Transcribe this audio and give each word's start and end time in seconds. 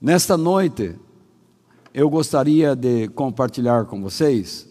Nesta 0.00 0.36
noite, 0.36 0.94
eu 1.92 2.08
gostaria 2.08 2.76
de 2.76 3.08
compartilhar 3.08 3.86
com 3.86 4.00
vocês 4.00 4.68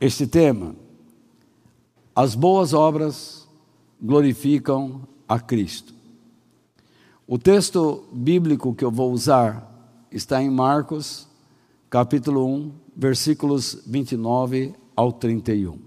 este 0.00 0.26
tema. 0.26 0.74
As 2.16 2.34
boas 2.34 2.72
obras 2.72 3.46
glorificam 4.02 5.02
a 5.28 5.38
Cristo. 5.38 5.94
O 7.28 7.38
texto 7.38 8.02
bíblico 8.12 8.74
que 8.74 8.84
eu 8.84 8.90
vou 8.90 9.12
usar 9.12 9.72
está 10.10 10.42
em 10.42 10.50
Marcos, 10.50 11.28
capítulo 11.88 12.44
1, 12.52 12.72
versículos 12.96 13.78
29 13.86 14.74
ao 14.96 15.12
31. 15.12 15.78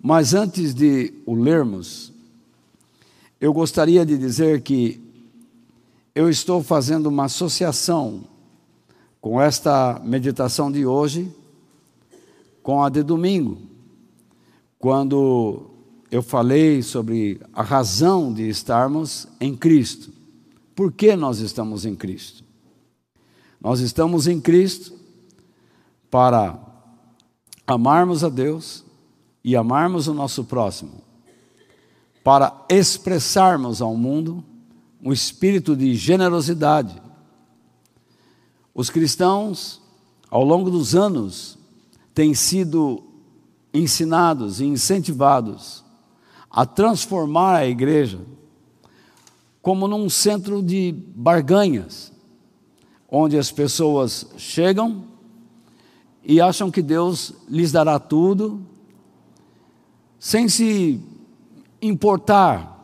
Mas 0.00 0.32
antes 0.32 0.72
de 0.72 1.12
o 1.26 1.34
lermos, 1.34 2.12
eu 3.40 3.52
gostaria 3.52 4.06
de 4.06 4.16
dizer 4.16 4.60
que 4.60 5.04
eu 6.16 6.30
estou 6.30 6.62
fazendo 6.62 7.10
uma 7.10 7.26
associação 7.26 8.22
com 9.20 9.38
esta 9.38 10.00
meditação 10.02 10.72
de 10.72 10.86
hoje 10.86 11.30
com 12.62 12.82
a 12.82 12.88
de 12.88 13.02
domingo, 13.02 13.58
quando 14.78 15.68
eu 16.10 16.22
falei 16.22 16.82
sobre 16.82 17.38
a 17.52 17.62
razão 17.62 18.32
de 18.32 18.48
estarmos 18.48 19.28
em 19.38 19.54
Cristo. 19.54 20.10
Por 20.74 20.90
que 20.90 21.14
nós 21.14 21.40
estamos 21.40 21.84
em 21.84 21.94
Cristo? 21.94 22.42
Nós 23.60 23.80
estamos 23.80 24.26
em 24.26 24.40
Cristo 24.40 24.94
para 26.10 26.58
amarmos 27.66 28.24
a 28.24 28.30
Deus 28.30 28.82
e 29.44 29.54
amarmos 29.54 30.08
o 30.08 30.14
nosso 30.14 30.44
próximo, 30.44 31.02
para 32.24 32.64
expressarmos 32.70 33.82
ao 33.82 33.94
mundo 33.94 34.42
um 35.06 35.12
espírito 35.12 35.76
de 35.76 35.94
generosidade. 35.94 37.00
Os 38.74 38.90
cristãos, 38.90 39.80
ao 40.28 40.42
longo 40.42 40.68
dos 40.68 40.96
anos, 40.96 41.56
têm 42.12 42.34
sido 42.34 43.04
ensinados 43.72 44.60
e 44.60 44.64
incentivados 44.64 45.84
a 46.50 46.66
transformar 46.66 47.54
a 47.54 47.68
igreja 47.68 48.18
como 49.62 49.86
num 49.86 50.10
centro 50.10 50.60
de 50.60 50.92
barganhas, 51.14 52.12
onde 53.08 53.38
as 53.38 53.52
pessoas 53.52 54.26
chegam 54.36 55.04
e 56.24 56.40
acham 56.40 56.68
que 56.68 56.82
Deus 56.82 57.32
lhes 57.48 57.70
dará 57.70 58.00
tudo, 58.00 58.60
sem 60.18 60.48
se 60.48 61.00
importar 61.80 62.75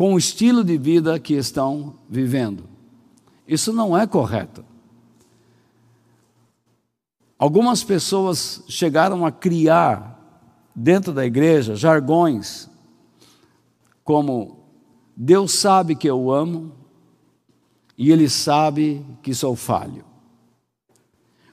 com 0.00 0.14
o 0.14 0.18
estilo 0.18 0.64
de 0.64 0.78
vida 0.78 1.20
que 1.20 1.34
estão 1.34 1.94
vivendo. 2.08 2.64
Isso 3.46 3.70
não 3.70 3.94
é 3.94 4.06
correto. 4.06 4.64
Algumas 7.38 7.84
pessoas 7.84 8.64
chegaram 8.66 9.26
a 9.26 9.30
criar 9.30 10.18
dentro 10.74 11.12
da 11.12 11.26
igreja 11.26 11.76
jargões 11.76 12.66
como 14.02 14.64
Deus 15.14 15.52
sabe 15.52 15.94
que 15.94 16.08
eu 16.08 16.32
amo 16.32 16.72
e 17.98 18.10
Ele 18.10 18.30
sabe 18.30 19.04
que 19.22 19.34
sou 19.34 19.54
falho. 19.54 20.06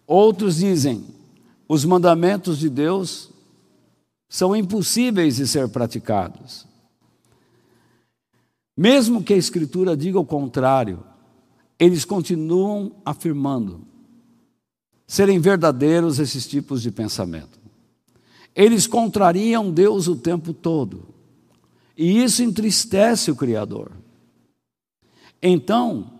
Outros 0.07 0.55
dizem, 0.55 1.05
os 1.67 1.83
mandamentos 1.83 2.59
de 2.59 2.69
Deus 2.69 3.29
são 4.29 4.55
impossíveis 4.55 5.35
de 5.35 5.45
ser 5.45 5.67
praticados. 5.67 6.66
Mesmo 8.77 9.23
que 9.23 9.33
a 9.33 9.37
Escritura 9.37 9.97
diga 9.97 10.19
o 10.19 10.25
contrário, 10.25 11.03
eles 11.79 12.05
continuam 12.05 12.91
afirmando 13.03 13.81
serem 15.07 15.39
verdadeiros 15.39 16.19
esses 16.19 16.45
tipos 16.45 16.83
de 16.83 16.91
pensamento. 16.91 17.59
Eles 18.55 18.85
contrariam 18.85 19.71
Deus 19.71 20.07
o 20.07 20.15
tempo 20.15 20.53
todo, 20.53 21.07
e 21.97 22.23
isso 22.23 22.43
entristece 22.43 23.31
o 23.31 23.35
Criador. 23.35 23.91
Então, 25.41 26.11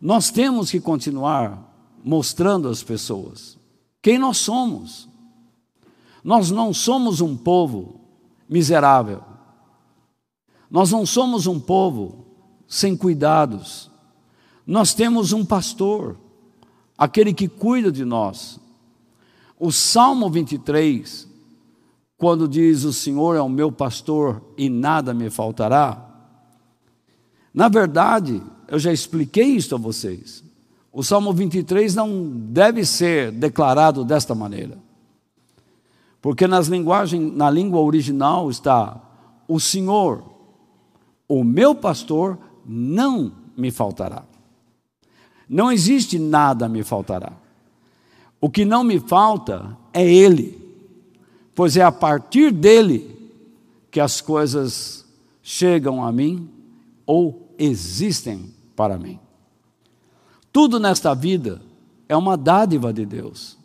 nós 0.00 0.30
temos 0.30 0.70
que 0.70 0.80
continuar 0.80 1.66
mostrando 2.04 2.68
às 2.68 2.82
pessoas 2.82 3.58
quem 4.00 4.18
nós 4.18 4.36
somos. 4.36 5.08
Nós 6.22 6.50
não 6.50 6.72
somos 6.72 7.20
um 7.20 7.36
povo 7.36 8.00
miserável. 8.48 9.35
Nós 10.70 10.90
não 10.90 11.06
somos 11.06 11.46
um 11.46 11.60
povo 11.60 12.26
sem 12.66 12.96
cuidados. 12.96 13.90
Nós 14.66 14.94
temos 14.94 15.32
um 15.32 15.44
pastor, 15.44 16.16
aquele 16.98 17.32
que 17.32 17.48
cuida 17.48 17.90
de 17.92 18.04
nós. 18.04 18.58
O 19.58 19.70
Salmo 19.70 20.28
23, 20.28 21.28
quando 22.18 22.48
diz: 22.48 22.84
O 22.84 22.92
Senhor 22.92 23.36
é 23.36 23.40
o 23.40 23.48
meu 23.48 23.70
pastor 23.70 24.42
e 24.56 24.68
nada 24.68 25.14
me 25.14 25.30
faltará. 25.30 26.02
Na 27.54 27.68
verdade, 27.68 28.42
eu 28.68 28.78
já 28.78 28.92
expliquei 28.92 29.46
isso 29.46 29.74
a 29.74 29.78
vocês. 29.78 30.44
O 30.92 31.02
Salmo 31.02 31.32
23 31.32 31.94
não 31.94 32.28
deve 32.28 32.84
ser 32.84 33.30
declarado 33.30 34.04
desta 34.04 34.34
maneira. 34.34 34.78
Porque 36.20 36.46
nas 36.46 36.66
linguagem, 36.66 37.20
na 37.20 37.48
língua 37.48 37.80
original 37.80 38.50
está: 38.50 39.00
O 39.46 39.60
Senhor 39.60 40.35
o 41.28 41.42
meu 41.42 41.74
pastor 41.74 42.38
não 42.64 43.32
me 43.56 43.70
faltará. 43.70 44.24
Não 45.48 45.70
existe 45.70 46.18
nada 46.18 46.68
me 46.68 46.82
faltará. 46.82 47.32
O 48.40 48.50
que 48.50 48.64
não 48.64 48.84
me 48.84 49.00
falta 49.00 49.76
é 49.92 50.04
Ele, 50.04 50.60
pois 51.54 51.76
é 51.76 51.82
a 51.82 51.92
partir 51.92 52.52
dele 52.52 53.16
que 53.90 54.00
as 54.00 54.20
coisas 54.20 55.06
chegam 55.42 56.04
a 56.04 56.12
mim 56.12 56.50
ou 57.06 57.54
existem 57.58 58.52
para 58.74 58.98
mim. 58.98 59.18
Tudo 60.52 60.78
nesta 60.78 61.14
vida 61.14 61.60
é 62.08 62.16
uma 62.16 62.36
dádiva 62.36 62.92
de 62.92 63.06
Deus. 63.06 63.56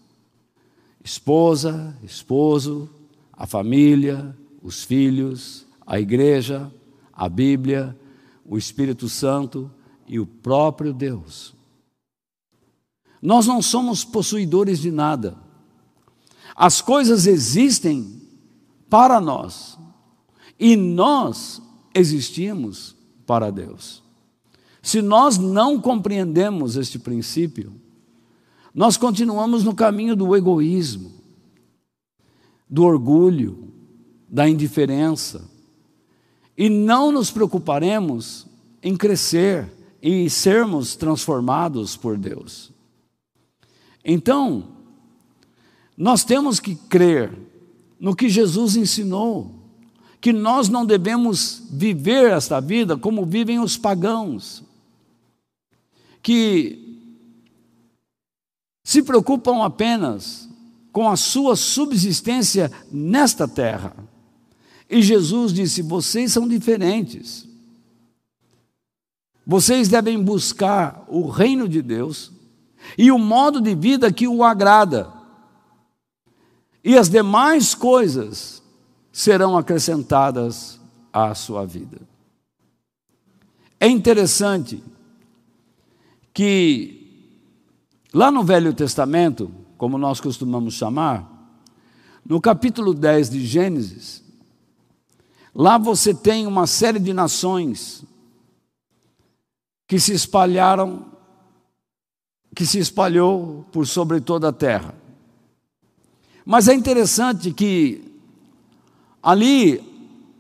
Esposa, 1.04 1.96
esposo, 2.04 2.90
a 3.34 3.48
família, 3.48 4.36
os 4.62 4.84
filhos, 4.84 5.66
a 5.86 6.00
igreja, 6.00 6.72
a 7.14 7.28
Bíblia, 7.30 7.98
o 8.46 8.58
Espírito 8.58 9.08
Santo 9.08 9.72
e 10.08 10.20
o 10.20 10.26
próprio 10.26 10.94
Deus. 10.94 11.54
Nós 13.22 13.46
não 13.46 13.62
somos 13.62 14.04
possuidores 14.04 14.80
de 14.80 14.92
nada. 14.92 15.38
As 16.56 16.82
coisas 16.82 17.28
existem 17.28 18.22
para 18.90 19.22
nós 19.22 19.78
e 20.60 20.76
nós 20.76 21.62
existimos 21.94 22.96
para 23.26 23.52
Deus. 23.52 24.04
Se 24.82 25.02
nós 25.02 25.38
não 25.38 25.80
compreendemos 25.80 26.76
este 26.76 26.98
princípio, 26.98 27.74
nós 28.74 28.98
continuamos 28.98 29.64
no 29.64 29.76
caminho 29.76 30.16
do 30.16 30.36
egoísmo, 30.36 31.12
do 32.70 32.84
orgulho, 32.84 33.72
da 34.28 34.48
indiferença, 34.48 35.51
e 36.62 36.70
não 36.70 37.12
nos 37.12 37.32
preocuparemos 37.32 38.46
em 38.84 38.96
crescer 38.96 39.68
e 40.00 40.30
sermos 40.30 40.96
transformados 40.96 41.98
por 41.98 42.16
Deus. 42.20 42.72
Então, 44.06 44.68
nós 45.98 46.24
temos 46.24 46.60
que 46.60 46.76
crer 46.76 47.36
no 48.00 48.16
que 48.16 48.30
Jesus 48.30 48.76
ensinou, 48.76 49.56
que 50.22 50.32
nós 50.32 50.70
não 50.70 50.86
devemos 50.86 51.64
viver 51.72 52.30
esta 52.30 52.62
vida 52.62 52.96
como 52.96 53.26
vivem 53.26 53.58
os 53.58 53.76
pagãos, 53.76 54.64
que 56.22 57.02
se 58.84 59.02
preocupam 59.02 59.64
apenas 59.64 60.48
com 60.92 61.10
a 61.10 61.18
sua 61.18 61.56
subsistência 61.56 62.72
nesta 62.92 63.48
terra 63.48 64.11
e 64.92 65.02
Jesus 65.02 65.54
disse: 65.54 65.82
vocês 65.82 66.34
são 66.34 66.46
diferentes. 66.46 67.48
Vocês 69.48 69.88
devem 69.88 70.22
buscar 70.22 71.06
o 71.08 71.30
reino 71.30 71.68
de 71.68 71.82
Deus 71.82 72.32
e 72.98 73.10
o 73.10 73.18
modo 73.18 73.62
de 73.62 73.74
vida 73.74 74.12
que 74.12 74.28
o 74.28 74.44
agrada. 74.44 75.12
E 76.84 76.98
as 76.98 77.10
demais 77.10 77.74
coisas 77.74 78.62
serão 79.12 79.58
acrescentadas 79.58 80.80
à 81.12 81.34
sua 81.34 81.66
vida. 81.66 82.02
É 83.80 83.88
interessante 83.88 84.84
que 86.34 87.38
lá 88.14 88.30
no 88.30 88.44
Velho 88.44 88.74
Testamento, 88.74 89.52
como 89.78 89.98
nós 89.98 90.20
costumamos 90.20 90.74
chamar, 90.74 91.30
no 92.26 92.40
capítulo 92.40 92.94
10 92.94 93.30
de 93.30 93.46
Gênesis, 93.46 94.21
Lá 95.54 95.78
você 95.78 96.14
tem 96.14 96.48
uma 96.48 96.66
série 96.66 97.00
de 97.00 97.14
nações 97.14 98.04
que 99.88 100.00
se 100.00 100.14
espalharam, 100.14 101.06
que 102.56 102.66
se 102.66 102.80
espalhou 102.80 103.66
por 103.72 103.86
sobre 103.86 104.22
toda 104.22 104.50
a 104.50 104.54
terra. 104.54 104.96
Mas 106.46 106.68
é 106.68 106.74
interessante 106.74 107.52
que 107.52 108.02
ali 109.22 109.84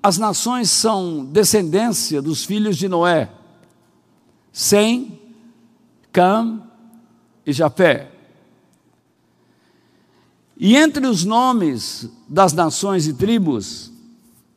as 0.01 0.17
nações 0.17 0.71
são 0.71 1.25
descendência 1.25 2.21
dos 2.21 2.45
filhos 2.45 2.77
de 2.77 2.87
Noé, 2.87 3.29
Sem, 4.51 5.19
Cam 6.11 6.63
e 7.45 7.51
Jafé. 7.51 8.09
E 10.57 10.75
entre 10.75 11.05
os 11.07 11.25
nomes 11.25 12.09
das 12.27 12.53
nações 12.53 13.07
e 13.07 13.13
tribos, 13.13 13.90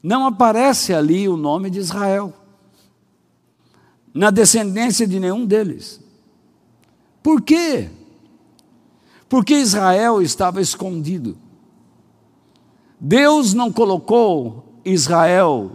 não 0.05 0.27
aparece 0.27 0.93
ali 0.93 1.27
o 1.27 1.35
nome 1.35 1.71
de 1.71 1.79
Israel 1.79 2.31
na 4.13 4.31
descendência 4.31 5.07
de 5.07 5.19
nenhum 5.19 5.47
deles. 5.47 5.99
Por 7.23 7.41
quê? 7.41 7.89
Porque 9.31 9.55
Israel 9.55 10.21
estava 10.21 10.61
escondido. 10.61 11.39
Deus 13.01 13.55
não 13.55 13.73
colocou 13.73 14.79
Israel 14.85 15.73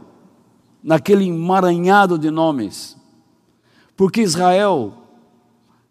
naquele 0.83 1.27
emaranhado 1.27 2.15
de 2.19 2.29
nomes, 2.29 2.95
porque 3.97 4.21
Israel 4.21 4.93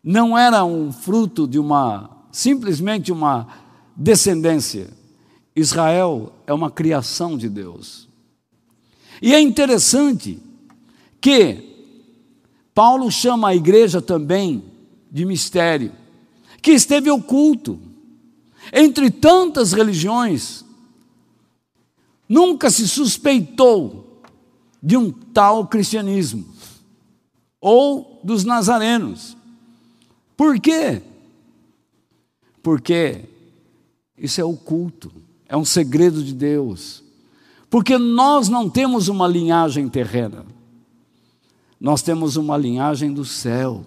não 0.01 0.39
era 0.39 0.65
um 0.65 0.93
fruto 0.93 1.47
de 1.49 1.59
uma, 1.59 2.09
simplesmente 2.31 3.11
uma 3.11 3.49
descendência. 3.97 4.91
Israel 5.57 6.33
é 6.47 6.55
uma 6.55 6.71
criação 6.71 7.37
de 7.37 7.49
Deus. 7.49 8.08
E 9.21 9.35
é 9.35 9.41
interessante 9.41 10.39
que 11.21 11.69
Paulo 12.75 13.11
chama 13.11 13.49
a 13.49 13.57
igreja 13.57 14.01
também 14.01 14.63
de 15.11 15.25
mistério, 15.25 15.93
que 16.63 16.71
esteve 16.73 17.11
oculto 17.11 17.81
entre 18.73 19.11
tantas 19.11 19.73
religiões. 19.73 20.65
Nunca 22.29 22.71
se 22.71 22.87
suspeitou 22.87 24.23
de 24.83 24.97
um 24.97 25.11
tal 25.11 25.67
cristianismo 25.67 26.47
ou 27.61 28.21
dos 28.23 28.45
nazarenos. 28.45 29.37
Por 30.37 30.61
quê? 30.61 31.03
Porque 32.63 33.25
isso 34.17 34.41
é 34.41 34.45
oculto, 34.45 35.11
é 35.49 35.57
um 35.57 35.65
segredo 35.65 36.23
de 36.23 36.33
Deus. 36.33 37.03
Porque 37.71 37.99
nós 37.99 38.49
não 38.49 38.69
temos 38.69 39.09
uma 39.09 39.27
linhagem 39.27 39.89
terrena. 39.89 40.45
Nós 41.81 42.03
temos 42.03 42.37
uma 42.37 42.57
linhagem 42.57 43.13
do 43.13 43.25
céu, 43.25 43.85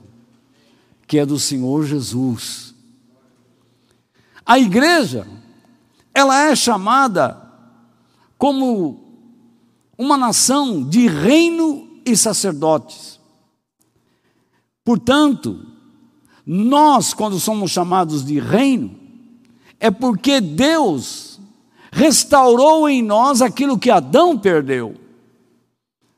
que 1.08 1.18
é 1.18 1.26
do 1.26 1.40
Senhor 1.40 1.86
Jesus. 1.86 2.74
A 4.46 4.60
igreja, 4.60 5.28
ela 6.14 6.50
é 6.50 6.56
chamada 6.56 7.42
como 8.38 9.02
uma 9.98 10.18
nação 10.18 10.84
de 10.84 11.08
reino 11.08 11.88
e 12.06 12.16
sacerdotes. 12.16 13.20
Portanto, 14.84 15.66
nós, 16.46 17.14
quando 17.14 17.40
somos 17.40 17.72
chamados 17.72 18.26
de 18.26 18.40
reino, 18.40 18.96
é 19.80 19.92
porque 19.92 20.42
Deus 20.42 21.31
restaurou 21.92 22.88
em 22.88 23.02
nós 23.02 23.42
aquilo 23.42 23.78
que 23.78 23.92
Adão 23.92 24.38
perdeu. 24.38 24.96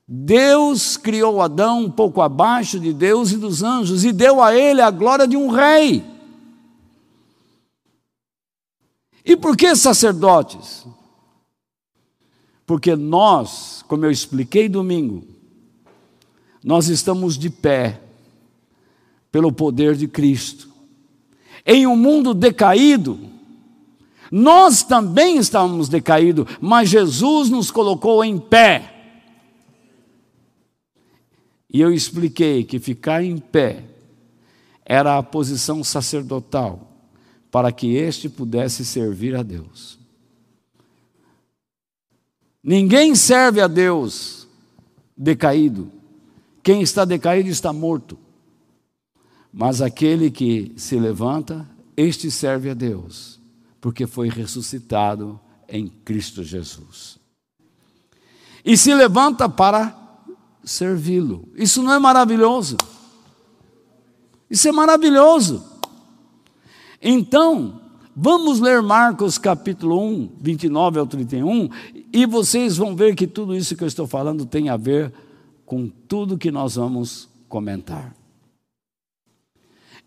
Deus 0.07 0.95
criou 0.95 1.41
Adão 1.41 1.85
um 1.85 1.91
pouco 1.91 2.21
abaixo 2.21 2.79
de 2.79 2.93
Deus 2.93 3.31
e 3.31 3.37
dos 3.37 3.63
anjos 3.63 4.05
e 4.05 4.11
deu 4.11 4.41
a 4.41 4.55
ele 4.55 4.81
a 4.81 4.91
glória 4.91 5.27
de 5.27 5.35
um 5.35 5.49
rei. 5.49 6.05
E 9.25 9.35
por 9.35 9.57
que 9.57 9.75
sacerdotes? 9.75 10.85
Porque 12.65 12.95
nós, 12.95 13.83
como 13.87 14.05
eu 14.05 14.11
expliquei 14.11 14.69
domingo, 14.69 15.25
nós 16.63 16.87
estamos 16.87 17.37
de 17.37 17.49
pé 17.49 18.01
pelo 19.31 19.51
poder 19.51 19.95
de 19.95 20.07
Cristo. 20.07 20.69
Em 21.65 21.87
um 21.87 21.95
mundo 21.95 22.33
decaído, 22.33 23.32
nós 24.35 24.81
também 24.81 25.37
estávamos 25.37 25.87
decaídos, 25.87 26.47
mas 26.59 26.89
Jesus 26.89 27.51
nos 27.51 27.69
colocou 27.69 28.25
em 28.25 28.39
pé 28.39 28.91
e 31.71 31.79
eu 31.79 31.93
expliquei 31.93 32.63
que 32.63 32.79
ficar 32.79 33.23
em 33.23 33.37
pé 33.37 33.83
era 34.83 35.19
a 35.19 35.21
posição 35.21 35.83
sacerdotal 35.83 36.97
para 37.51 37.71
que 37.71 37.95
este 37.95 38.27
pudesse 38.27 38.83
servir 38.83 39.35
a 39.35 39.43
Deus. 39.43 39.99
Ninguém 42.63 43.13
serve 43.13 43.61
a 43.61 43.67
Deus 43.67 44.47
decaído. 45.15 45.91
Quem 46.63 46.81
está 46.81 47.05
decaído 47.05 47.49
está 47.49 47.71
morto. 47.71 48.17
Mas 49.51 49.79
aquele 49.79 50.31
que 50.31 50.73
se 50.75 50.97
levanta, 50.97 51.69
este 51.95 52.31
serve 52.31 52.71
a 52.71 52.73
Deus, 52.73 53.39
porque 53.83 54.07
foi 54.07 54.29
ressuscitado 54.29 55.37
em 55.67 55.89
Cristo 55.89 56.41
Jesus. 56.41 57.19
E 58.63 58.77
se 58.77 58.93
levanta 58.93 59.49
para 59.49 59.93
servi-lo. 60.63 61.49
Isso 61.53 61.83
não 61.83 61.91
é 61.91 61.99
maravilhoso? 61.99 62.77
Isso 64.49 64.69
é 64.69 64.71
maravilhoso. 64.71 65.65
Então, 67.01 67.81
vamos 68.15 68.61
ler 68.61 68.81
Marcos 68.81 69.37
capítulo 69.37 70.01
1, 70.01 70.29
29 70.39 70.99
ao 70.99 71.05
31, 71.05 71.69
e 72.13 72.25
vocês 72.25 72.77
vão 72.77 72.95
ver 72.95 73.15
que 73.15 73.27
tudo 73.27 73.53
isso 73.53 73.75
que 73.75 73.83
eu 73.83 73.87
estou 73.89 74.07
falando 74.07 74.45
tem 74.45 74.69
a 74.69 74.77
ver 74.77 75.13
com 75.65 75.89
tudo 75.89 76.37
que 76.37 76.51
nós 76.51 76.75
vamos 76.75 77.27
comentar. 77.49 78.15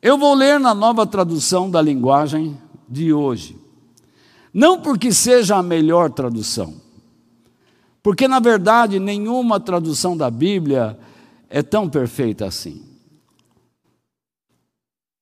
Eu 0.01 0.17
vou 0.17 0.33
ler 0.35 0.59
na 0.59 0.75
nova 0.75 1.07
tradução 1.07 1.71
da 1.71 1.83
linguagem 1.83 2.57
de 2.89 3.13
hoje. 3.13 3.66
Não 4.57 4.81
porque 4.81 5.13
seja 5.13 5.57
a 5.57 5.63
melhor 5.63 6.11
tradução, 6.11 6.81
porque, 8.03 8.27
na 8.27 8.41
verdade, 8.41 8.99
nenhuma 8.99 9.61
tradução 9.61 10.17
da 10.17 10.31
Bíblia 10.31 10.99
é 11.51 11.63
tão 11.63 11.91
perfeita 11.91 12.47
assim. 12.47 12.83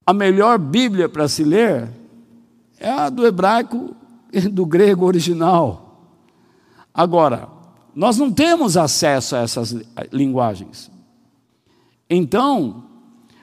A 0.06 0.12
melhor 0.12 0.56
Bíblia 0.56 1.08
para 1.08 1.26
se 1.26 1.42
ler 1.42 1.90
é 2.78 2.88
a 2.88 3.10
do 3.10 3.26
hebraico 3.26 3.96
e 4.32 4.42
do 4.42 4.64
grego 4.64 5.04
original. 5.04 6.14
Agora, 6.94 7.48
nós 7.92 8.16
não 8.16 8.30
temos 8.30 8.76
acesso 8.76 9.34
a 9.34 9.40
essas 9.40 9.74
linguagens. 10.12 10.92
Então, 12.08 12.84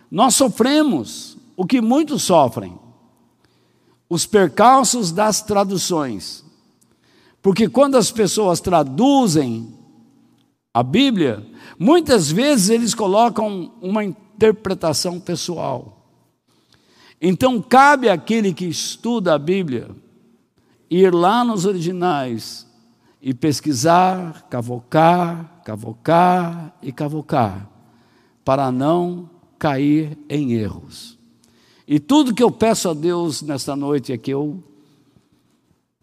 nós 0.10 0.36
sofremos 0.36 1.38
o 1.58 1.66
que 1.66 1.82
muitos 1.82 2.24
sofrem: 2.24 2.80
os 4.12 4.26
percalços 4.26 5.10
das 5.10 5.42
traduções. 5.42 6.44
Porque 7.42 7.70
quando 7.70 7.96
as 7.96 8.12
pessoas 8.12 8.60
traduzem 8.60 9.74
a 10.74 10.84
Bíblia, 10.84 11.48
muitas 11.80 12.30
vezes 12.30 12.70
eles 12.70 12.94
colocam 12.94 13.72
uma 13.82 14.04
interpretação 14.04 15.18
pessoal. 15.18 16.10
Então 17.22 17.62
cabe 17.62 18.10
àquele 18.10 18.54
que 18.54 18.66
estuda 18.66 19.34
a 19.34 19.40
Bíblia 19.40 19.90
ir 20.90 21.14
lá 21.14 21.46
nos 21.46 21.66
originais 21.66 22.68
e 23.22 23.34
pesquisar, 23.34 24.46
cavocar, 24.50 25.62
cavocar 25.64 26.76
e 26.82 26.92
cavocar, 26.92 27.66
para 28.44 28.74
não 28.74 29.30
cair 29.58 30.18
em 30.28 30.52
erros. 30.52 31.21
E 31.92 32.00
tudo 32.00 32.34
que 32.34 32.42
eu 32.42 32.50
peço 32.50 32.88
a 32.88 32.94
Deus 32.94 33.42
nesta 33.42 33.76
noite 33.76 34.14
é 34.14 34.18
que 34.18 34.32
eu 34.32 34.64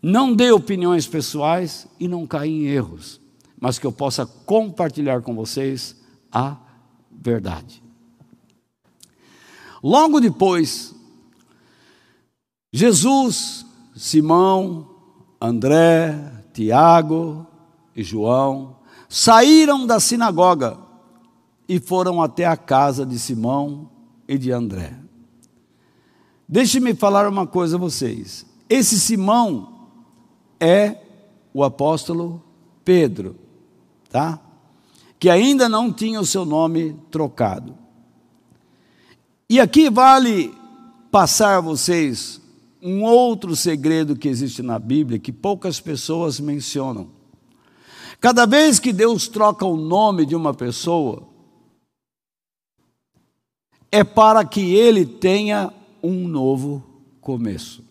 não 0.03 0.35
dê 0.35 0.51
opiniões 0.51 1.07
pessoais 1.07 1.87
e 1.99 2.07
não 2.07 2.27
caia 2.27 2.51
em 2.51 2.67
erros, 2.67 3.19
mas 3.59 3.79
que 3.79 3.87
eu 3.87 3.91
possa 3.91 4.27
compartilhar 4.27 5.23
com 5.23 5.35
vocês 5.35 5.97
a 6.31 6.59
verdade. 7.11 7.83
Logo 9.83 10.21
depois, 10.21 10.95
Jesus, 12.71 13.65
Simão, 13.97 14.95
André, 15.41 16.45
Tiago 16.53 17.47
e 17.97 18.03
João 18.03 18.77
saíram 19.09 19.87
da 19.87 19.99
sinagoga 19.99 20.77
e 21.67 21.81
foram 21.81 22.23
até 22.23 22.45
a 22.45 22.59
casa 22.59 23.07
de 23.07 23.19
Simão 23.19 23.91
e 24.29 24.37
de 24.37 24.53
André. 24.53 25.08
Deixe-me 26.49 26.95
falar 26.95 27.29
uma 27.29 27.47
coisa 27.47 27.77
a 27.77 27.79
vocês. 27.79 28.47
Esse 28.71 28.99
Simão 28.99 29.89
é 30.59 30.97
o 31.53 31.63
apóstolo 31.63 32.43
Pedro, 32.83 33.37
tá? 34.09 34.41
Que 35.19 35.29
ainda 35.29 35.69
não 35.69 35.93
tinha 35.93 36.19
o 36.21 36.27
seu 36.27 36.47
nome 36.47 36.97
trocado. 37.11 37.77
E 39.51 39.61
aqui 39.61 39.91
vale 39.91 40.55
passar 41.11 41.57
a 41.57 41.61
vocês 41.61 42.41
um 42.81 43.03
outro 43.03 43.55
segredo 43.55 44.17
que 44.17 44.29
existe 44.29 44.63
na 44.63 44.79
Bíblia 44.79 45.19
que 45.19 45.33
poucas 45.33 45.81
pessoas 45.81 46.41
mencionam. 46.41 47.11
Cada 48.21 48.47
vez 48.47 48.79
que 48.79 48.93
Deus 48.93 49.29
troca 49.29 49.67
o 49.67 49.77
nome 49.77 50.25
de 50.25 50.35
uma 50.35 50.55
pessoa, 50.55 51.29
é 53.91 54.03
para 54.03 54.45
que 54.45 54.75
ele 54.75 55.05
tenha 55.05 55.73
um 56.03 56.27
novo 56.27 56.85
começo. 57.21 57.83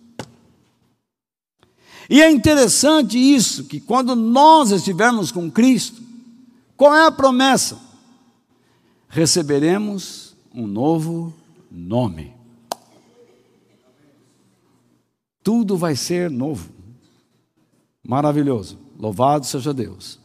E 2.10 2.22
é 2.22 2.32
interessante 2.32 3.18
isso, 3.18 3.66
que 3.66 3.80
quando 3.80 4.16
nós 4.16 4.72
estivermos 4.72 5.32
com 5.32 5.52
Cristo, 5.52 6.02
qual 6.76 6.96
é 6.96 7.06
a 7.06 7.12
promessa? 7.12 7.80
Receberemos 9.10 10.36
um 10.54 10.66
novo 10.66 11.34
nome. 11.70 12.34
Tudo 15.44 15.78
vai 15.78 15.96
ser 15.96 16.30
novo. 16.30 16.70
Maravilhoso. 18.04 18.78
Louvado 18.98 19.46
seja 19.46 19.74
Deus. 19.74 20.20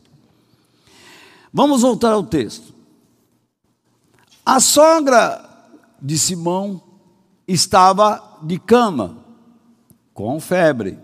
Vamos 1.52 1.82
voltar 1.82 2.12
ao 2.12 2.22
texto. 2.24 2.72
A 4.44 4.58
sogra 4.58 5.48
de 6.00 6.18
Simão 6.18 6.82
estava 7.52 8.38
de 8.42 8.58
cama, 8.58 9.18
com 10.14 10.40
febre. 10.40 10.98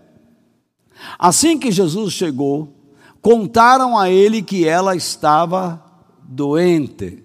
Assim 1.19 1.59
que 1.59 1.71
Jesus 1.71 2.12
chegou, 2.12 2.73
contaram 3.21 3.97
a 3.97 4.11
ele 4.11 4.43
que 4.43 4.67
ela 4.67 4.97
estava 4.97 5.83
doente. 6.23 7.25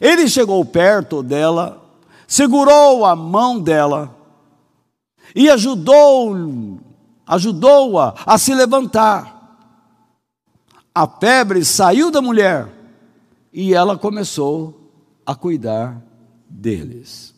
Ele 0.00 0.28
chegou 0.28 0.64
perto 0.64 1.22
dela, 1.22 1.82
segurou 2.26 3.04
a 3.04 3.16
mão 3.16 3.60
dela 3.60 4.14
e 5.34 5.48
ajudou 5.50 6.80
ajudou-a 7.26 8.14
a 8.24 8.38
se 8.38 8.54
levantar. 8.54 9.36
A 10.94 11.06
febre 11.06 11.64
saiu 11.64 12.10
da 12.10 12.22
mulher 12.22 12.68
e 13.52 13.74
ela 13.74 13.98
começou 13.98 14.90
a 15.24 15.34
cuidar 15.34 16.02
deles. 16.48 17.37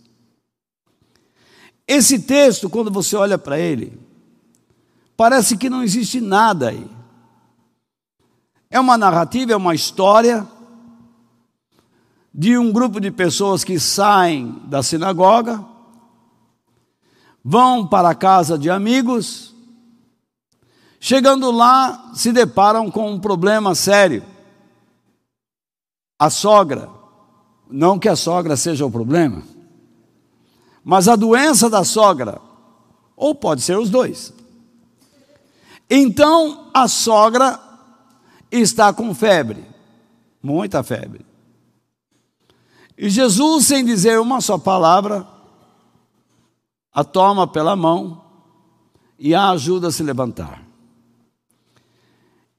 Esse 1.92 2.20
texto, 2.20 2.70
quando 2.70 2.88
você 2.88 3.16
olha 3.16 3.36
para 3.36 3.58
ele, 3.58 4.00
parece 5.16 5.56
que 5.56 5.68
não 5.68 5.82
existe 5.82 6.20
nada 6.20 6.68
aí. 6.68 6.88
É 8.70 8.78
uma 8.78 8.96
narrativa, 8.96 9.50
é 9.50 9.56
uma 9.56 9.74
história 9.74 10.46
de 12.32 12.56
um 12.56 12.70
grupo 12.70 13.00
de 13.00 13.10
pessoas 13.10 13.64
que 13.64 13.80
saem 13.80 14.62
da 14.66 14.84
sinagoga, 14.84 15.64
vão 17.44 17.84
para 17.84 18.10
a 18.10 18.14
casa 18.14 18.56
de 18.56 18.70
amigos, 18.70 19.52
chegando 21.00 21.50
lá, 21.50 22.12
se 22.14 22.30
deparam 22.30 22.88
com 22.88 23.10
um 23.10 23.18
problema 23.18 23.74
sério. 23.74 24.24
A 26.16 26.30
sogra, 26.30 26.88
não 27.68 27.98
que 27.98 28.08
a 28.08 28.14
sogra 28.14 28.56
seja 28.56 28.86
o 28.86 28.90
problema, 28.92 29.42
mas 30.84 31.08
a 31.08 31.16
doença 31.16 31.68
da 31.68 31.84
sogra, 31.84 32.40
ou 33.16 33.34
pode 33.34 33.62
ser 33.62 33.78
os 33.78 33.90
dois. 33.90 34.32
Então 35.88 36.70
a 36.72 36.86
sogra 36.88 37.60
está 38.50 38.92
com 38.92 39.14
febre, 39.14 39.64
muita 40.42 40.82
febre. 40.82 41.24
E 42.96 43.08
Jesus, 43.08 43.66
sem 43.66 43.84
dizer 43.84 44.20
uma 44.20 44.40
só 44.40 44.58
palavra, 44.58 45.26
a 46.92 47.02
toma 47.02 47.46
pela 47.46 47.74
mão 47.74 48.22
e 49.18 49.34
a 49.34 49.50
ajuda 49.50 49.88
a 49.88 49.92
se 49.92 50.02
levantar. 50.02 50.62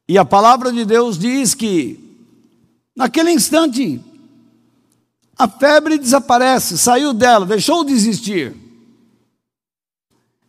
E 0.08 0.18
a 0.18 0.26
palavra 0.26 0.72
de 0.72 0.84
Deus 0.84 1.18
diz 1.18 1.54
que, 1.54 1.98
naquele 2.96 3.32
instante, 3.32 4.04
a 5.38 5.48
febre 5.48 5.98
desaparece, 5.98 6.78
saiu 6.78 7.14
dela, 7.14 7.46
deixou 7.46 7.84
de 7.84 7.94
existir. 7.94 8.56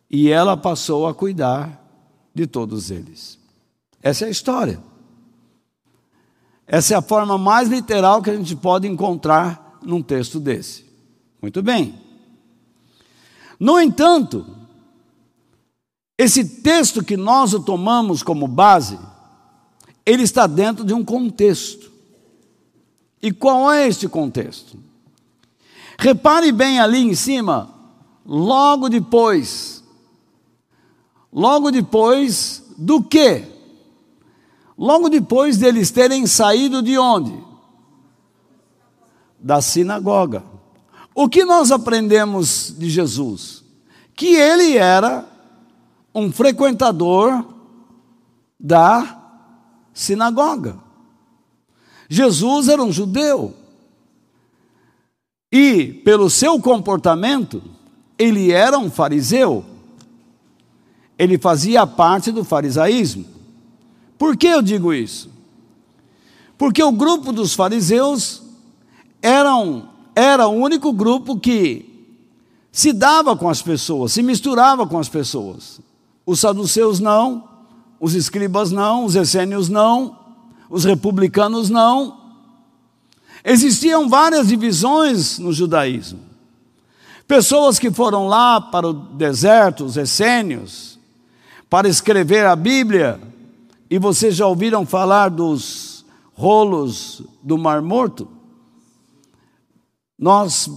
E 0.09 0.29
ela 0.29 0.55
passou 0.55 1.07
a 1.07 1.13
cuidar 1.13 1.81
de 2.33 2.45
todos 2.45 2.91
eles. 2.91 3.39
Essa 4.01 4.25
é 4.25 4.27
a 4.27 4.31
história. 4.31 4.79
Essa 6.67 6.93
é 6.93 6.97
a 6.97 7.01
forma 7.01 7.37
mais 7.37 7.69
literal 7.69 8.21
que 8.21 8.29
a 8.29 8.35
gente 8.35 8.55
pode 8.55 8.87
encontrar 8.87 9.79
num 9.81 10.01
texto 10.01 10.39
desse. 10.39 10.85
Muito 11.41 11.61
bem. 11.61 11.99
No 13.59 13.79
entanto, 13.79 14.45
esse 16.17 16.61
texto 16.61 17.03
que 17.03 17.17
nós 17.17 17.53
o 17.53 17.59
tomamos 17.59 18.23
como 18.23 18.47
base, 18.47 18.99
ele 20.05 20.23
está 20.23 20.47
dentro 20.47 20.83
de 20.83 20.93
um 20.93 21.03
contexto. 21.03 21.92
E 23.23 23.31
qual 23.31 23.71
é 23.71 23.87
este 23.87 24.09
contexto? 24.09 24.77
Repare 25.97 26.51
bem 26.51 26.81
ali 26.81 26.99
em 26.99 27.15
cima, 27.15 27.73
logo 28.25 28.89
depois, 28.89 29.81
logo 31.31 31.71
depois 31.71 32.65
do 32.77 33.01
que? 33.01 33.45
Logo 34.77 35.07
depois 35.07 35.55
deles 35.55 35.89
terem 35.89 36.27
saído 36.27 36.81
de 36.81 36.97
onde? 36.97 37.33
Da 39.39 39.61
sinagoga. 39.61 40.43
O 41.15 41.29
que 41.29 41.45
nós 41.45 41.71
aprendemos 41.71 42.75
de 42.77 42.89
Jesus? 42.89 43.63
Que 44.13 44.35
ele 44.35 44.75
era 44.75 45.25
um 46.13 46.29
frequentador 46.29 47.45
da 48.59 49.47
sinagoga. 49.93 50.82
Jesus 52.13 52.67
era 52.67 52.83
um 52.83 52.91
judeu. 52.91 53.55
E, 55.51 56.01
pelo 56.05 56.29
seu 56.29 56.59
comportamento, 56.59 57.59
ele 58.19 58.51
era 58.51 58.77
um 58.77 58.91
fariseu. 58.91 59.65
Ele 61.17 61.39
fazia 61.39 61.87
parte 61.87 62.31
do 62.31 62.43
farisaísmo. 62.43 63.25
Por 64.15 64.37
que 64.37 64.45
eu 64.45 64.61
digo 64.61 64.93
isso? 64.93 65.27
Porque 66.55 66.83
o 66.83 66.91
grupo 66.91 67.33
dos 67.33 67.55
fariseus 67.55 68.43
eram, 69.19 69.89
era 70.15 70.47
o 70.47 70.51
único 70.51 70.93
grupo 70.93 71.39
que 71.39 72.13
se 72.71 72.93
dava 72.93 73.35
com 73.35 73.49
as 73.49 73.63
pessoas, 73.63 74.11
se 74.11 74.21
misturava 74.21 74.85
com 74.85 74.99
as 74.99 75.09
pessoas. 75.09 75.81
Os 76.27 76.39
saduceus 76.39 76.99
não, 76.99 77.49
os 77.99 78.13
escribas 78.13 78.71
não, 78.71 79.03
os 79.03 79.15
essênios 79.15 79.67
não, 79.67 80.22
os 80.73 80.83
republicanos 80.85 81.69
não. 81.69 82.19
Existiam 83.45 84.09
várias 84.09 84.47
divisões 84.47 85.37
no 85.37 85.53
judaísmo. 85.53 86.19
Pessoas 87.27 87.77
que 87.77 87.91
foram 87.91 88.27
lá 88.27 88.59
para 88.59 88.87
o 88.87 88.93
deserto, 88.93 89.85
os 89.85 89.97
essênios, 89.97 90.97
para 91.69 91.87
escrever 91.87 92.47
a 92.47 92.55
Bíblia, 92.55 93.21
e 93.87 93.99
vocês 93.99 94.35
já 94.35 94.47
ouviram 94.47 94.83
falar 94.83 95.29
dos 95.29 96.03
rolos 96.33 97.21
do 97.43 97.55
Mar 97.55 97.79
Morto? 97.83 98.27
Nós 100.17 100.71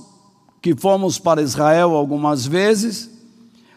que 0.61 0.77
fomos 0.77 1.19
para 1.19 1.41
Israel 1.41 1.95
algumas 1.95 2.45
vezes, 2.45 3.11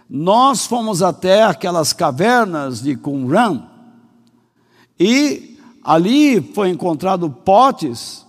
nós 0.09 0.65
fomos 0.65 1.01
até 1.01 1.43
aquelas 1.43 1.93
cavernas 1.93 2.81
de 2.81 2.97
Qumran 2.97 3.63
e 4.99 5.48
ali 5.89 6.39
foi 6.39 6.69
encontrado 6.69 7.31
potes, 7.31 8.23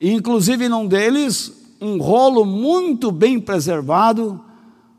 inclusive 0.00 0.70
num 0.70 0.86
deles 0.86 1.52
um 1.78 2.00
rolo 2.00 2.46
muito 2.46 3.12
bem 3.12 3.38
preservado 3.38 4.42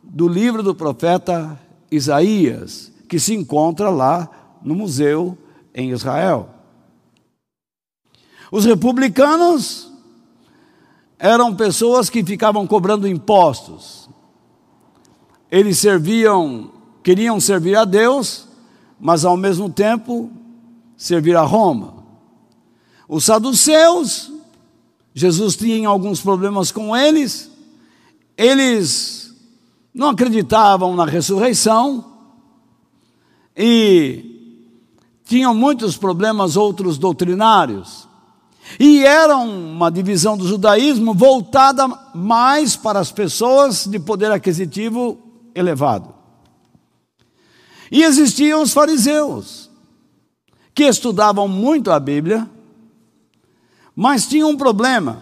do 0.03 0.27
livro 0.27 0.61
do 0.61 0.75
profeta 0.75 1.59
Isaías, 1.89 2.91
que 3.09 3.17
se 3.17 3.33
encontra 3.33 3.89
lá 3.89 4.29
no 4.61 4.75
museu 4.75 5.35
em 5.73 5.89
Israel. 5.89 6.47
Os 8.51 8.65
republicanos 8.65 9.91
eram 11.17 11.55
pessoas 11.55 12.07
que 12.07 12.23
ficavam 12.23 12.67
cobrando 12.67 13.07
impostos. 13.07 14.07
Eles 15.49 15.79
serviam, 15.79 16.69
queriam 17.01 17.39
servir 17.39 17.75
a 17.75 17.83
Deus, 17.83 18.47
mas 18.99 19.25
ao 19.25 19.35
mesmo 19.35 19.71
tempo 19.71 20.29
servir 20.95 21.35
a 21.35 21.41
Roma. 21.41 21.94
Os 23.07 23.25
saduceus, 23.25 24.31
Jesus 25.13 25.55
tinha 25.55 25.87
alguns 25.87 26.21
problemas 26.21 26.71
com 26.71 26.95
eles, 26.95 27.49
eles 28.37 29.33
não 29.93 30.09
acreditavam 30.09 30.95
na 30.95 31.05
ressurreição 31.05 32.13
e 33.55 34.35
tinham 35.23 35.53
muitos 35.53 35.95
problemas 35.95 36.57
outros 36.57 36.97
doutrinários. 36.97 38.07
E 38.79 39.05
era 39.05 39.37
uma 39.37 39.89
divisão 39.91 40.35
do 40.35 40.47
judaísmo 40.47 41.13
voltada 41.13 41.87
mais 42.13 42.75
para 42.75 42.99
as 42.99 43.11
pessoas 43.11 43.85
de 43.85 43.99
poder 43.99 44.31
aquisitivo 44.31 45.17
elevado. 45.53 46.13
E 47.91 48.03
existiam 48.03 48.61
os 48.61 48.73
fariseus, 48.73 49.69
que 50.73 50.83
estudavam 50.83 51.47
muito 51.47 51.91
a 51.91 51.99
Bíblia, 51.99 52.49
mas 53.95 54.27
tinham 54.27 54.49
um 54.49 54.57
problema. 54.57 55.21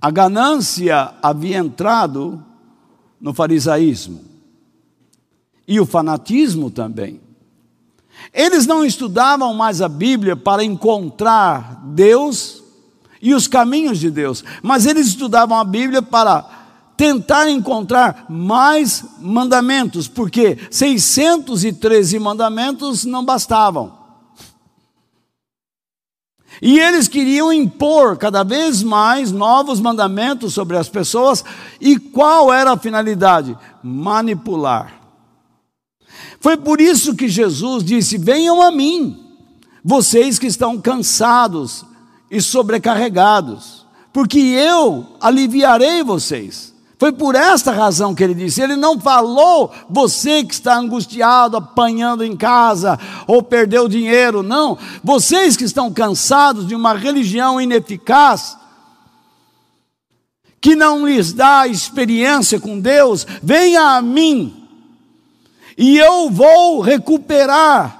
A 0.00 0.10
ganância 0.10 1.14
havia 1.22 1.58
entrado 1.58 2.42
no 3.20 3.34
farisaísmo 3.34 4.24
e 5.66 5.78
o 5.80 5.86
fanatismo 5.86 6.70
também. 6.70 7.20
Eles 8.32 8.66
não 8.66 8.84
estudavam 8.84 9.52
mais 9.54 9.82
a 9.82 9.88
Bíblia 9.88 10.36
para 10.36 10.64
encontrar 10.64 11.82
Deus 11.84 12.62
e 13.20 13.34
os 13.34 13.46
caminhos 13.46 13.98
de 13.98 14.10
Deus, 14.10 14.42
mas 14.62 14.86
eles 14.86 15.08
estudavam 15.08 15.58
a 15.58 15.64
Bíblia 15.64 16.00
para 16.00 16.48
tentar 16.96 17.48
encontrar 17.48 18.26
mais 18.28 19.04
mandamentos, 19.20 20.06
porque 20.06 20.58
613 20.70 22.18
mandamentos 22.18 23.04
não 23.04 23.24
bastavam. 23.24 23.99
E 26.62 26.78
eles 26.78 27.08
queriam 27.08 27.52
impor 27.52 28.16
cada 28.18 28.42
vez 28.42 28.82
mais 28.82 29.32
novos 29.32 29.80
mandamentos 29.80 30.52
sobre 30.52 30.76
as 30.76 30.88
pessoas, 30.88 31.42
e 31.80 31.98
qual 31.98 32.52
era 32.52 32.72
a 32.72 32.78
finalidade? 32.78 33.56
Manipular. 33.82 35.00
Foi 36.38 36.56
por 36.56 36.80
isso 36.80 37.14
que 37.14 37.28
Jesus 37.28 37.82
disse: 37.82 38.18
Venham 38.18 38.60
a 38.60 38.70
mim, 38.70 39.18
vocês 39.82 40.38
que 40.38 40.46
estão 40.46 40.78
cansados 40.78 41.84
e 42.30 42.40
sobrecarregados, 42.42 43.86
porque 44.12 44.38
eu 44.38 45.06
aliviarei 45.20 46.02
vocês. 46.02 46.69
Foi 47.00 47.12
por 47.12 47.34
esta 47.34 47.72
razão 47.72 48.14
que 48.14 48.22
ele 48.22 48.34
disse. 48.34 48.60
Ele 48.60 48.76
não 48.76 49.00
falou 49.00 49.72
você 49.88 50.44
que 50.44 50.52
está 50.52 50.76
angustiado, 50.76 51.56
apanhando 51.56 52.22
em 52.22 52.36
casa 52.36 53.00
ou 53.26 53.42
perdeu 53.42 53.88
dinheiro. 53.88 54.42
Não. 54.42 54.76
Vocês 55.02 55.56
que 55.56 55.64
estão 55.64 55.90
cansados 55.90 56.66
de 56.68 56.74
uma 56.74 56.92
religião 56.92 57.58
ineficaz, 57.58 58.54
que 60.60 60.76
não 60.76 61.06
lhes 61.06 61.32
dá 61.32 61.66
experiência 61.66 62.60
com 62.60 62.78
Deus, 62.78 63.26
venha 63.42 63.96
a 63.96 64.02
mim 64.02 64.68
e 65.78 65.96
eu 65.96 66.28
vou 66.28 66.82
recuperar 66.82 67.96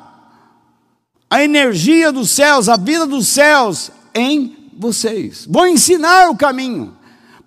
a 1.30 1.42
energia 1.42 2.12
dos 2.12 2.28
céus, 2.28 2.68
a 2.68 2.76
vida 2.76 3.06
dos 3.06 3.28
céus 3.28 3.90
em 4.14 4.70
vocês. 4.76 5.46
Vou 5.48 5.66
ensinar 5.66 6.28
o 6.28 6.36
caminho. 6.36 6.99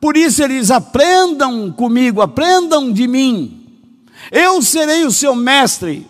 Por 0.03 0.17
isso 0.17 0.43
eles 0.43 0.69
aprendam 0.69 1.71
comigo, 1.71 2.21
aprendam 2.21 2.91
de 2.91 3.07
mim. 3.07 3.65
Eu 4.29 4.61
serei 4.61 5.05
o 5.05 5.11
seu 5.11 5.33
mestre. 5.33 6.05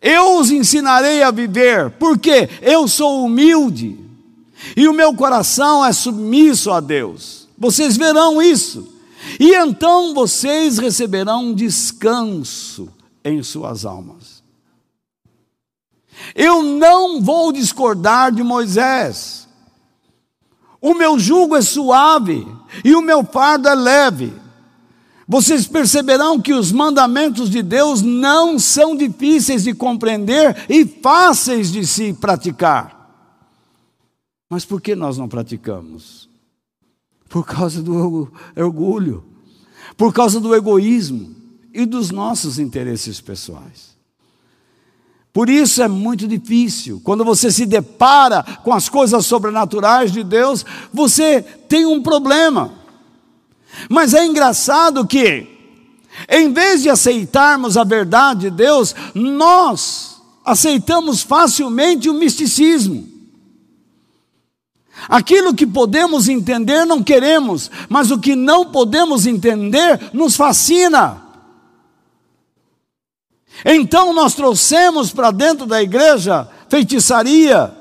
Eu 0.00 0.38
os 0.38 0.52
ensinarei 0.52 1.20
a 1.20 1.32
viver, 1.32 1.90
porque 1.98 2.48
eu 2.62 2.86
sou 2.86 3.24
humilde 3.24 3.98
e 4.76 4.86
o 4.86 4.92
meu 4.92 5.12
coração 5.12 5.84
é 5.84 5.92
submisso 5.92 6.70
a 6.70 6.78
Deus. 6.78 7.48
Vocês 7.58 7.96
verão 7.96 8.40
isso. 8.40 8.94
E 9.40 9.52
então 9.52 10.14
vocês 10.14 10.78
receberão 10.78 11.52
descanso 11.52 12.88
em 13.24 13.42
suas 13.42 13.84
almas. 13.84 14.44
Eu 16.36 16.62
não 16.62 17.20
vou 17.20 17.50
discordar 17.50 18.30
de 18.30 18.44
Moisés. 18.44 19.39
O 20.80 20.94
meu 20.94 21.18
jugo 21.18 21.56
é 21.56 21.62
suave 21.62 22.46
e 22.84 22.94
o 22.94 23.02
meu 23.02 23.24
fardo 23.24 23.68
é 23.68 23.74
leve. 23.74 24.32
Vocês 25.28 25.66
perceberão 25.66 26.40
que 26.40 26.52
os 26.52 26.72
mandamentos 26.72 27.50
de 27.50 27.62
Deus 27.62 28.02
não 28.02 28.58
são 28.58 28.96
difíceis 28.96 29.64
de 29.64 29.74
compreender 29.74 30.66
e 30.68 30.84
fáceis 30.84 31.70
de 31.70 31.86
se 31.86 32.12
praticar. 32.14 32.98
Mas 34.48 34.64
por 34.64 34.80
que 34.80 34.96
nós 34.96 35.16
não 35.16 35.28
praticamos? 35.28 36.30
por 37.30 37.46
causa 37.46 37.80
do 37.80 38.28
orgulho, 38.56 39.24
por 39.96 40.12
causa 40.12 40.40
do 40.40 40.54
egoísmo 40.54 41.34
e 41.72 41.86
dos 41.86 42.10
nossos 42.10 42.58
interesses 42.58 43.20
pessoais. 43.20 43.89
Por 45.32 45.48
isso 45.48 45.82
é 45.82 45.88
muito 45.88 46.26
difícil. 46.26 47.00
Quando 47.04 47.24
você 47.24 47.52
se 47.52 47.64
depara 47.64 48.42
com 48.64 48.72
as 48.72 48.88
coisas 48.88 49.24
sobrenaturais 49.26 50.10
de 50.10 50.24
Deus, 50.24 50.64
você 50.92 51.40
tem 51.68 51.86
um 51.86 52.02
problema. 52.02 52.72
Mas 53.88 54.12
é 54.12 54.26
engraçado 54.26 55.06
que, 55.06 55.46
em 56.28 56.52
vez 56.52 56.82
de 56.82 56.90
aceitarmos 56.90 57.76
a 57.76 57.84
verdade 57.84 58.40
de 58.40 58.50
Deus, 58.50 58.94
nós 59.14 60.20
aceitamos 60.44 61.22
facilmente 61.22 62.08
o 62.08 62.14
misticismo. 62.14 63.08
Aquilo 65.08 65.54
que 65.54 65.66
podemos 65.66 66.28
entender 66.28 66.84
não 66.84 67.02
queremos, 67.02 67.70
mas 67.88 68.10
o 68.10 68.18
que 68.18 68.34
não 68.34 68.66
podemos 68.66 69.26
entender 69.26 70.10
nos 70.12 70.36
fascina. 70.36 71.29
Então 73.64 74.12
nós 74.12 74.34
trouxemos 74.34 75.12
para 75.12 75.30
dentro 75.30 75.66
da 75.66 75.82
igreja 75.82 76.48
feitiçaria, 76.68 77.76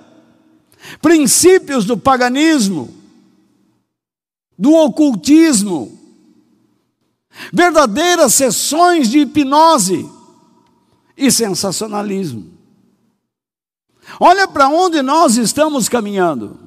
princípios 1.02 1.86
do 1.86 1.98
paganismo, 1.98 2.94
do 4.58 4.74
ocultismo, 4.74 5.98
verdadeiras 7.54 8.34
sessões 8.34 9.10
de 9.10 9.20
hipnose 9.20 10.10
e 11.16 11.32
sensacionalismo. 11.32 12.58
Olha 14.20 14.48
para 14.48 14.68
onde 14.68 15.02
nós 15.02 15.38
estamos 15.38 15.88
caminhando. 15.88 16.60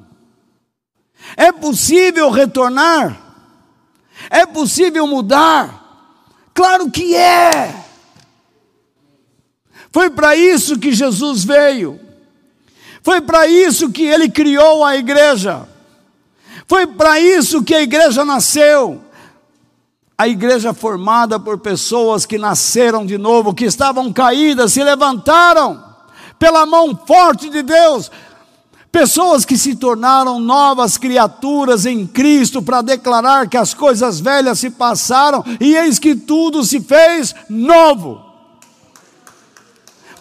É 1.36 1.50
possível 1.50 2.30
retornar? 2.30 3.20
É 4.30 4.46
possível 4.46 5.06
mudar? 5.06 5.80
Claro 6.54 6.90
que 6.90 7.14
é. 7.14 7.81
Foi 9.92 10.10
para 10.10 10.34
isso 10.34 10.78
que 10.78 10.92
Jesus 10.92 11.44
veio. 11.44 12.00
Foi 13.02 13.20
para 13.20 13.46
isso 13.46 13.90
que 13.90 14.04
ele 14.04 14.28
criou 14.28 14.84
a 14.84 14.96
igreja. 14.96 15.68
Foi 16.66 16.86
para 16.86 17.20
isso 17.20 17.62
que 17.62 17.74
a 17.74 17.82
igreja 17.82 18.24
nasceu. 18.24 19.02
A 20.16 20.28
igreja 20.28 20.72
formada 20.72 21.38
por 21.38 21.58
pessoas 21.58 22.24
que 22.24 22.38
nasceram 22.38 23.04
de 23.04 23.18
novo, 23.18 23.54
que 23.54 23.64
estavam 23.64 24.12
caídas, 24.12 24.72
se 24.72 24.82
levantaram 24.82 25.82
pela 26.38 26.64
mão 26.64 26.96
forte 27.06 27.50
de 27.50 27.62
Deus, 27.62 28.10
Pessoas 28.92 29.46
que 29.46 29.56
se 29.56 29.74
tornaram 29.74 30.38
novas 30.38 30.98
criaturas 30.98 31.86
em 31.86 32.06
Cristo 32.06 32.60
para 32.60 32.82
declarar 32.82 33.48
que 33.48 33.56
as 33.56 33.72
coisas 33.72 34.20
velhas 34.20 34.58
se 34.58 34.68
passaram 34.68 35.42
e 35.58 35.74
eis 35.74 35.98
que 35.98 36.14
tudo 36.14 36.62
se 36.62 36.78
fez 36.78 37.34
novo. 37.48 38.31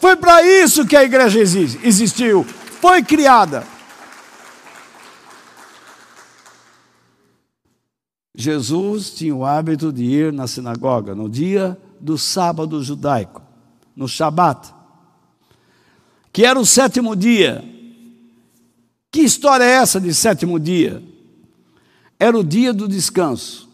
Foi 0.02 0.18
para 0.18 0.42
isso 0.42 0.86
que 0.86 0.98
a 0.98 1.04
igreja 1.04 1.40
existiu, 1.40 2.44
foi 2.82 3.02
criada. 3.02 3.66
Jesus 8.36 9.12
tinha 9.12 9.36
o 9.36 9.46
hábito 9.46 9.94
de 9.94 10.04
ir 10.04 10.34
na 10.34 10.48
sinagoga 10.48 11.16
no 11.16 11.30
dia 11.30 11.78
do 12.00 12.18
sábado 12.18 12.84
judaico, 12.84 13.42
no 13.96 14.08
Shabat, 14.08 14.74
que 16.34 16.44
era 16.44 16.60
o 16.60 16.66
sétimo 16.66 17.16
dia 17.16 17.64
que 19.12 19.20
história 19.20 19.66
é 19.66 19.72
essa 19.72 20.00
de 20.00 20.14
sétimo 20.14 20.58
dia? 20.58 21.04
Era 22.18 22.38
o 22.38 22.44
dia 22.44 22.74
do 22.74 22.88
descanso. 22.88 23.70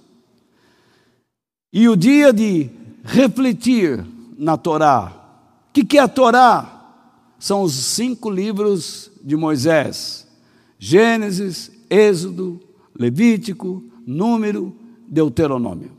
E 1.72 1.88
o 1.88 1.96
dia 1.96 2.34
de 2.34 2.72
refletir 3.04 4.04
na 4.36 4.58
Torá. 4.58 5.14
Que, 5.78 5.86
que 5.86 5.98
é 6.00 6.02
a 6.02 6.08
Torá? 6.08 6.74
São 7.38 7.62
os 7.62 7.76
cinco 7.76 8.32
livros 8.32 9.12
de 9.24 9.36
Moisés: 9.36 10.26
Gênesis, 10.80 11.72
Êxodo, 11.88 12.60
Levítico, 12.98 13.84
Número, 14.04 14.76
Deuteronômio. 15.08 15.92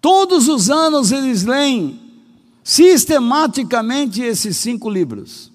Todos 0.00 0.48
os 0.48 0.70
anos 0.70 1.12
eles 1.12 1.44
leem 1.44 2.00
sistematicamente 2.64 4.20
esses 4.20 4.56
cinco 4.56 4.90
livros 4.90 5.52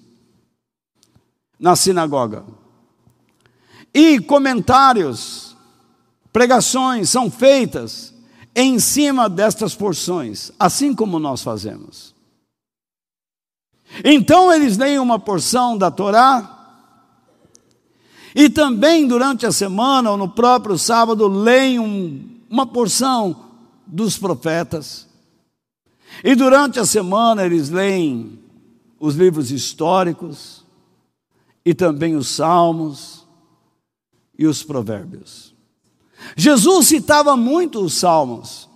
na 1.60 1.76
sinagoga. 1.76 2.42
E 3.92 4.18
comentários, 4.18 5.54
pregações 6.32 7.10
são 7.10 7.30
feitas 7.30 8.14
em 8.60 8.80
cima 8.80 9.28
destas 9.28 9.72
porções, 9.72 10.50
assim 10.58 10.92
como 10.92 11.20
nós 11.20 11.42
fazemos. 11.44 12.12
Então 14.04 14.52
eles 14.52 14.76
leem 14.76 14.98
uma 14.98 15.16
porção 15.16 15.78
da 15.78 15.92
Torá, 15.92 16.56
e 18.34 18.50
também 18.50 19.06
durante 19.06 19.46
a 19.46 19.52
semana 19.52 20.10
ou 20.10 20.16
no 20.16 20.28
próprio 20.28 20.76
sábado 20.76 21.28
leem 21.28 21.78
um, 21.78 22.40
uma 22.50 22.66
porção 22.66 23.44
dos 23.86 24.18
profetas. 24.18 25.06
E 26.24 26.34
durante 26.34 26.80
a 26.80 26.84
semana 26.84 27.46
eles 27.46 27.70
leem 27.70 28.40
os 28.98 29.14
livros 29.14 29.52
históricos 29.52 30.64
e 31.64 31.72
também 31.72 32.16
os 32.16 32.28
salmos 32.28 33.24
e 34.36 34.46
os 34.46 34.64
provérbios. 34.64 35.54
Jesus 36.36 36.88
citava 36.88 37.36
muito 37.36 37.80
os 37.80 37.94
salmos. 37.94 38.68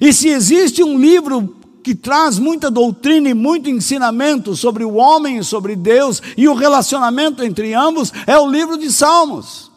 E 0.00 0.12
se 0.12 0.28
existe 0.28 0.82
um 0.82 0.98
livro 0.98 1.56
que 1.82 1.94
traz 1.94 2.38
muita 2.38 2.70
doutrina 2.70 3.30
e 3.30 3.34
muito 3.34 3.70
ensinamento 3.70 4.54
sobre 4.54 4.84
o 4.84 4.94
homem 4.94 5.42
sobre 5.42 5.74
Deus 5.74 6.20
e 6.36 6.46
o 6.46 6.54
relacionamento 6.54 7.42
entre 7.42 7.72
ambos, 7.72 8.12
é 8.26 8.36
o 8.36 8.50
livro 8.50 8.76
de 8.76 8.92
Salmos. 8.92 9.72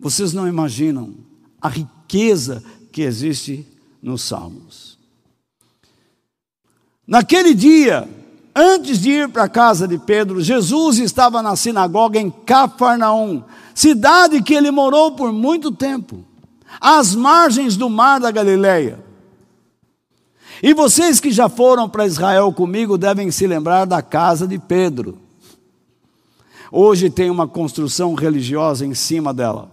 Vocês 0.00 0.32
não 0.32 0.48
imaginam 0.48 1.14
a 1.60 1.68
riqueza 1.68 2.64
que 2.90 3.02
existe 3.02 3.66
nos 4.02 4.22
Salmos. 4.22 4.98
Naquele 7.06 7.52
dia, 7.52 8.08
antes 8.54 8.98
de 8.98 9.10
ir 9.10 9.28
para 9.28 9.44
a 9.44 9.48
casa 9.48 9.86
de 9.88 9.98
Pedro, 9.98 10.40
Jesus 10.40 10.98
estava 10.98 11.42
na 11.42 11.56
sinagoga 11.56 12.18
em 12.18 12.30
Cafarnaum, 12.30 13.42
cidade 13.74 14.42
que 14.42 14.54
ele 14.54 14.70
morou 14.70 15.12
por 15.12 15.32
muito 15.32 15.72
tempo, 15.72 16.24
às 16.80 17.14
margens 17.14 17.76
do 17.76 17.88
mar 17.88 18.20
da 18.20 18.30
Galileia. 18.30 19.02
E 20.62 20.72
vocês 20.72 21.18
que 21.18 21.32
já 21.32 21.48
foram 21.48 21.88
para 21.88 22.06
Israel 22.06 22.52
comigo 22.52 22.96
devem 22.96 23.30
se 23.30 23.46
lembrar 23.46 23.84
da 23.84 24.00
casa 24.00 24.46
de 24.46 24.58
Pedro. 24.58 25.18
Hoje 26.70 27.10
tem 27.10 27.28
uma 27.28 27.48
construção 27.48 28.14
religiosa 28.14 28.86
em 28.86 28.94
cima 28.94 29.34
dela. 29.34 29.70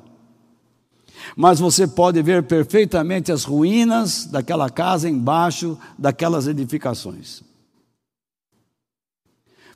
Mas 1.36 1.60
você 1.60 1.88
pode 1.88 2.22
ver 2.22 2.44
perfeitamente 2.44 3.32
as 3.32 3.44
ruínas 3.44 4.26
daquela 4.26 4.70
casa 4.70 5.08
embaixo 5.08 5.78
daquelas 5.98 6.48
edificações. 6.48 7.44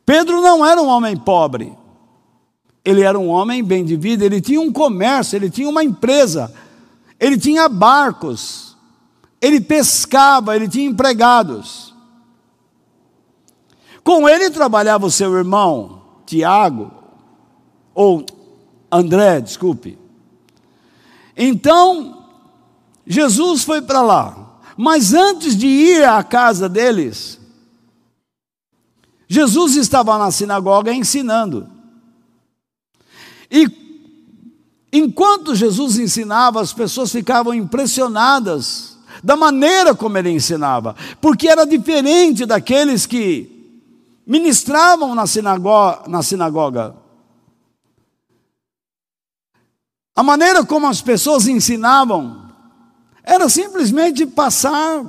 Pedro 0.05 0.41
não 0.41 0.65
era 0.65 0.81
um 0.81 0.87
homem 0.87 1.15
pobre. 1.15 1.77
Ele 2.83 3.01
era 3.01 3.17
um 3.17 3.29
homem 3.29 3.63
bem 3.63 3.85
de 3.85 3.95
vida, 3.95 4.25
ele 4.25 4.41
tinha 4.41 4.59
um 4.59 4.71
comércio, 4.71 5.37
ele 5.37 5.49
tinha 5.49 5.69
uma 5.69 5.83
empresa, 5.83 6.53
ele 7.17 7.37
tinha 7.37 7.69
barcos, 7.69 8.75
ele 9.39 9.61
pescava, 9.61 10.55
ele 10.55 10.67
tinha 10.67 10.89
empregados. 10.89 11.93
Com 14.03 14.27
ele 14.27 14.49
trabalhava 14.49 15.05
o 15.05 15.11
seu 15.11 15.33
irmão, 15.33 16.01
Tiago, 16.25 16.91
ou 17.95 18.25
André, 18.91 19.39
desculpe. 19.39 19.97
Então, 21.37 22.25
Jesus 23.07 23.63
foi 23.63 23.81
para 23.81 24.01
lá, 24.01 24.59
mas 24.75 25.13
antes 25.13 25.55
de 25.55 25.67
ir 25.67 26.03
à 26.03 26.21
casa 26.21 26.67
deles, 26.67 27.39
Jesus 29.33 29.75
estava 29.77 30.15
na 30.19 30.29
sinagoga 30.29 30.93
ensinando. 30.93 31.67
E 33.49 33.67
enquanto 34.91 35.55
Jesus 35.55 35.97
ensinava, 35.97 36.61
as 36.61 36.71
pessoas 36.71 37.11
ficavam 37.11 37.51
impressionadas 37.51 38.95
da 39.23 39.35
maneira 39.35 39.95
como 39.95 40.19
ele 40.19 40.29
ensinava, 40.29 40.95
porque 41.19 41.47
era 41.47 41.65
diferente 41.65 42.45
daqueles 42.45 43.07
que 43.07 43.49
ministravam 44.27 45.15
na 45.15 45.25
sinagoga. 45.25 46.07
Na 46.07 46.21
sinagoga. 46.21 46.95
A 50.15 50.21
maneira 50.21 50.63
como 50.63 50.85
as 50.85 51.01
pessoas 51.01 51.47
ensinavam 51.47 52.51
era 53.23 53.49
simplesmente 53.49 54.27
passar 54.27 55.03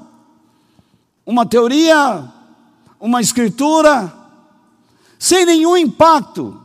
uma 1.26 1.44
teoria, 1.44 2.32
uma 3.04 3.20
escritura, 3.20 4.10
sem 5.18 5.44
nenhum 5.44 5.76
impacto, 5.76 6.58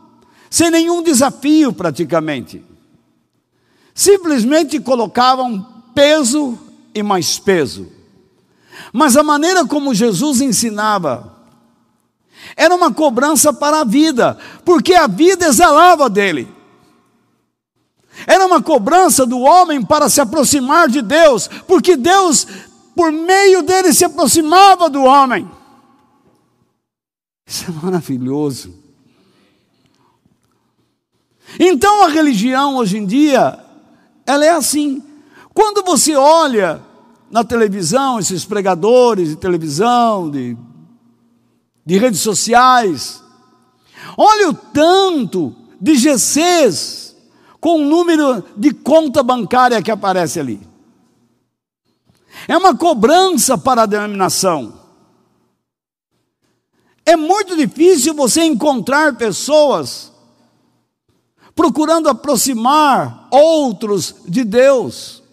sem 0.49 0.71
nenhum 0.71 1.03
desafio 1.03 1.73
praticamente. 1.73 2.63
Simplesmente 3.93 4.79
colocavam 4.79 5.67
peso 5.93 6.57
e 6.95 7.03
mais 7.03 7.37
peso. 7.37 7.91
Mas 8.93 9.17
a 9.17 9.21
maneira 9.21 9.65
como 9.65 9.93
Jesus 9.93 10.39
ensinava 10.39 11.35
era 12.55 12.73
uma 12.73 12.89
cobrança 12.89 13.51
para 13.51 13.81
a 13.81 13.83
vida, 13.83 14.37
porque 14.63 14.93
a 14.93 15.07
vida 15.07 15.45
exalava 15.45 16.09
dele. 16.09 16.47
Era 18.25 18.45
uma 18.45 18.61
cobrança 18.61 19.25
do 19.25 19.39
homem 19.39 19.83
para 19.83 20.07
se 20.07 20.21
aproximar 20.21 20.87
de 20.87 21.01
Deus, 21.01 21.49
porque 21.67 21.97
Deus, 21.97 22.47
por 22.95 23.11
meio 23.11 23.61
dele, 23.61 23.93
se 23.93 24.05
aproximava 24.05 24.89
do 24.89 25.03
homem. 25.03 25.58
Isso 27.49 27.65
é 27.67 27.71
maravilhoso. 27.83 28.75
Então 31.59 32.05
a 32.05 32.07
religião 32.07 32.75
hoje 32.75 32.99
em 32.99 33.05
dia, 33.07 33.57
ela 34.23 34.45
é 34.45 34.51
assim. 34.51 35.01
Quando 35.51 35.83
você 35.83 36.15
olha 36.15 36.79
na 37.31 37.43
televisão, 37.43 38.19
esses 38.19 38.45
pregadores 38.45 39.29
de 39.29 39.35
televisão, 39.35 40.29
de, 40.29 40.55
de 41.83 41.97
redes 41.97 42.19
sociais, 42.19 43.23
olha 44.15 44.49
o 44.49 44.53
tanto 44.53 45.55
de 45.81 45.95
GCs 45.95 47.15
com 47.59 47.81
o 47.81 47.85
número 47.85 48.43
de 48.55 48.71
conta 48.71 49.23
bancária 49.23 49.81
que 49.81 49.89
aparece 49.89 50.39
ali. 50.39 50.61
É 52.47 52.55
uma 52.55 52.77
cobrança 52.77 53.57
para 53.57 53.81
a 53.81 53.87
denominação. 53.87 54.78
É 57.09 57.15
muito 57.15 57.55
difícil 57.55 58.13
você 58.13 58.43
encontrar 58.43 59.15
pessoas 59.15 60.11
procurando 61.55 62.07
aproximar 62.07 63.27
outros 63.31 64.13
de 64.27 64.43
Deus. 64.43 65.23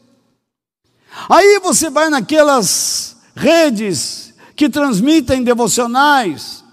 Aí 1.28 1.60
você 1.60 1.90
vai 1.90 2.08
naquelas 2.08 3.18
redes 3.34 4.32
que 4.56 4.70
transmitem 4.70 5.44
devocionais, 5.44 6.64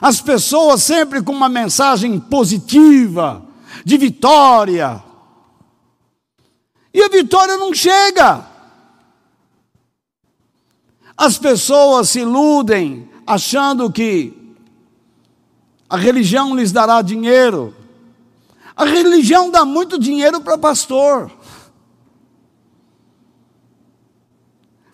as 0.00 0.20
pessoas 0.20 0.82
sempre 0.82 1.22
com 1.22 1.30
uma 1.30 1.48
mensagem 1.48 2.18
positiva, 2.18 3.46
de 3.84 3.96
vitória. 3.96 5.04
E 6.92 7.00
a 7.00 7.08
vitória 7.08 7.56
não 7.56 7.72
chega. 7.72 8.44
As 11.16 11.38
pessoas 11.38 12.08
se 12.08 12.18
iludem 12.22 13.09
achando 13.30 13.92
que 13.92 14.56
a 15.88 15.96
religião 15.96 16.52
lhes 16.56 16.72
dará 16.72 17.00
dinheiro. 17.00 17.72
A 18.74 18.84
religião 18.84 19.52
dá 19.52 19.64
muito 19.64 19.96
dinheiro 20.00 20.40
para 20.40 20.58
pastor. 20.58 21.30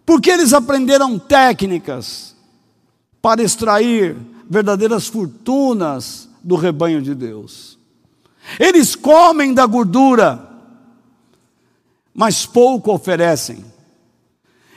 Porque 0.04 0.30
eles 0.30 0.52
aprenderam 0.52 1.18
técnicas 1.18 2.36
para 3.22 3.42
extrair 3.42 4.18
verdadeiras 4.48 5.06
fortunas 5.06 6.28
do 6.44 6.56
rebanho 6.56 7.00
de 7.00 7.14
Deus. 7.14 7.78
Eles 8.60 8.94
comem 8.94 9.54
da 9.54 9.64
gordura, 9.64 10.46
mas 12.12 12.44
pouco 12.44 12.92
oferecem. 12.92 13.64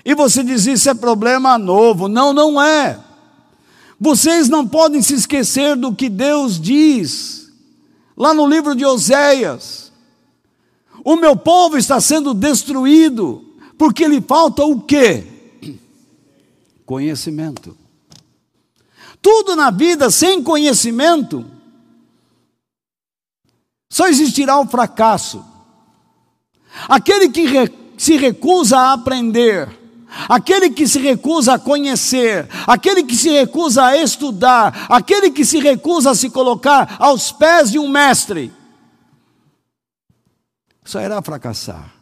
E 0.06 0.16
você 0.16 0.44
diz: 0.46 0.66
Isso 0.66 0.90
é 0.90 0.94
problema 0.94 1.58
novo. 1.58 2.08
Não, 2.08 2.32
não 2.32 2.60
é. 2.60 3.09
Vocês 4.00 4.48
não 4.48 4.68
podem 4.68 5.02
se 5.02 5.14
esquecer 5.14 5.76
do 5.76 5.94
que 5.94 6.10
Deus 6.10 6.60
diz, 6.60 7.52
lá 8.16 8.34
no 8.34 8.48
livro 8.48 8.76
de 8.76 8.86
Oséias: 8.86 9.92
O 11.04 11.16
meu 11.16 11.36
povo 11.36 11.78
está 11.78 12.00
sendo 12.00 12.34
destruído, 12.34 13.44
porque 13.78 14.08
lhe 14.08 14.22
falta 14.22 14.64
o 14.64 14.82
quê? 14.82 15.28
Conhecimento. 16.86 17.78
Tudo 19.22 19.56
na 19.56 19.70
vida 19.70 20.10
sem 20.10 20.42
conhecimento 20.42 21.46
só 23.92 24.08
existirá 24.08 24.60
o 24.60 24.68
fracasso. 24.68 25.44
Aquele 26.88 27.30
que 27.30 27.46
se 27.98 28.16
recusa 28.18 28.78
a 28.78 28.94
aprender, 28.94 29.79
aquele 30.28 30.72
que 30.72 30.88
se 30.88 31.00
recusa 31.00 31.54
a 31.54 31.60
conhecer, 31.60 32.48
aquele 32.66 33.04
que 33.04 33.16
se 33.16 33.30
recusa 33.30 33.86
a 33.86 33.98
estudar, 33.98 34.88
aquele 34.90 35.32
que 35.32 35.46
se 35.46 35.60
recusa 35.60 36.12
a 36.12 36.16
se 36.16 36.30
colocar 36.30 36.96
aos 37.00 37.32
pés 37.32 37.72
de 37.72 37.80
um 37.80 37.88
mestre, 37.88 38.52
só 40.84 41.02
irá 41.02 41.22
fracassar. 41.22 41.94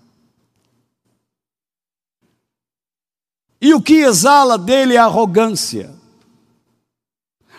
E 3.60 3.74
o 3.74 3.82
que 3.82 3.96
exala 3.96 4.58
dele 4.58 4.96
é 4.96 5.00
arrogância. 5.00 5.94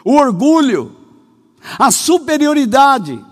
o 0.05 0.15
orgulho, 0.15 0.97
a 1.79 1.91
superioridade. 1.91 3.23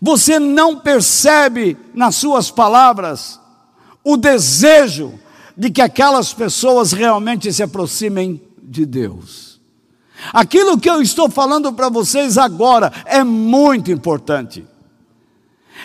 Você 0.00 0.38
não 0.38 0.80
percebe 0.80 1.76
nas 1.94 2.16
suas 2.16 2.50
palavras 2.50 3.38
o 4.02 4.16
desejo 4.16 5.20
de 5.58 5.70
que 5.70 5.82
aquelas 5.82 6.32
pessoas 6.32 6.92
realmente 6.92 7.52
se 7.52 7.64
aproximem 7.64 8.40
de 8.62 8.86
Deus. 8.86 9.60
Aquilo 10.32 10.78
que 10.78 10.88
eu 10.88 11.02
estou 11.02 11.28
falando 11.28 11.72
para 11.72 11.88
vocês 11.88 12.38
agora 12.38 12.92
é 13.04 13.24
muito 13.24 13.90
importante. 13.90 14.64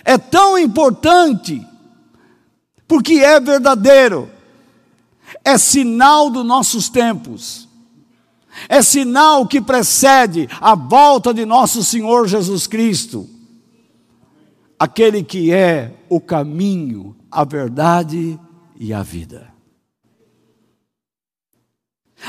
É 0.06 0.16
tão 0.16 0.60
importante 0.60 1.66
porque 2.88 3.14
é 3.16 3.40
verdadeiro, 3.40 4.30
é 5.44 5.58
sinal 5.58 6.30
dos 6.30 6.46
nossos 6.46 6.88
tempos, 6.88 7.68
é 8.70 8.84
sinal 8.84 9.48
que 9.48 9.60
precede 9.60 10.48
a 10.62 10.76
volta 10.76 11.34
de 11.34 11.46
nosso 11.46 11.84
Senhor 11.84 12.28
Jesus 12.28 12.68
Cristo, 12.68 13.28
aquele 14.78 15.24
que 15.24 15.52
é 15.52 15.96
o 16.10 16.22
caminho, 16.22 17.16
a 17.32 17.44
verdade 17.44 18.40
e 18.80 18.94
a 18.94 19.02
vida. 19.02 19.53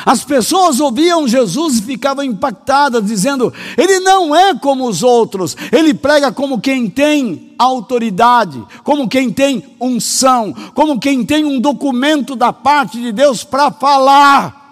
As 0.05 0.25
pessoas 0.25 0.81
ouviam 0.81 1.29
Jesus 1.29 1.79
e 1.79 1.83
ficavam 1.83 2.25
impactadas, 2.25 3.05
dizendo: 3.05 3.53
Ele 3.77 4.01
não 4.01 4.35
é 4.35 4.55
como 4.55 4.89
os 4.89 5.03
outros, 5.03 5.57
ele 5.71 5.95
prega 5.95 6.33
como 6.33 6.61
quem 6.61 6.91
tem 6.91 7.55
autoridade, 7.59 8.63
como 8.83 9.09
quem 9.09 9.31
tem 9.31 9.77
unção, 9.81 10.53
como 10.75 10.99
quem 10.99 11.25
tem 11.25 11.45
um 11.45 11.61
documento 11.61 12.35
da 12.35 12.53
parte 12.53 13.01
de 13.01 13.13
Deus 13.13 13.45
para 13.45 13.71
falar. 13.71 14.63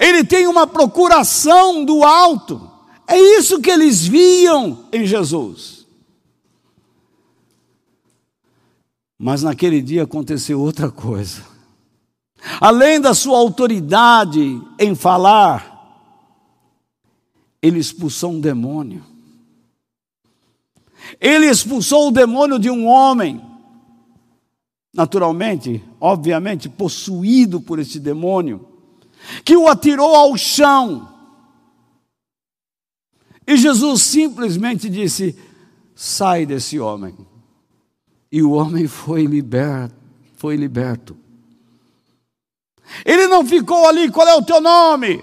Ele 0.00 0.24
tem 0.24 0.46
uma 0.48 0.66
procuração 0.66 1.84
do 1.84 2.02
alto, 2.02 2.68
é 3.06 3.16
isso 3.16 3.60
que 3.60 3.70
eles 3.70 4.04
viam 4.04 4.86
em 4.92 5.06
Jesus. 5.06 5.73
Mas 9.18 9.42
naquele 9.42 9.80
dia 9.80 10.02
aconteceu 10.02 10.60
outra 10.60 10.90
coisa. 10.90 11.42
Além 12.60 13.00
da 13.00 13.14
sua 13.14 13.38
autoridade 13.38 14.60
em 14.78 14.94
falar, 14.94 15.72
ele 17.62 17.78
expulsou 17.78 18.32
um 18.32 18.40
demônio. 18.40 19.04
Ele 21.20 21.46
expulsou 21.46 22.08
o 22.08 22.12
demônio 22.12 22.58
de 22.58 22.70
um 22.70 22.86
homem, 22.86 23.40
naturalmente, 24.92 25.82
obviamente, 26.00 26.68
possuído 26.68 27.60
por 27.60 27.78
esse 27.78 27.98
demônio, 27.98 28.68
que 29.44 29.56
o 29.56 29.68
atirou 29.68 30.14
ao 30.14 30.36
chão. 30.36 31.08
E 33.46 33.56
Jesus 33.56 34.02
simplesmente 34.02 34.88
disse: 34.88 35.38
sai 35.94 36.44
desse 36.44 36.78
homem. 36.78 37.14
E 38.34 38.42
o 38.42 38.50
homem 38.50 38.88
foi 38.88 39.26
liberto, 39.26 39.94
foi 40.34 40.56
liberto. 40.56 41.16
Ele 43.04 43.28
não 43.28 43.46
ficou 43.46 43.88
ali, 43.88 44.10
qual 44.10 44.26
é 44.26 44.34
o 44.34 44.42
teu 44.42 44.60
nome? 44.60 45.22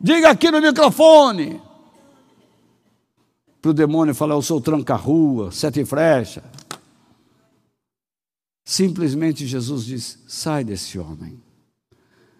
Diga 0.00 0.30
aqui 0.30 0.50
no 0.50 0.62
microfone. 0.62 1.60
Para 3.60 3.70
o 3.70 3.74
demônio 3.74 4.14
falar, 4.14 4.34
eu 4.34 4.40
sou 4.40 4.62
tranca-rua, 4.62 5.52
sete 5.52 5.84
frecha. 5.84 6.42
Simplesmente 8.64 9.46
Jesus 9.46 9.84
diz: 9.84 10.18
sai 10.26 10.64
desse 10.64 10.98
homem. 10.98 11.38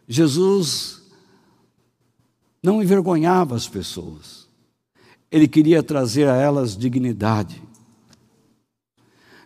Jesus 0.08 1.02
não 2.62 2.82
envergonhava 2.82 3.54
as 3.54 3.68
pessoas, 3.68 4.48
ele 5.30 5.46
queria 5.46 5.82
trazer 5.82 6.26
a 6.28 6.36
elas 6.36 6.74
dignidade. 6.74 7.62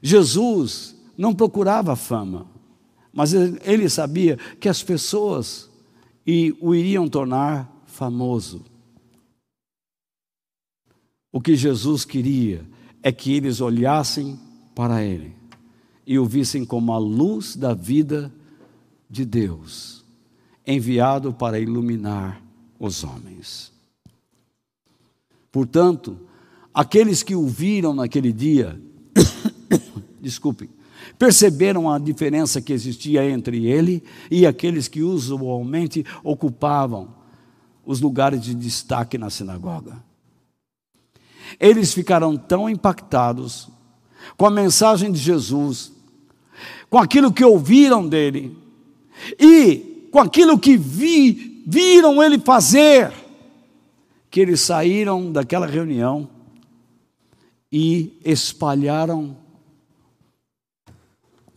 Jesus 0.03 0.97
não 1.17 1.35
procurava 1.35 1.95
fama, 1.95 2.47
mas 3.13 3.33
ele 3.33 3.89
sabia 3.89 4.37
que 4.59 4.69
as 4.69 4.83
pessoas 4.83 5.69
o 6.61 6.75
iriam 6.75 7.09
tornar 7.09 7.83
famoso. 7.87 8.65
O 11.33 11.41
que 11.41 11.55
Jesus 11.57 12.05
queria 12.05 12.65
é 13.03 13.13
que 13.13 13.33
eles 13.35 13.61
olhassem 13.61 14.39
para 14.75 15.03
ele 15.03 15.35
e 16.07 16.19
o 16.19 16.25
vissem 16.25 16.65
como 16.65 16.93
a 16.93 16.99
luz 16.99 17.55
da 17.55 17.75
vida 17.75 18.33
de 19.09 19.25
Deus, 19.25 20.05
enviado 20.67 21.33
para 21.33 21.59
iluminar 21.59 22.43
os 22.79 23.05
homens. 23.05 23.73
Portanto, 25.53 26.19
aqueles 26.73 27.23
que 27.23 27.35
o 27.35 27.47
viram 27.47 27.95
naquele 27.95 28.33
dia, 28.33 28.81
desculpem, 30.21 30.69
perceberam 31.19 31.91
a 31.91 31.99
diferença 31.99 32.61
que 32.61 32.73
existia 32.73 33.29
entre 33.29 33.67
ele 33.67 34.03
e 34.31 34.47
aqueles 34.47 34.89
que 34.89 35.03
usualmente 35.03 36.05
ocupavam 36.23 37.15
os 37.85 38.01
lugares 38.01 38.43
de 38.43 38.55
destaque 38.55 39.17
na 39.19 39.31
sinagoga. 39.31 40.03
Eles 41.59 41.93
ficaram 41.93 42.37
tão 42.37 42.69
impactados 42.69 43.69
com 44.37 44.47
a 44.47 44.51
mensagem 44.51 45.11
de 45.11 45.19
Jesus, 45.19 45.93
com 46.89 46.99
aquilo 46.99 47.33
que 47.33 47.45
ouviram 47.45 48.07
dele 48.07 48.57
e 49.39 50.09
com 50.11 50.19
aquilo 50.19 50.59
que 50.59 50.77
vi, 50.77 51.63
viram 51.67 52.23
ele 52.23 52.39
fazer, 52.39 53.13
que 54.31 54.41
eles 54.41 54.61
saíram 54.61 55.33
daquela 55.33 55.67
reunião 55.67 56.29
e 57.73 58.19
espalharam 58.25 59.37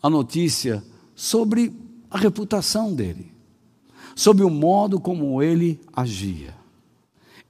a 0.04 0.10
notícia 0.10 0.84
sobre 1.16 1.74
a 2.12 2.18
reputação 2.18 2.94
dele, 2.94 3.32
sobre 4.14 4.44
o 4.44 4.50
modo 4.50 5.00
como 5.00 5.42
ele 5.42 5.80
agia. 5.94 6.54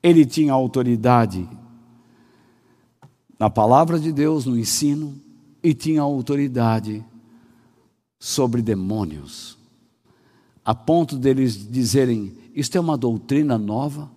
Ele 0.04 0.24
tinha 0.24 0.54
autoridade 0.54 1.50
na 3.40 3.50
palavra 3.50 4.00
de 4.00 4.12
Deus, 4.12 4.46
no 4.46 4.58
ensino, 4.58 5.20
e 5.64 5.74
tinha 5.74 6.02
autoridade 6.02 7.04
sobre 8.20 8.62
demônios, 8.62 9.58
a 10.64 10.76
ponto 10.76 11.18
deles 11.18 11.68
dizerem: 11.70 12.38
Isto 12.54 12.78
é 12.78 12.80
uma 12.80 12.98
doutrina 12.98 13.58
nova. 13.58 14.12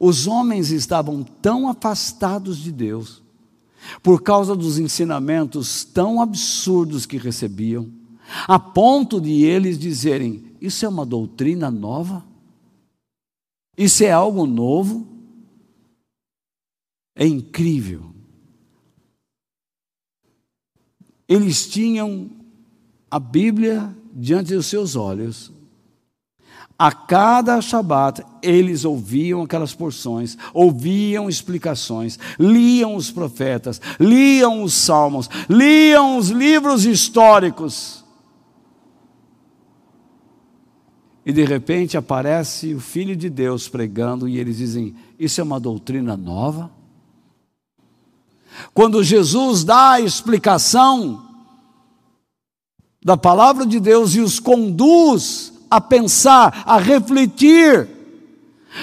Os 0.00 0.26
homens 0.26 0.70
estavam 0.70 1.22
tão 1.22 1.68
afastados 1.68 2.56
de 2.58 2.72
Deus 2.72 3.22
por 4.02 4.22
causa 4.22 4.54
dos 4.54 4.78
ensinamentos 4.78 5.84
tão 5.84 6.20
absurdos 6.20 7.06
que 7.06 7.16
recebiam, 7.16 7.90
a 8.46 8.58
ponto 8.58 9.20
de 9.20 9.44
eles 9.44 9.78
dizerem: 9.78 10.44
Isso 10.60 10.84
é 10.84 10.88
uma 10.88 11.06
doutrina 11.06 11.70
nova? 11.70 12.24
Isso 13.76 14.02
é 14.02 14.10
algo 14.10 14.46
novo? 14.46 15.06
É 17.14 17.26
incrível. 17.26 18.14
Eles 21.28 21.68
tinham 21.68 22.30
a 23.10 23.18
Bíblia 23.18 23.96
diante 24.12 24.54
dos 24.54 24.66
seus 24.66 24.96
olhos, 24.96 25.52
a 26.78 26.92
cada 26.92 27.60
Shabat, 27.60 28.24
eles 28.40 28.84
ouviam 28.84 29.42
aquelas 29.42 29.74
porções, 29.74 30.38
ouviam 30.54 31.28
explicações, 31.28 32.16
liam 32.38 32.94
os 32.94 33.10
profetas, 33.10 33.80
liam 33.98 34.62
os 34.62 34.74
salmos, 34.74 35.28
liam 35.50 36.16
os 36.16 36.28
livros 36.28 36.86
históricos. 36.86 38.04
E 41.26 41.32
de 41.32 41.44
repente 41.44 41.96
aparece 41.96 42.72
o 42.72 42.80
Filho 42.80 43.16
de 43.16 43.28
Deus 43.28 43.68
pregando, 43.68 44.28
e 44.28 44.38
eles 44.38 44.58
dizem: 44.58 44.94
Isso 45.18 45.40
é 45.40 45.44
uma 45.44 45.58
doutrina 45.58 46.16
nova? 46.16 46.70
Quando 48.72 49.02
Jesus 49.02 49.64
dá 49.64 49.92
a 49.92 50.00
explicação 50.00 51.26
da 53.04 53.16
palavra 53.16 53.66
de 53.66 53.80
Deus 53.80 54.14
e 54.14 54.20
os 54.20 54.38
conduz 54.38 55.57
a 55.70 55.80
pensar, 55.80 56.62
a 56.66 56.78
refletir 56.78 57.88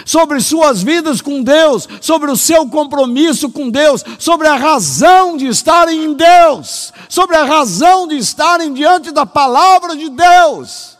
sobre 0.06 0.42
suas 0.42 0.82
vidas 0.82 1.22
com 1.22 1.42
Deus, 1.42 1.88
sobre 2.02 2.32
o 2.32 2.36
seu 2.36 2.68
compromisso 2.70 3.50
com 3.50 3.70
Deus, 3.70 4.04
sobre 4.20 4.48
a 4.48 4.56
razão 4.56 5.38
de 5.38 5.48
estarem 5.48 6.04
em 6.04 6.14
Deus, 6.14 6.92
sobre 7.10 7.36
a 7.36 7.44
razão 7.44 8.08
de 8.08 8.18
estarem 8.18 8.74
diante 8.74 9.12
da 9.12 9.26
palavra 9.26 9.96
de 9.96 10.10
Deus. 10.10 10.98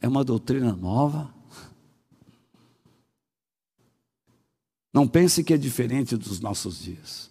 É 0.00 0.08
uma 0.08 0.24
doutrina 0.24 0.72
nova. 0.72 1.32
Não 4.92 5.08
pense 5.08 5.42
que 5.42 5.52
é 5.52 5.56
diferente 5.56 6.16
dos 6.16 6.38
nossos 6.40 6.80
dias. 6.80 7.30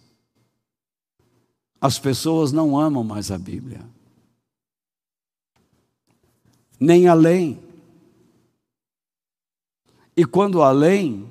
As 1.80 1.98
pessoas 1.98 2.52
não 2.52 2.78
amam 2.78 3.02
mais 3.02 3.30
a 3.30 3.38
Bíblia. 3.38 3.93
Nem 6.78 7.08
além. 7.08 7.58
E 10.16 10.24
quando 10.24 10.62
além, 10.62 11.28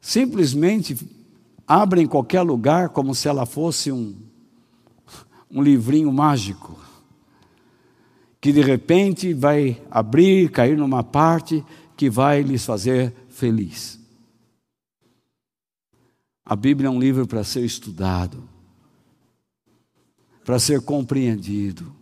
simplesmente 0.00 0.96
abre 1.66 2.00
em 2.00 2.06
qualquer 2.06 2.42
lugar 2.42 2.88
como 2.88 3.14
se 3.14 3.28
ela 3.28 3.46
fosse 3.46 3.92
um, 3.92 4.16
um 5.50 5.62
livrinho 5.62 6.12
mágico, 6.12 6.78
que 8.40 8.52
de 8.52 8.60
repente 8.60 9.32
vai 9.32 9.80
abrir, 9.90 10.50
cair 10.50 10.76
numa 10.76 11.04
parte 11.04 11.64
que 11.96 12.10
vai 12.10 12.42
lhes 12.42 12.64
fazer 12.64 13.14
feliz. 13.28 14.00
A 16.44 16.56
Bíblia 16.56 16.88
é 16.88 16.90
um 16.90 16.98
livro 16.98 17.26
para 17.26 17.44
ser 17.44 17.64
estudado, 17.64 18.48
para 20.44 20.58
ser 20.58 20.80
compreendido, 20.82 21.94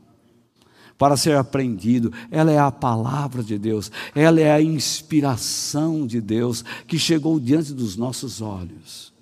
para 0.98 1.16
ser 1.16 1.36
aprendido. 1.36 2.12
Ela 2.30 2.50
é 2.50 2.58
a 2.58 2.72
palavra 2.72 3.42
de 3.42 3.56
Deus, 3.56 3.90
ela 4.14 4.40
é 4.40 4.50
a 4.50 4.60
inspiração 4.60 6.06
de 6.06 6.20
Deus 6.20 6.64
que 6.86 6.98
chegou 6.98 7.38
diante 7.38 7.72
dos 7.72 7.96
nossos 7.96 8.42
olhos. 8.42 9.12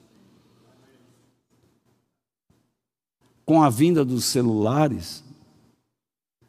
Com 3.45 3.63
a 3.63 3.71
vinda 3.71 4.05
dos 4.05 4.25
celulares, 4.25 5.23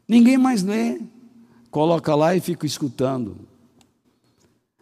ninguém 0.07 0.37
mais 0.37 0.63
lê, 0.63 0.99
coloca 1.69 2.15
lá 2.15 2.35
e 2.35 2.39
fica 2.39 2.65
escutando. 2.65 3.37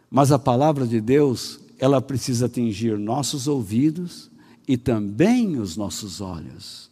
Mas 0.08 0.32
a 0.32 0.38
palavra 0.38 0.86
de 0.86 0.98
Deus, 0.98 1.60
ela 1.78 2.00
precisa 2.00 2.46
atingir 2.46 2.96
nossos 2.96 3.46
ouvidos 3.46 4.30
e 4.66 4.78
também 4.78 5.58
os 5.58 5.76
nossos 5.76 6.22
olhos, 6.22 6.90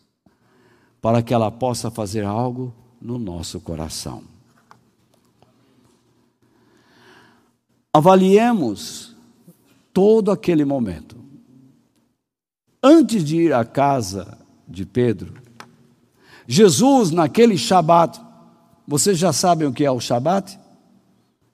para 1.00 1.22
que 1.22 1.32
ela 1.32 1.50
possa 1.50 1.90
fazer 1.90 2.24
algo 2.24 2.74
no 3.04 3.18
nosso 3.18 3.60
coração. 3.60 4.22
Avaliemos 7.92 9.14
todo 9.92 10.30
aquele 10.30 10.64
momento. 10.64 11.14
Antes 12.82 13.22
de 13.22 13.36
ir 13.36 13.52
à 13.52 13.64
casa 13.64 14.38
de 14.66 14.86
Pedro, 14.86 15.34
Jesus, 16.48 17.10
naquele 17.10 17.56
Shabat, 17.56 18.20
vocês 18.88 19.18
já 19.18 19.32
sabem 19.32 19.68
o 19.68 19.72
que 19.72 19.84
é 19.84 19.90
o 19.90 20.00
Shabat? 20.00 20.58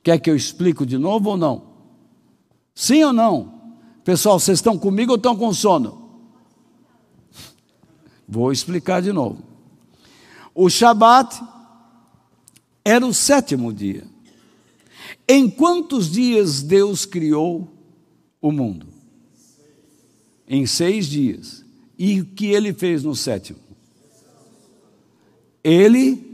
Quer 0.02 0.18
que 0.18 0.30
eu 0.30 0.36
explique 0.36 0.86
de 0.86 0.96
novo 0.96 1.30
ou 1.30 1.36
não? 1.36 1.70
Sim 2.74 3.04
ou 3.04 3.12
não? 3.12 3.60
Pessoal, 4.04 4.38
vocês 4.38 4.58
estão 4.58 4.78
comigo 4.78 5.12
ou 5.12 5.16
estão 5.16 5.36
com 5.36 5.52
sono? 5.52 6.00
Vou 8.26 8.50
explicar 8.50 9.02
de 9.02 9.12
novo. 9.12 9.49
O 10.54 10.68
Shabat 10.68 11.40
era 12.84 13.06
o 13.06 13.14
sétimo 13.14 13.72
dia. 13.72 14.04
Em 15.28 15.48
quantos 15.48 16.10
dias 16.10 16.62
Deus 16.62 17.04
criou 17.06 17.68
o 18.40 18.50
mundo? 18.50 18.88
Em 20.48 20.66
seis 20.66 21.06
dias. 21.06 21.64
E 21.98 22.20
o 22.20 22.26
que 22.26 22.46
ele 22.46 22.72
fez 22.72 23.04
no 23.04 23.14
sétimo? 23.14 23.58
Ele 25.62 26.26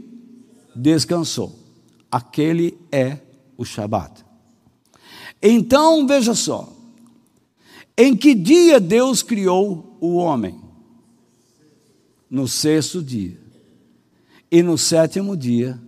descansou. 0.75 1.57
Aquele 2.09 2.77
é 2.91 3.19
o 3.57 3.65
Shabat. 3.65 4.25
Então, 5.41 6.07
veja 6.07 6.33
só. 6.33 6.73
Em 7.97 8.15
que 8.15 8.33
dia 8.33 8.79
Deus 8.79 9.21
criou 9.21 9.97
o 9.99 10.15
homem? 10.15 10.59
No 12.29 12.47
sexto 12.47 13.01
dia. 13.03 13.46
E 14.49 14.63
no 14.63 14.77
sétimo 14.77 15.35
dia, 15.35 15.79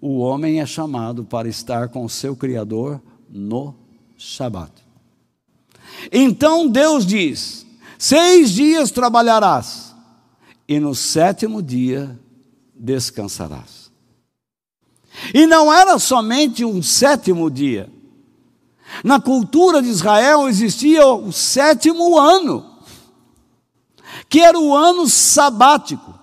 o 0.00 0.18
homem 0.18 0.60
é 0.60 0.66
chamado 0.66 1.24
para 1.24 1.48
estar 1.48 1.88
com 1.88 2.04
o 2.04 2.08
seu 2.08 2.36
Criador 2.36 3.02
no 3.28 3.74
Shabat. 4.16 4.72
Então 6.12 6.68
Deus 6.68 7.04
diz: 7.04 7.66
Seis 7.98 8.50
dias 8.50 8.92
trabalharás, 8.92 9.94
e 10.68 10.78
no 10.78 10.94
sétimo 10.94 11.60
dia 11.60 12.18
descansarás. 12.72 13.90
E 15.34 15.46
não 15.46 15.72
era 15.72 15.98
somente 15.98 16.64
um 16.64 16.80
sétimo 16.80 17.50
dia. 17.50 17.90
Na 19.02 19.20
cultura 19.20 19.82
de 19.82 19.88
Israel 19.88 20.48
existia 20.48 21.04
o 21.04 21.32
sétimo 21.32 22.16
ano, 22.16 22.78
que 24.28 24.40
era 24.40 24.58
o 24.58 24.74
ano 24.74 25.08
sabático 25.08 26.17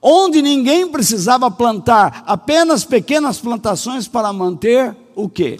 onde 0.00 0.40
ninguém 0.40 0.88
precisava 0.88 1.50
plantar 1.50 2.22
apenas 2.26 2.84
pequenas 2.84 3.38
plantações 3.38 4.08
para 4.08 4.32
manter 4.32 4.96
o 5.14 5.28
quê? 5.28 5.58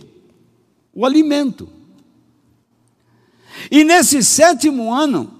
O 0.94 1.04
alimento. 1.04 1.68
E 3.70 3.84
nesse 3.84 4.22
sétimo 4.22 4.92
ano, 4.92 5.32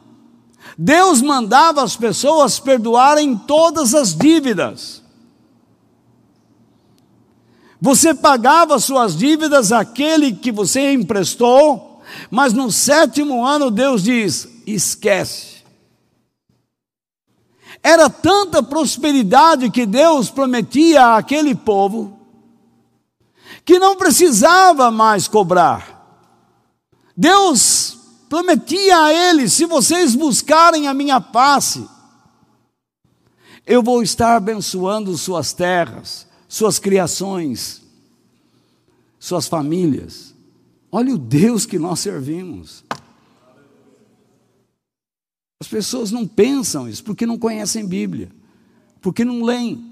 Deus 0.77 1.23
mandava 1.23 1.83
as 1.83 1.97
pessoas 1.97 2.59
perdoarem 2.59 3.37
todas 3.37 3.95
as 3.95 4.15
dívidas. 4.15 5.03
Você 7.81 8.13
pagava 8.13 8.79
suas 8.79 9.17
dívidas 9.17 9.73
àquele 9.73 10.33
que 10.33 10.53
você 10.53 10.93
emprestou, 10.93 12.03
mas 12.31 12.53
no 12.53 12.71
sétimo 12.71 13.45
ano 13.47 13.71
Deus 13.71 14.03
diz: 14.03 14.47
esquece. 14.67 15.60
Era 17.83 18.11
tanta 18.11 18.63
prosperidade 18.63 19.71
que 19.71 19.87
Deus 19.87 20.31
prometia 20.31 21.17
àquele 21.17 21.55
povo, 21.55 22.19
que 23.65 23.79
não 23.79 23.97
precisava 23.97 24.91
mais 24.91 25.27
cobrar. 25.27 25.99
Deus 27.17 27.99
prometia 28.29 29.05
a 29.05 29.13
eles: 29.13 29.53
se 29.53 29.65
vocês 29.65 30.15
buscarem 30.15 30.89
a 30.89 30.95
minha 30.95 31.21
face, 31.21 31.87
eu 33.67 33.83
vou 33.83 34.03
estar 34.03 34.37
abençoando 34.37 35.17
suas 35.17 35.53
terras, 35.53 36.27
suas 36.49 36.79
criações, 36.79 37.83
suas 39.19 39.47
famílias. 39.47 40.35
Olha 40.93 41.15
o 41.15 41.19
Deus 41.19 41.67
que 41.67 41.79
nós 41.79 42.01
servimos. 42.01 42.85
As 45.61 45.69
pessoas 45.69 46.11
não 46.11 46.27
pensam 46.27 46.89
isso 46.89 47.05
porque 47.05 47.27
não 47.27 47.39
conhecem 47.39 47.87
Bíblia, 47.87 48.31
porque 49.03 49.27
não 49.27 49.43
leem. 49.43 49.85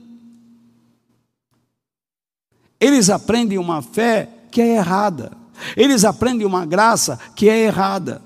Eles 2.81 3.11
aprendem 3.11 3.59
uma 3.59 3.83
fé 3.83 4.31
que 4.51 4.63
é 4.63 4.77
errada. 4.77 5.37
Eles 5.77 6.05
aprendem 6.07 6.47
uma 6.47 6.65
graça 6.65 7.19
que 7.37 7.51
é 7.51 7.65
errada. 7.65 8.23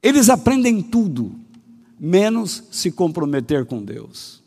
Eles 0.00 0.28
aprendem 0.28 0.80
tudo, 0.80 1.34
menos 1.98 2.62
se 2.70 2.92
comprometer 2.92 3.66
com 3.66 3.82
Deus. 3.82 4.40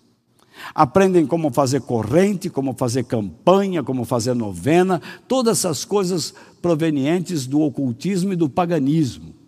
Aprendem 0.73 1.25
como 1.25 1.51
fazer 1.51 1.81
corrente, 1.81 2.49
como 2.49 2.73
fazer 2.75 3.03
campanha, 3.03 3.83
como 3.83 4.05
fazer 4.05 4.33
novena, 4.33 5.01
todas 5.27 5.59
essas 5.59 5.83
coisas 5.83 6.33
provenientes 6.61 7.45
do 7.45 7.59
ocultismo 7.59 8.31
e 8.31 8.37
do 8.37 8.49
paganismo 8.49 9.38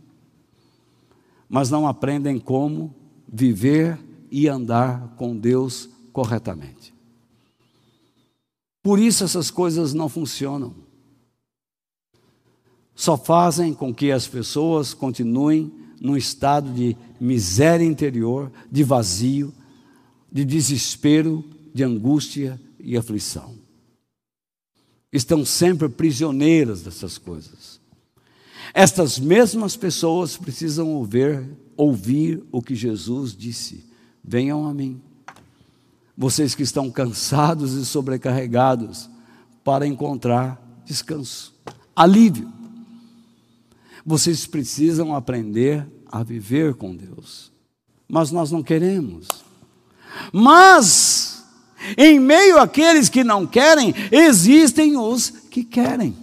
mas 1.52 1.70
não 1.70 1.86
aprendem 1.86 2.40
como 2.40 2.96
viver 3.28 4.00
e 4.32 4.48
andar 4.48 5.16
com 5.18 5.38
Deus 5.38 5.90
corretamente. 6.14 6.94
Por 8.82 8.98
isso 8.98 9.26
essas 9.26 9.52
coisas 9.52 9.94
não 9.94 10.08
funcionam. 10.08 10.74
Só 12.96 13.18
fazem 13.18 13.74
com 13.74 13.94
que 13.94 14.14
as 14.14 14.26
pessoas 14.26 14.94
continuem 14.94 15.74
num 16.00 16.16
estado 16.16 16.72
de 16.74 16.96
miséria 17.20 17.86
interior, 17.86 18.50
de 18.72 18.82
vazio, 18.82 19.54
de 20.32 20.46
desespero, 20.46 21.44
de 21.74 21.84
angústia 21.84 22.60
e 22.80 22.96
aflição. 22.96 23.56
Estão 25.12 25.44
sempre 25.44 25.90
prisioneiras 25.90 26.82
dessas 26.82 27.18
coisas. 27.18 27.81
Estas 28.74 29.20
mesmas 29.20 29.76
pessoas 29.76 30.38
precisam 30.38 30.90
ouvir, 30.90 31.46
ouvir 31.76 32.44
o 32.52 32.62
que 32.62 32.76
Jesus 32.76 33.36
disse: 33.36 33.86
Venham 34.24 34.66
a 34.66 34.74
mim, 34.74 35.02
vocês 36.18 36.56
que 36.56 36.64
estão 36.64 36.90
cansados 36.90 37.74
e 37.74 37.86
sobrecarregados, 37.86 39.10
para 39.64 39.86
encontrar 39.86 40.62
descanso, 40.86 41.54
alívio. 41.96 42.52
Vocês 44.06 44.48
precisam 44.48 45.16
aprender 45.16 45.88
a 46.12 46.24
viver 46.24 46.74
com 46.74 46.96
Deus, 46.96 47.52
mas 48.08 48.32
nós 48.32 48.52
não 48.52 48.64
queremos. 48.64 49.28
Mas, 50.34 51.44
em 51.98 52.20
meio 52.20 52.60
àqueles 52.60 53.10
que 53.10 53.24
não 53.24 53.46
querem, 53.46 53.94
existem 54.12 54.98
os 54.98 55.30
que 55.30 55.64
querem. 55.64 56.16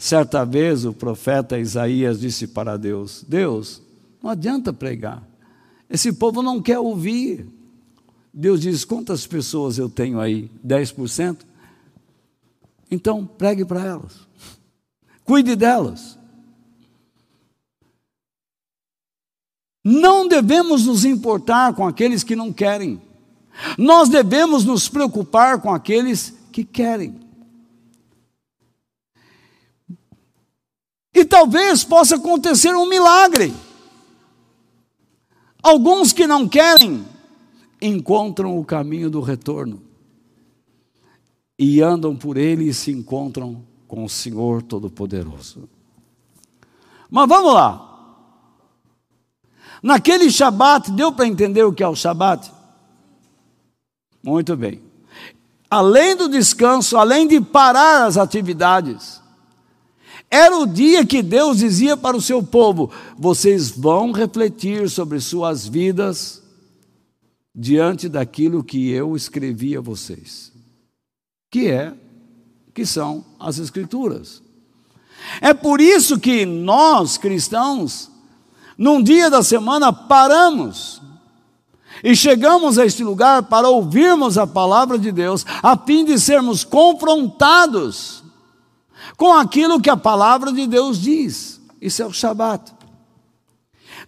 Certa 0.00 0.46
vez 0.46 0.86
o 0.86 0.94
profeta 0.94 1.58
Isaías 1.58 2.18
disse 2.18 2.46
para 2.46 2.78
Deus: 2.78 3.22
Deus, 3.28 3.82
não 4.22 4.30
adianta 4.30 4.72
pregar. 4.72 5.22
Esse 5.90 6.10
povo 6.10 6.40
não 6.40 6.62
quer 6.62 6.78
ouvir. 6.78 7.46
Deus 8.32 8.62
diz: 8.62 8.82
quantas 8.82 9.26
pessoas 9.26 9.76
eu 9.76 9.90
tenho 9.90 10.18
aí? 10.18 10.50
10%? 10.66 11.40
Então, 12.90 13.26
pregue 13.26 13.62
para 13.62 13.84
elas. 13.84 14.26
Cuide 15.22 15.54
delas. 15.54 16.18
Não 19.84 20.26
devemos 20.26 20.86
nos 20.86 21.04
importar 21.04 21.74
com 21.74 21.86
aqueles 21.86 22.24
que 22.24 22.34
não 22.34 22.54
querem. 22.54 23.02
Nós 23.76 24.08
devemos 24.08 24.64
nos 24.64 24.88
preocupar 24.88 25.60
com 25.60 25.74
aqueles 25.74 26.32
que 26.50 26.64
querem. 26.64 27.29
E 31.14 31.24
talvez 31.24 31.84
possa 31.84 32.16
acontecer 32.16 32.74
um 32.74 32.86
milagre. 32.86 33.52
Alguns 35.62 36.12
que 36.12 36.26
não 36.26 36.48
querem 36.48 37.04
encontram 37.80 38.58
o 38.58 38.64
caminho 38.64 39.10
do 39.10 39.20
retorno 39.20 39.82
e 41.58 41.82
andam 41.82 42.16
por 42.16 42.36
ele 42.36 42.68
e 42.68 42.74
se 42.74 42.90
encontram 42.90 43.62
com 43.86 44.04
o 44.04 44.08
Senhor 44.08 44.62
Todo-Poderoso. 44.62 45.68
Mas 47.10 47.28
vamos 47.28 47.52
lá. 47.52 47.86
Naquele 49.82 50.30
Shabat, 50.30 50.90
deu 50.92 51.12
para 51.12 51.26
entender 51.26 51.64
o 51.64 51.72
que 51.72 51.82
é 51.82 51.88
o 51.88 51.96
Shabat? 51.96 52.50
Muito 54.22 54.56
bem. 54.56 54.82
Além 55.68 56.16
do 56.16 56.28
descanso, 56.28 56.96
além 56.96 57.26
de 57.26 57.40
parar 57.40 58.04
as 58.04 58.16
atividades, 58.16 59.20
era 60.30 60.56
o 60.56 60.66
dia 60.66 61.04
que 61.04 61.22
Deus 61.22 61.58
dizia 61.58 61.96
para 61.96 62.16
o 62.16 62.22
seu 62.22 62.40
povo: 62.40 62.92
vocês 63.18 63.70
vão 63.70 64.12
refletir 64.12 64.88
sobre 64.88 65.20
suas 65.20 65.66
vidas 65.66 66.40
diante 67.52 68.08
daquilo 68.08 68.62
que 68.62 68.90
eu 68.90 69.16
escrevi 69.16 69.76
a 69.76 69.80
vocês, 69.80 70.52
que 71.50 71.68
é 71.68 71.92
que 72.72 72.86
são 72.86 73.24
as 73.40 73.58
escrituras. 73.58 74.40
É 75.40 75.52
por 75.52 75.80
isso 75.80 76.18
que 76.18 76.46
nós 76.46 77.18
cristãos, 77.18 78.08
num 78.78 79.02
dia 79.02 79.28
da 79.28 79.42
semana 79.42 79.92
paramos 79.92 81.02
e 82.02 82.14
chegamos 82.14 82.78
a 82.78 82.86
este 82.86 83.02
lugar 83.02 83.42
para 83.42 83.68
ouvirmos 83.68 84.38
a 84.38 84.46
palavra 84.46 84.96
de 84.96 85.10
Deus, 85.10 85.44
a 85.60 85.76
fim 85.76 86.04
de 86.04 86.18
sermos 86.18 86.62
confrontados 86.62 88.19
com 89.16 89.32
aquilo 89.32 89.80
que 89.80 89.90
a 89.90 89.96
palavra 89.96 90.52
de 90.52 90.66
Deus 90.66 91.00
diz. 91.00 91.60
Isso 91.80 92.02
é 92.02 92.06
o 92.06 92.12
Shabat. 92.12 92.72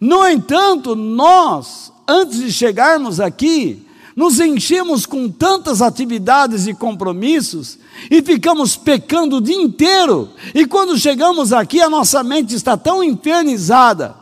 No 0.01 0.27
entanto, 0.27 0.95
nós, 0.95 1.93
antes 2.09 2.39
de 2.39 2.53
chegarmos 2.53 3.21
aqui, 3.21 3.87
nos 4.15 4.41
enchemos 4.41 5.07
com 5.07 5.29
tantas 5.31 5.81
atividades 5.81 6.67
e 6.67 6.75
compromissos 6.75 7.79
e 8.11 8.21
ficamos 8.23 8.77
pecando 8.77 9.37
o 9.37 9.41
dia 9.41 9.61
inteiro. 9.61 10.31
E 10.55 10.67
quando 10.67 10.99
chegamos 10.99 11.53
aqui, 11.53 11.81
a 11.81 11.89
nossa 11.89 12.23
mente 12.23 12.55
está 12.55 12.77
tão 12.77 13.03
infernizada 13.03 14.17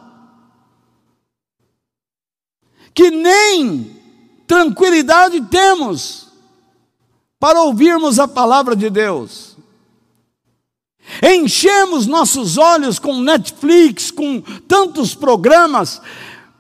que 2.95 3.11
nem 3.11 3.97
tranquilidade 4.47 5.41
temos 5.43 6.29
para 7.39 7.63
ouvirmos 7.63 8.19
a 8.19 8.29
palavra 8.29 8.77
de 8.77 8.91
Deus. 8.91 9.50
Enchemos 11.23 12.07
nossos 12.07 12.57
olhos 12.57 12.99
com 12.99 13.21
Netflix, 13.21 14.11
com 14.11 14.41
tantos 14.69 15.15
programas, 15.15 16.01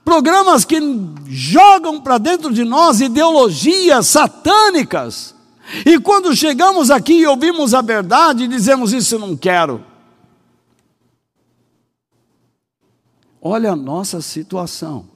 programas 0.05 0.65
que 0.65 0.79
jogam 1.27 2.01
para 2.01 2.19
dentro 2.19 2.53
de 2.53 2.65
nós 2.65 3.01
ideologias 3.01 4.07
satânicas. 4.07 5.35
E 5.87 5.99
quando 6.01 6.35
chegamos 6.35 6.91
aqui 6.91 7.15
e 7.15 7.27
ouvimos 7.27 7.75
a 7.75 7.81
verdade, 7.81 8.49
dizemos: 8.49 8.93
Isso 8.93 9.19
não 9.19 9.37
quero. 9.37 9.85
Olha 13.41 13.73
a 13.73 13.77
nossa 13.77 14.21
situação. 14.21 15.09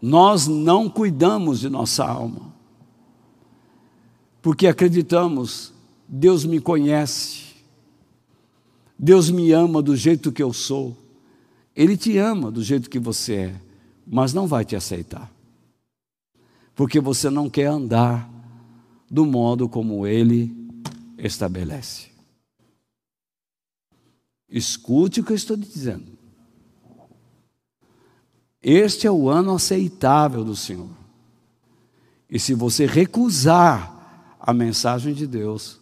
Nós 0.00 0.46
não 0.46 0.88
cuidamos 0.88 1.60
de 1.60 1.68
nossa 1.68 2.04
alma, 2.04 2.54
porque 4.48 4.66
acreditamos, 4.66 5.74
Deus 6.08 6.46
me 6.46 6.58
conhece, 6.58 7.54
Deus 8.98 9.28
me 9.28 9.52
ama 9.52 9.82
do 9.82 9.94
jeito 9.94 10.32
que 10.32 10.42
eu 10.42 10.54
sou, 10.54 10.96
Ele 11.76 11.98
te 11.98 12.16
ama 12.16 12.50
do 12.50 12.62
jeito 12.62 12.88
que 12.88 12.98
você 12.98 13.34
é, 13.34 13.60
mas 14.06 14.32
não 14.32 14.46
vai 14.46 14.64
te 14.64 14.74
aceitar, 14.74 15.30
porque 16.74 16.98
você 16.98 17.28
não 17.28 17.50
quer 17.50 17.66
andar 17.66 18.26
do 19.10 19.26
modo 19.26 19.68
como 19.68 20.06
Ele 20.06 20.50
estabelece. 21.18 22.06
Escute 24.48 25.20
o 25.20 25.24
que 25.24 25.32
eu 25.32 25.36
estou 25.36 25.58
dizendo. 25.58 26.06
Este 28.62 29.06
é 29.06 29.10
o 29.10 29.28
ano 29.28 29.54
aceitável 29.54 30.42
do 30.42 30.56
Senhor. 30.56 30.88
E 32.30 32.38
se 32.38 32.54
você 32.54 32.86
recusar 32.86 33.97
a 34.48 34.54
mensagem 34.54 35.12
de 35.12 35.26
Deus, 35.26 35.78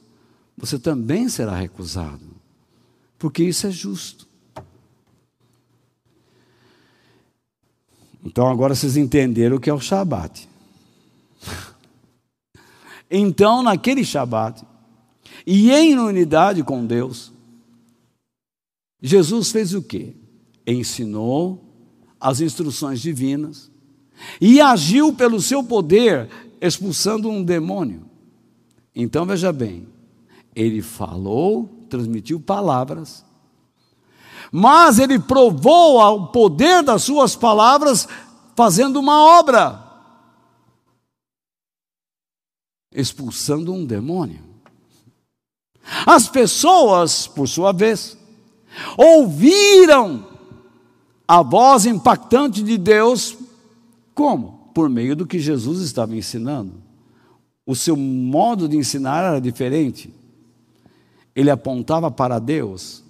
você 0.59 0.77
também 0.77 1.29
será 1.29 1.55
recusado, 1.55 2.27
porque 3.17 3.45
isso 3.45 3.65
é 3.65 3.71
justo. 3.71 4.27
Então 8.25 8.49
agora 8.49 8.75
vocês 8.75 8.97
entenderam 8.97 9.57
o 9.57 9.61
que 9.61 9.71
é 9.71 9.73
o 9.73 9.79
Shabat. 9.79 10.49
Então, 13.09 13.63
naquele 13.63 14.05
Shabat, 14.05 14.65
e 15.47 15.71
em 15.71 15.97
unidade 15.97 16.65
com 16.65 16.85
Deus, 16.85 17.33
Jesus 19.01 19.53
fez 19.53 19.75
o 19.75 19.81
quê? 19.81 20.13
Ensinou 20.67 21.65
as 22.21 22.41
instruções 22.41 23.01
divinas 23.01 23.71
e 24.41 24.61
agiu 24.61 25.13
pelo 25.13 25.41
seu 25.41 25.63
poder 25.63 26.29
expulsando 26.61 27.31
um 27.31 27.45
demônio. 27.45 28.16
Então 28.99 29.27
veja 29.27 29.53
bem, 29.53 29.87
ele 30.55 30.81
falou, 30.81 31.85
transmitiu 31.91 32.41
palavras, 32.41 33.23
mas 34.51 34.99
ele 34.99 35.19
provou 35.19 36.01
ao 36.01 36.29
poder 36.29 36.83
das 36.83 37.03
suas 37.03 37.37
palavras 37.37 38.09
fazendo 38.55 38.99
uma 38.99 39.39
obra, 39.39 39.85
expulsando 42.91 43.71
um 43.75 43.85
demônio. 43.85 44.43
As 46.07 46.27
pessoas, 46.27 47.27
por 47.27 47.47
sua 47.47 47.73
vez, 47.73 48.17
ouviram 48.97 50.27
a 51.29 51.43
voz 51.43 51.85
impactante 51.85 52.63
de 52.63 52.79
Deus, 52.79 53.37
como? 54.15 54.71
Por 54.75 54.89
meio 54.89 55.15
do 55.15 55.27
que 55.27 55.39
Jesus 55.39 55.81
estava 55.81 56.17
ensinando. 56.17 56.86
O 57.67 57.75
seu 57.75 57.97
modo 57.97 58.69
de 58.69 58.77
ensinar 58.77 59.25
era 59.25 59.41
diferente. 59.41 60.15
Ele 61.35 61.51
apontava 61.51 62.11
para 62.11 62.39
Deus 62.39 63.03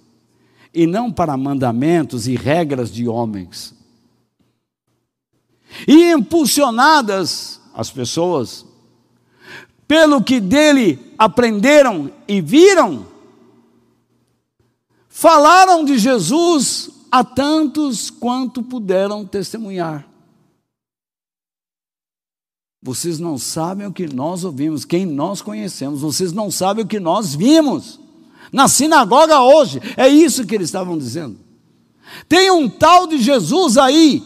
e 0.73 0.87
não 0.87 1.11
para 1.11 1.37
mandamentos 1.37 2.27
e 2.27 2.35
regras 2.35 2.91
de 2.91 3.07
homens. 3.07 3.75
E 5.87 6.11
impulsionadas 6.11 7.61
as 7.73 7.91
pessoas 7.91 8.65
pelo 9.87 10.21
que 10.21 10.39
dele 10.39 11.13
aprenderam 11.17 12.11
e 12.27 12.41
viram, 12.41 13.05
falaram 15.07 15.85
de 15.85 15.97
Jesus 15.97 16.89
a 17.11 17.23
tantos 17.23 18.09
quanto 18.09 18.61
puderam 18.61 19.25
testemunhar. 19.25 20.06
Vocês 22.87 23.19
não 23.19 23.37
sabem 23.37 23.85
o 23.85 23.91
que 23.91 24.07
nós 24.07 24.45
ouvimos, 24.45 24.85
quem 24.85 25.05
nós 25.05 25.41
conhecemos, 25.41 25.99
vocês 25.99 26.31
não 26.31 26.49
sabem 26.49 26.85
o 26.85 26.87
que 26.87 27.01
nós 27.01 27.35
vimos. 27.35 27.99
Na 28.49 28.69
sinagoga 28.69 29.41
hoje, 29.41 29.81
é 29.97 30.07
isso 30.07 30.45
que 30.45 30.55
eles 30.55 30.69
estavam 30.69 30.97
dizendo. 30.97 31.37
Tem 32.29 32.49
um 32.49 32.69
tal 32.69 33.05
de 33.05 33.17
Jesus 33.17 33.77
aí. 33.77 34.23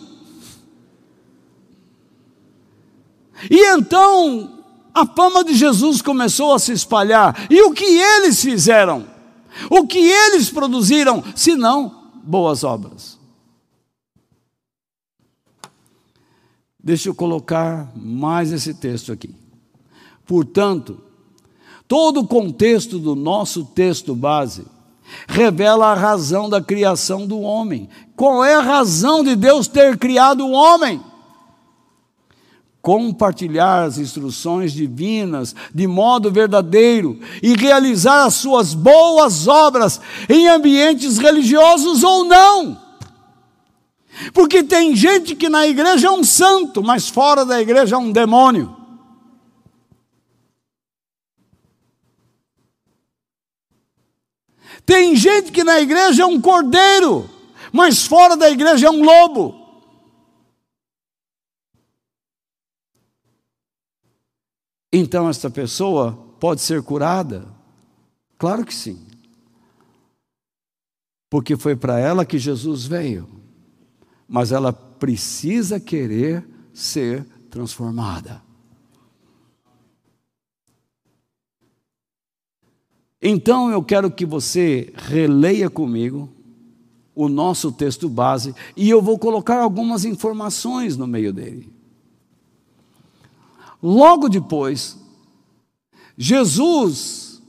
E 3.49 3.65
então 3.73 4.59
a 4.93 5.07
fama 5.07 5.43
de 5.43 5.55
Jesus 5.55 5.99
começou 5.99 6.53
a 6.53 6.59
se 6.59 6.71
espalhar. 6.71 7.47
E 7.49 7.63
o 7.63 7.73
que 7.73 7.83
eles 7.83 8.43
fizeram? 8.43 9.07
O 9.71 9.87
que 9.87 9.97
eles 9.97 10.51
produziram, 10.51 11.23
se 11.35 11.55
não 11.55 12.11
boas 12.23 12.63
obras. 12.63 13.20
Deixa 16.83 17.09
eu 17.09 17.15
colocar 17.15 17.91
mais 17.95 18.51
esse 18.51 18.73
texto 18.73 19.11
aqui. 19.11 19.35
Portanto, 20.25 20.99
todo 21.87 22.21
o 22.21 22.27
contexto 22.27 22.97
do 22.97 23.15
nosso 23.15 23.65
texto 23.65 24.15
base 24.15 24.65
revela 25.27 25.87
a 25.87 25.93
razão 25.93 26.49
da 26.49 26.61
criação 26.61 27.27
do 27.27 27.39
homem. 27.41 27.87
Qual 28.15 28.43
é 28.43 28.55
a 28.55 28.61
razão 28.61 29.23
de 29.23 29.35
Deus 29.35 29.67
ter 29.67 29.97
criado 29.97 30.45
o 30.45 30.51
homem? 30.51 31.01
Compartilhar 32.81 33.83
as 33.83 33.99
instruções 33.99 34.73
divinas 34.73 35.55
de 35.73 35.85
modo 35.85 36.31
verdadeiro 36.31 37.19
e 37.43 37.55
realizar 37.55 38.25
as 38.25 38.35
suas 38.35 38.73
boas 38.73 39.47
obras 39.47 40.01
em 40.27 40.47
ambientes 40.47 41.19
religiosos 41.19 42.01
ou 42.01 42.23
não. 42.23 42.90
Porque 44.33 44.63
tem 44.63 44.95
gente 44.95 45.35
que 45.35 45.49
na 45.49 45.65
igreja 45.67 46.07
é 46.07 46.11
um 46.11 46.23
santo, 46.23 46.83
mas 46.83 47.09
fora 47.09 47.45
da 47.45 47.61
igreja 47.61 47.95
é 47.95 47.99
um 47.99 48.11
demônio. 48.11 48.75
Tem 54.85 55.15
gente 55.15 55.51
que 55.51 55.63
na 55.63 55.79
igreja 55.79 56.23
é 56.23 56.25
um 56.25 56.41
cordeiro, 56.41 57.29
mas 57.71 58.05
fora 58.05 58.35
da 58.35 58.49
igreja 58.49 58.87
é 58.87 58.89
um 58.89 59.03
lobo. 59.03 59.59
Então 64.91 65.29
esta 65.29 65.49
pessoa 65.49 66.13
pode 66.39 66.61
ser 66.61 66.83
curada? 66.83 67.47
Claro 68.37 68.65
que 68.65 68.73
sim. 68.73 69.07
Porque 71.29 71.55
foi 71.55 71.75
para 71.77 71.97
ela 71.97 72.25
que 72.25 72.37
Jesus 72.37 72.85
veio. 72.85 73.40
Mas 74.31 74.53
ela 74.53 74.71
precisa 74.71 75.77
querer 75.77 76.47
ser 76.73 77.25
transformada. 77.49 78.41
Então 83.21 83.69
eu 83.69 83.83
quero 83.83 84.09
que 84.09 84.25
você 84.25 84.93
releia 84.95 85.69
comigo 85.69 86.29
o 87.13 87.27
nosso 87.27 87.73
texto 87.73 88.07
base 88.07 88.55
e 88.77 88.89
eu 88.89 89.01
vou 89.01 89.19
colocar 89.19 89.59
algumas 89.59 90.05
informações 90.05 90.95
no 90.95 91.05
meio 91.05 91.33
dele. 91.33 91.69
Logo 93.83 94.29
depois, 94.29 94.97
Jesus, 96.17 97.43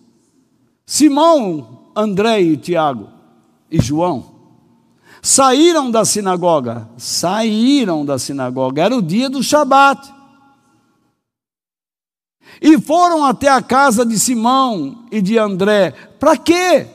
Simão, 0.85 1.93
André 1.95 2.43
e 2.43 2.57
Tiago 2.57 3.09
e 3.71 3.81
João 3.81 4.32
saíram 5.23 5.89
da 5.89 6.05
sinagoga, 6.05 6.89
saíram 6.99 8.05
da 8.05 8.19
sinagoga, 8.19 8.83
era 8.83 8.97
o 8.97 9.01
dia 9.01 9.31
do 9.31 9.41
Shabat 9.41 10.13
e 12.61 12.79
foram 12.81 13.25
até 13.25 13.49
a 13.49 13.63
casa 13.63 14.05
de 14.05 14.19
Simão 14.19 15.05
e 15.11 15.21
de 15.23 15.39
André. 15.39 15.93
Para 16.19 16.37
quê? 16.37 16.87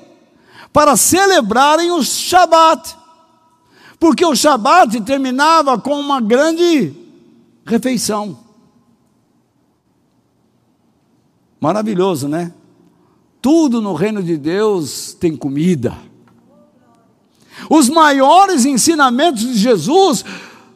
Para 0.72 0.96
celebrarem 0.96 1.92
o 1.92 2.04
Shabat. 2.04 2.96
Porque 4.00 4.26
o 4.26 4.36
Shabat 4.36 5.02
terminava 5.02 5.80
com 5.80 6.00
uma 6.00 6.22
grande 6.22 6.94
refeição. 7.66 8.38
Maravilhoso, 11.60 12.28
né? 12.28 12.54
Tudo 13.42 13.82
no 13.82 13.94
reino 13.94 14.22
de 14.22 14.38
Deus 14.38 15.14
tem 15.14 15.36
comida. 15.36 15.98
Os 17.70 17.90
maiores 17.90 18.66
ensinamentos 18.66 19.42
de 19.42 19.58
Jesus 19.58 20.24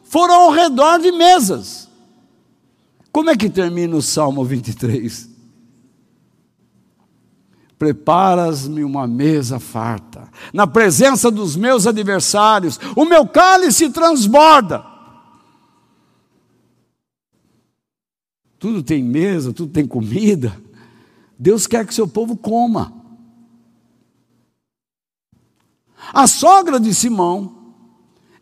foram 0.04 0.34
ao 0.34 0.50
redor 0.50 0.98
de 0.98 1.12
mesas. 1.12 1.88
Como 3.10 3.30
é 3.30 3.36
que 3.36 3.50
termina 3.50 3.96
o 3.96 4.02
Salmo 4.02 4.44
23? 4.44 5.30
Preparas-me 7.78 8.84
uma 8.84 9.06
mesa 9.06 9.58
farta, 9.58 10.28
na 10.52 10.66
presença 10.66 11.30
dos 11.30 11.56
meus 11.56 11.86
adversários, 11.86 12.78
o 12.94 13.04
meu 13.04 13.26
cálice 13.26 13.90
transborda. 13.90 14.84
Tudo 18.58 18.82
tem 18.82 19.02
mesa, 19.02 19.52
tudo 19.52 19.72
tem 19.72 19.84
comida. 19.84 20.56
Deus 21.36 21.66
quer 21.66 21.84
que 21.84 21.92
seu 21.92 22.06
povo 22.06 22.36
coma. 22.36 23.01
A 26.12 26.26
sogra 26.26 26.80
de 26.80 26.94
Simão 26.94 27.74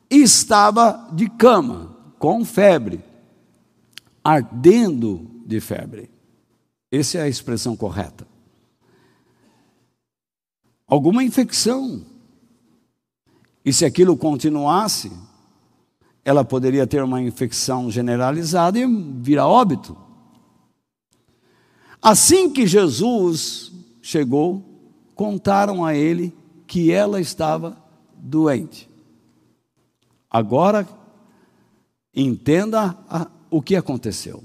estava 0.08 1.08
de 1.12 1.28
cama, 1.28 1.96
com 2.18 2.44
febre 2.44 3.11
ardendo 4.24 5.28
de 5.46 5.61
febre. 5.61 6.11
Essa 6.90 7.18
é 7.18 7.22
a 7.22 7.28
expressão 7.28 7.76
correta. 7.76 8.26
Alguma 10.86 11.22
infecção. 11.22 12.04
E 13.64 13.72
se 13.72 13.84
aquilo 13.84 14.16
continuasse, 14.16 15.12
ela 16.24 16.44
poderia 16.44 16.86
ter 16.86 17.02
uma 17.02 17.20
infecção 17.20 17.90
generalizada 17.90 18.78
e 18.78 18.86
virar 19.20 19.46
óbito. 19.46 19.96
Assim 22.02 22.50
que 22.50 22.66
Jesus 22.66 23.70
chegou, 24.00 24.64
contaram 25.14 25.84
a 25.84 25.94
ele 25.94 26.34
que 26.70 26.92
ela 26.92 27.20
estava 27.20 27.76
doente. 28.14 28.88
Agora, 30.30 30.86
entenda 32.14 32.96
a, 33.08 33.26
o 33.50 33.60
que 33.60 33.74
aconteceu. 33.74 34.44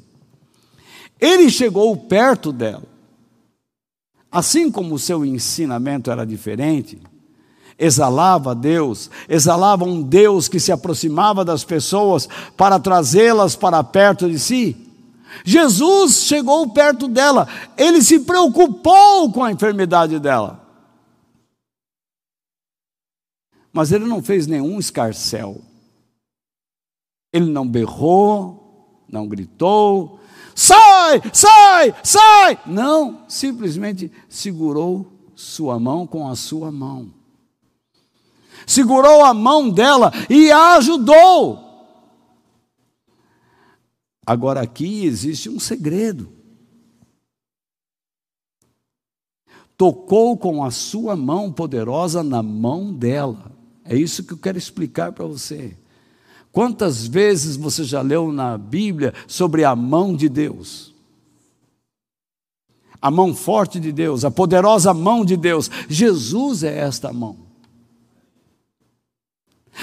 Ele 1.21 1.51
chegou 1.51 1.95
perto 1.95 2.51
dela. 2.51 2.87
Assim 4.31 4.71
como 4.71 4.95
o 4.95 4.99
seu 4.99 5.23
ensinamento 5.23 6.09
era 6.09 6.25
diferente, 6.25 6.99
exalava 7.77 8.55
Deus, 8.55 9.11
exalava 9.29 9.85
um 9.85 10.01
Deus 10.01 10.47
que 10.47 10.59
se 10.59 10.71
aproximava 10.71 11.45
das 11.45 11.63
pessoas 11.63 12.27
para 12.57 12.79
trazê-las 12.79 13.55
para 13.55 13.83
perto 13.83 14.27
de 14.27 14.39
si. 14.39 14.75
Jesus 15.43 16.23
chegou 16.23 16.67
perto 16.69 17.07
dela, 17.07 17.47
ele 17.77 18.01
se 18.01 18.21
preocupou 18.21 19.31
com 19.31 19.43
a 19.43 19.51
enfermidade 19.51 20.17
dela. 20.17 20.64
Mas 23.75 23.91
ele 23.91 24.05
não 24.05 24.23
fez 24.23 24.47
nenhum 24.47 24.79
escarcel. 24.79 25.61
Ele 27.33 27.51
não 27.51 27.67
berrou, 27.67 29.03
não 29.05 29.27
gritou, 29.27 30.17
sai, 30.55 31.21
sai, 31.33 31.93
sai. 32.01 32.57
Não, 32.65 33.25
simplesmente 33.27 34.09
segurou 34.29 35.11
sua 35.35 35.77
mão 35.77 36.07
com 36.07 36.25
a 36.25 36.37
sua 36.37 36.71
mão. 36.71 37.13
Segurou 38.65 39.25
a 39.25 39.33
mão 39.33 39.69
dela 39.69 40.09
e 40.29 40.49
a 40.53 40.75
ajudou. 40.75 41.59
Agora 44.25 44.61
aqui 44.61 45.03
existe 45.03 45.49
um 45.49 45.59
segredo. 45.59 46.31
Tocou 49.75 50.37
com 50.37 50.63
a 50.63 50.71
sua 50.71 51.17
mão 51.17 51.51
poderosa 51.51 52.23
na 52.23 52.41
mão 52.41 52.93
dela. 52.93 53.54
É 53.85 53.95
isso 53.95 54.23
que 54.23 54.33
eu 54.33 54.37
quero 54.37 54.57
explicar 54.57 55.11
para 55.11 55.25
você. 55.25 55.77
Quantas 56.51 57.05
vezes 57.05 57.55
você 57.55 57.83
já 57.83 58.01
leu 58.01 58.31
na 58.31 58.57
Bíblia 58.57 59.13
sobre 59.27 59.63
a 59.63 59.75
mão 59.75 60.15
de 60.15 60.27
Deus? 60.27 60.93
A 62.99 63.11
mão 63.11 63.35
forte 63.35 63.79
de 63.79 63.91
Deus, 63.91 64.25
a 64.25 64.31
poderosa 64.31 64.93
mão 64.93 65.23
de 65.23 65.37
Deus. 65.37 65.69
Jesus 65.87 66.63
é 66.63 66.79
esta 66.79 67.13
mão. 67.13 67.45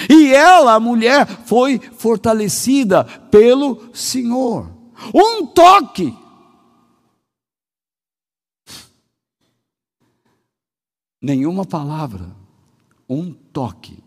E 0.08 0.32
ela, 0.34 0.74
a 0.74 0.80
mulher, 0.80 1.26
foi 1.44 1.78
fortalecida 1.78 3.04
pelo 3.04 3.94
Senhor. 3.94 4.68
Um 5.14 5.46
toque. 5.46 6.16
Nenhuma 11.20 11.64
palavra, 11.64 12.34
um 13.08 13.32
toque 13.32 14.02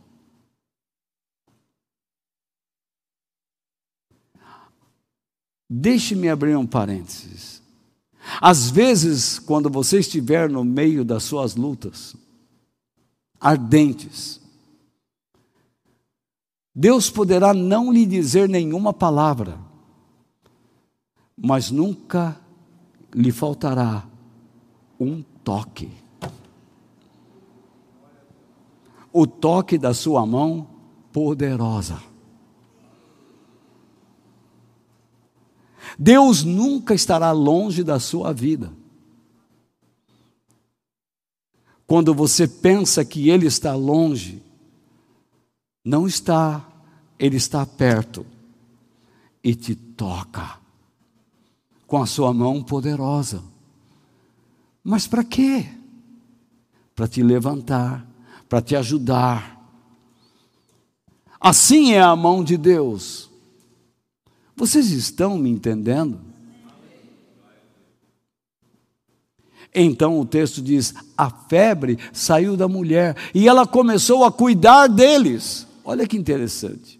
Deixe-me 5.69 6.29
abrir 6.29 6.55
um 6.55 6.65
parênteses. 6.65 7.61
Às 8.41 8.69
vezes, 8.69 9.39
quando 9.39 9.69
você 9.69 9.99
estiver 9.99 10.49
no 10.49 10.63
meio 10.63 11.03
das 11.03 11.23
suas 11.23 11.55
lutas, 11.55 12.15
ardentes, 13.39 14.41
Deus 16.73 17.09
poderá 17.09 17.53
não 17.53 17.91
lhe 17.91 18.05
dizer 18.05 18.49
nenhuma 18.49 18.93
palavra, 18.93 19.59
mas 21.35 21.71
nunca 21.71 22.39
lhe 23.13 23.31
faltará 23.31 24.07
um 24.99 25.21
toque. 25.43 25.91
O 29.17 29.25
toque 29.25 29.77
da 29.77 29.93
sua 29.93 30.25
mão 30.25 30.67
poderosa. 31.13 32.03
Deus 35.97 36.43
nunca 36.43 36.93
estará 36.93 37.31
longe 37.31 37.81
da 37.81 37.97
sua 37.97 38.33
vida. 38.33 38.73
Quando 41.87 42.13
você 42.13 42.45
pensa 42.45 43.05
que 43.05 43.29
Ele 43.29 43.47
está 43.47 43.73
longe, 43.73 44.43
não 45.81 46.05
está, 46.05 46.67
Ele 47.17 47.37
está 47.37 47.65
perto 47.65 48.25
e 49.41 49.55
te 49.55 49.75
toca 49.75 50.59
com 51.87 52.01
a 52.01 52.05
sua 52.05 52.33
mão 52.33 52.61
poderosa. 52.61 53.41
Mas 54.83 55.07
para 55.07 55.23
quê? 55.23 55.69
Para 56.93 57.07
te 57.07 57.23
levantar, 57.23 58.05
para 58.47 58.61
te 58.61 58.75
ajudar. 58.75 59.55
Assim 61.39 61.93
é 61.93 62.01
a 62.01 62.15
mão 62.15 62.43
de 62.43 62.57
Deus. 62.57 63.29
Vocês 64.55 64.91
estão 64.91 65.37
me 65.37 65.49
entendendo? 65.49 66.19
Então 69.73 70.19
o 70.19 70.25
texto 70.25 70.61
diz: 70.61 70.93
a 71.17 71.29
febre 71.29 71.99
saiu 72.13 72.55
da 72.55 72.67
mulher 72.67 73.17
e 73.33 73.47
ela 73.47 73.67
começou 73.67 74.23
a 74.23 74.31
cuidar 74.31 74.87
deles. 74.87 75.67
Olha 75.83 76.07
que 76.07 76.17
interessante. 76.17 76.99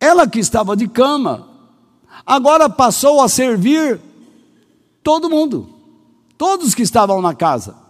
Ela 0.00 0.28
que 0.28 0.40
estava 0.40 0.76
de 0.76 0.88
cama, 0.88 1.48
agora 2.26 2.68
passou 2.68 3.22
a 3.22 3.28
servir 3.28 4.00
todo 5.02 5.30
mundo, 5.30 5.70
todos 6.36 6.74
que 6.74 6.82
estavam 6.82 7.22
na 7.22 7.34
casa. 7.34 7.83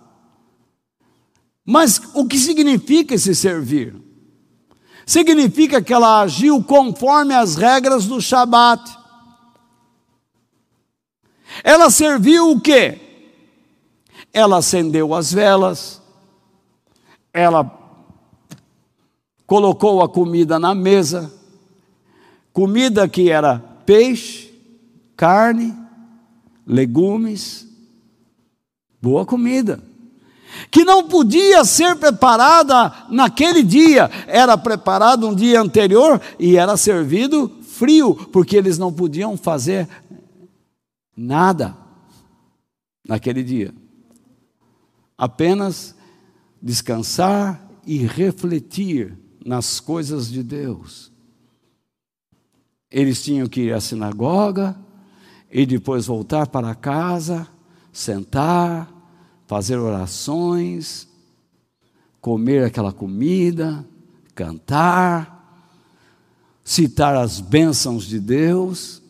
Mas 1.65 2.01
o 2.15 2.27
que 2.27 2.39
significa 2.39 3.15
esse 3.15 3.35
servir? 3.35 3.95
Significa 5.07 5.83
que 5.83 5.93
ela 5.93 6.21
agiu 6.21 6.63
conforme 6.63 7.35
as 7.35 7.57
regras 7.57 8.07
do 8.07 8.21
Shabat. 8.21 8.99
Ela 11.63 11.91
serviu 11.91 12.51
o 12.51 12.61
quê? 12.61 13.01
Ela 14.33 14.59
acendeu 14.59 15.15
as 15.15 15.33
velas, 15.33 16.03
ela 17.33 17.81
colocou 19.47 20.03
a 20.03 20.09
comida 20.09 20.59
na 20.59 20.75
mesa, 20.75 21.33
comida 22.53 23.09
que 23.09 23.31
era 23.31 23.59
peixe, 23.87 24.53
carne, 25.17 25.73
legumes, 26.67 27.69
boa 29.01 29.25
comida, 29.25 29.81
que 30.71 30.85
não 30.85 31.09
podia 31.09 31.65
ser 31.65 31.97
preparada 31.97 32.93
naquele 33.11 33.63
dia, 33.63 34.11
era 34.27 34.57
preparado 34.57 35.29
um 35.29 35.35
dia 35.35 35.61
anterior 35.61 36.21
e 36.39 36.57
era 36.57 36.77
servido 36.77 37.51
frio, 37.63 38.15
porque 38.15 38.57
eles 38.57 38.79
não 38.79 38.93
podiam 38.93 39.37
fazer 39.37 39.89
nada 41.17 41.77
naquele 43.07 43.43
dia. 43.43 43.75
Apenas 45.17 45.95
descansar 46.61 47.61
e 47.87 47.99
refletir 47.99 49.19
nas 49.45 49.79
coisas 49.81 50.31
de 50.31 50.43
Deus. 50.43 51.13
Eles 52.91 53.23
tinham 53.23 53.49
que 53.49 53.63
ir 53.63 53.75
à 53.75 53.81
sinagoga 53.81 54.77
e 55.51 55.67
depois 55.67 56.07
voltar 56.07 56.47
para 56.47 56.75
casa, 56.75 57.47
sentar, 57.93 58.94
fazer 59.55 59.77
orações, 59.77 61.07
comer 62.21 62.65
aquela 62.65 62.93
comida, 62.93 63.87
cantar, 64.35 65.71
citar 66.65 67.17
as 67.17 67.41
bênçãos 67.41 68.05
de 68.05 68.19
Deus 68.19 69.05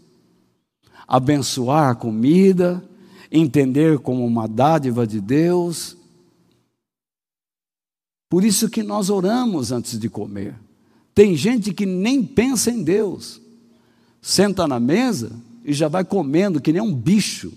abençoar 1.06 1.90
a 1.90 1.94
comida, 1.94 2.82
entender 3.30 3.98
como 3.98 4.26
uma 4.26 4.48
dádiva 4.48 5.06
de 5.06 5.20
Deus. 5.20 5.96
Por 8.28 8.44
isso 8.44 8.68
que 8.68 8.82
nós 8.82 9.10
oramos 9.10 9.70
antes 9.70 9.98
de 9.98 10.08
comer. 10.08 10.54
Tem 11.14 11.36
gente 11.36 11.72
que 11.72 11.86
nem 11.86 12.24
pensa 12.24 12.70
em 12.70 12.82
Deus. 12.82 13.40
Senta 14.20 14.66
na 14.66 14.80
mesa 14.80 15.32
e 15.64 15.72
já 15.72 15.88
vai 15.88 16.04
comendo 16.04 16.60
que 16.60 16.72
nem 16.72 16.82
um 16.82 16.94
bicho. 16.94 17.52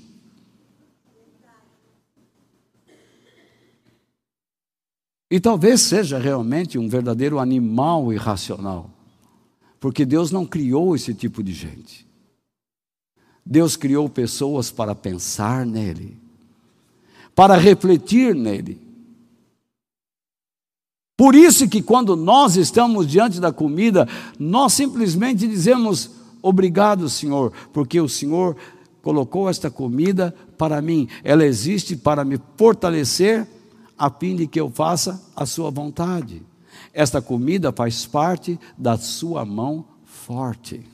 E 5.30 5.39
talvez 5.39 5.82
seja 5.82 6.17
realmente 6.17 6.78
um 6.78 6.88
verdadeiro 6.88 7.38
animal 7.38 8.13
irracional, 8.13 8.89
porque 9.80 10.05
Deus 10.05 10.32
não 10.32 10.45
criou 10.45 10.95
esse 10.95 11.13
tipo 11.13 11.43
de 11.43 11.51
gente. 11.51 12.07
Deus 13.45 13.75
criou 13.75 14.07
pessoas 14.09 14.71
para 14.71 14.95
pensar 14.95 15.65
nele, 15.65 16.17
para 17.36 17.57
refletir 17.57 18.34
nele. 18.34 18.80
Por 21.17 21.36
isso 21.36 21.67
que 21.67 21.82
quando 21.82 22.15
nós 22.15 22.55
estamos 22.55 23.07
diante 23.07 23.39
da 23.39 23.51
comida, 23.51 24.07
nós 24.39 24.73
simplesmente 24.73 25.47
dizemos 25.47 26.11
obrigado, 26.41 27.09
Senhor, 27.09 27.51
porque 27.73 27.99
o 27.99 28.07
Senhor 28.07 28.55
colocou 29.01 29.49
esta 29.49 29.71
comida 29.71 30.34
para 30.57 30.82
mim. 30.82 31.07
Ela 31.23 31.45
existe 31.45 31.95
para 31.95 32.23
me 32.23 32.39
fortalecer 32.55 33.47
a 33.98 34.10
fim 34.10 34.36
de 34.36 34.48
que 34.48 34.60
eu 34.60 34.70
faça 34.70 35.22
a 35.36 35.45
sua 35.45 35.72
vontade. 35.72 36.43
Esta 36.93 37.22
comida 37.22 37.72
faz 37.72 38.06
parte 38.06 38.60
da 38.78 38.98
sua 38.98 39.43
mão 39.43 39.86
forte. 40.04 40.86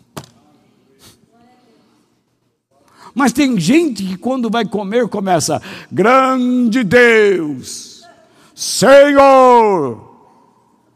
Mas 3.13 3.31
tem 3.31 3.59
gente 3.59 4.03
que 4.03 4.17
quando 4.17 4.49
vai 4.49 4.65
comer 4.65 5.07
começa: 5.07 5.61
Grande 5.91 6.83
Deus, 6.83 8.03
Senhor. 8.55 10.11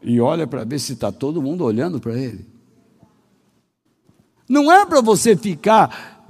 E 0.02 0.20
olha 0.20 0.46
para 0.46 0.64
ver 0.64 0.78
se 0.78 0.94
está 0.94 1.12
todo 1.12 1.42
mundo 1.42 1.64
olhando 1.64 2.00
para 2.00 2.16
ele. 2.16 2.46
Não 4.48 4.72
é 4.72 4.86
para 4.86 5.00
você 5.00 5.36
ficar 5.36 6.24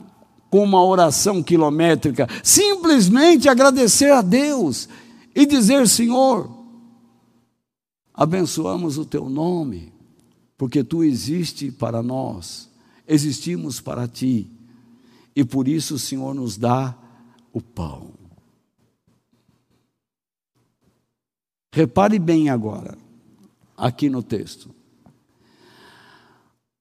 com 0.50 0.64
uma 0.64 0.84
oração 0.84 1.42
quilométrica, 1.42 2.26
simplesmente 2.42 3.48
agradecer 3.48 4.10
a 4.10 4.22
Deus 4.22 4.88
e 5.34 5.46
dizer: 5.46 5.86
Senhor, 5.88 6.50
abençoamos 8.12 8.98
o 8.98 9.04
teu 9.04 9.28
nome, 9.28 9.92
porque 10.56 10.82
tu 10.82 11.04
existe 11.04 11.70
para 11.70 12.02
nós, 12.02 12.68
existimos 13.06 13.80
para 13.80 14.08
ti 14.08 14.50
e 15.38 15.44
por 15.44 15.68
isso 15.68 15.94
o 15.94 15.98
Senhor 16.00 16.34
nos 16.34 16.56
dá 16.56 16.98
o 17.52 17.60
pão. 17.60 18.10
Repare 21.72 22.18
bem 22.18 22.50
agora, 22.50 22.98
aqui 23.76 24.10
no 24.10 24.20
texto. 24.20 24.68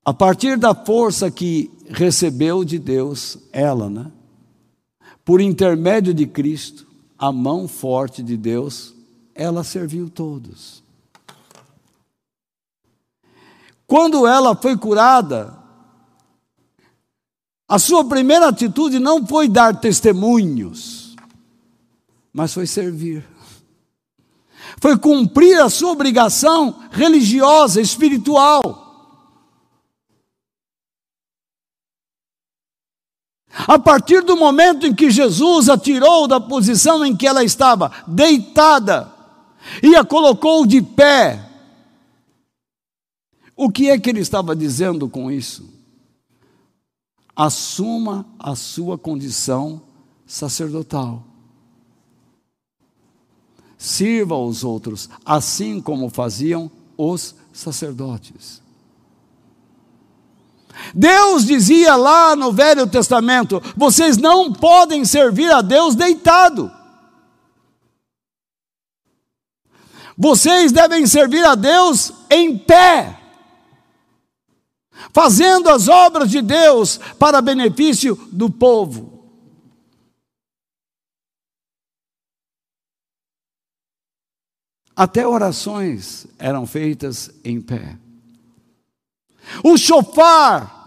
A 0.04 0.12
partir 0.12 0.58
da 0.58 0.74
força 0.74 1.30
que 1.30 1.70
recebeu 1.88 2.64
de 2.64 2.80
Deus, 2.80 3.38
ela, 3.52 3.92
né? 3.92 4.12
Por 5.24 5.40
intermédio 5.40 6.12
de 6.12 6.26
Cristo, 6.26 6.87
a 7.18 7.32
mão 7.32 7.68
forte 7.68 8.22
de 8.22 8.38
Deus, 8.38 8.94
ela 9.34 9.64
serviu 9.64 10.10
todos. 10.10 10.84
Quando 13.86 14.28
ela 14.28 14.56
foi 14.56 14.78
curada, 14.78 15.58
a 17.68 17.80
sua 17.80 18.04
primeira 18.06 18.48
atitude 18.48 19.00
não 19.00 19.26
foi 19.26 19.48
dar 19.48 19.80
testemunhos, 19.80 21.16
mas 22.32 22.54
foi 22.54 22.68
servir. 22.68 23.26
Foi 24.80 24.98
cumprir 24.98 25.60
a 25.60 25.70
sua 25.70 25.92
obrigação 25.92 26.84
religiosa, 26.92 27.82
espiritual. 27.82 28.87
A 33.68 33.78
partir 33.78 34.24
do 34.24 34.38
momento 34.38 34.88
em 34.88 34.96
que 34.96 35.12
Jesus 35.12 35.68
a 35.68 35.78
tirou 35.78 36.28
da 36.28 36.40
posição 36.40 37.06
em 37.06 37.16
que 37.16 37.28
ela 37.28 37.44
estava, 37.44 37.92
deitada, 38.08 39.14
e 39.84 39.96
a 39.96 40.06
colocou 40.06 40.66
de 40.66 40.82
pé, 40.82 41.46
o 43.56 43.70
que 43.70 43.90
é 43.90 44.00
que 44.00 44.10
ele 44.10 44.22
estava 44.22 44.56
dizendo 44.56 45.10
com 45.10 45.30
isso? 45.30 45.78
assuma 47.38 48.26
a 48.40 48.56
sua 48.56 48.98
condição 48.98 49.80
sacerdotal. 50.26 51.24
Sirva 53.78 54.34
aos 54.34 54.64
outros, 54.64 55.08
assim 55.24 55.80
como 55.80 56.10
faziam 56.10 56.72
os 56.98 57.36
sacerdotes. 57.54 58.60
Deus 60.94 61.46
dizia 61.46 61.96
lá 61.96 62.36
no 62.36 62.52
Velho 62.52 62.88
Testamento: 62.88 63.62
vocês 63.76 64.18
não 64.18 64.52
podem 64.52 65.06
servir 65.06 65.52
a 65.52 65.62
Deus 65.62 65.96
deitado. 65.96 66.72
Vocês 70.18 70.72
devem 70.72 71.06
servir 71.06 71.46
a 71.46 71.56
Deus 71.56 72.12
em 72.30 72.58
pé 72.58 73.18
fazendo 75.14 75.70
as 75.70 75.88
obras 75.88 76.30
de 76.30 76.42
Deus 76.42 77.00
para 77.18 77.42
benefício 77.42 78.16
do 78.32 78.50
povo. 78.50 79.18
Até 84.96 85.28
orações 85.28 86.26
eram 86.40 86.66
feitas 86.66 87.30
em 87.44 87.62
pé. 87.62 87.98
O 89.64 89.78
chofar 89.78 90.78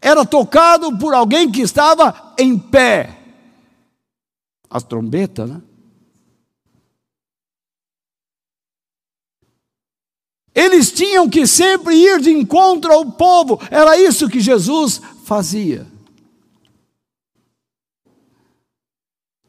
era 0.00 0.24
tocado 0.24 0.98
por 0.98 1.14
alguém 1.14 1.50
que 1.50 1.62
estava 1.62 2.34
em 2.38 2.58
pé. 2.58 3.18
A 4.68 4.80
trombeta, 4.80 5.46
né? 5.46 5.62
Eles 10.54 10.92
tinham 10.92 11.28
que 11.28 11.46
sempre 11.46 11.96
ir 11.96 12.20
de 12.20 12.30
encontro 12.30 12.92
ao 12.92 13.10
povo, 13.12 13.58
era 13.70 13.98
isso 13.98 14.28
que 14.28 14.40
Jesus 14.40 15.00
fazia. 15.24 15.86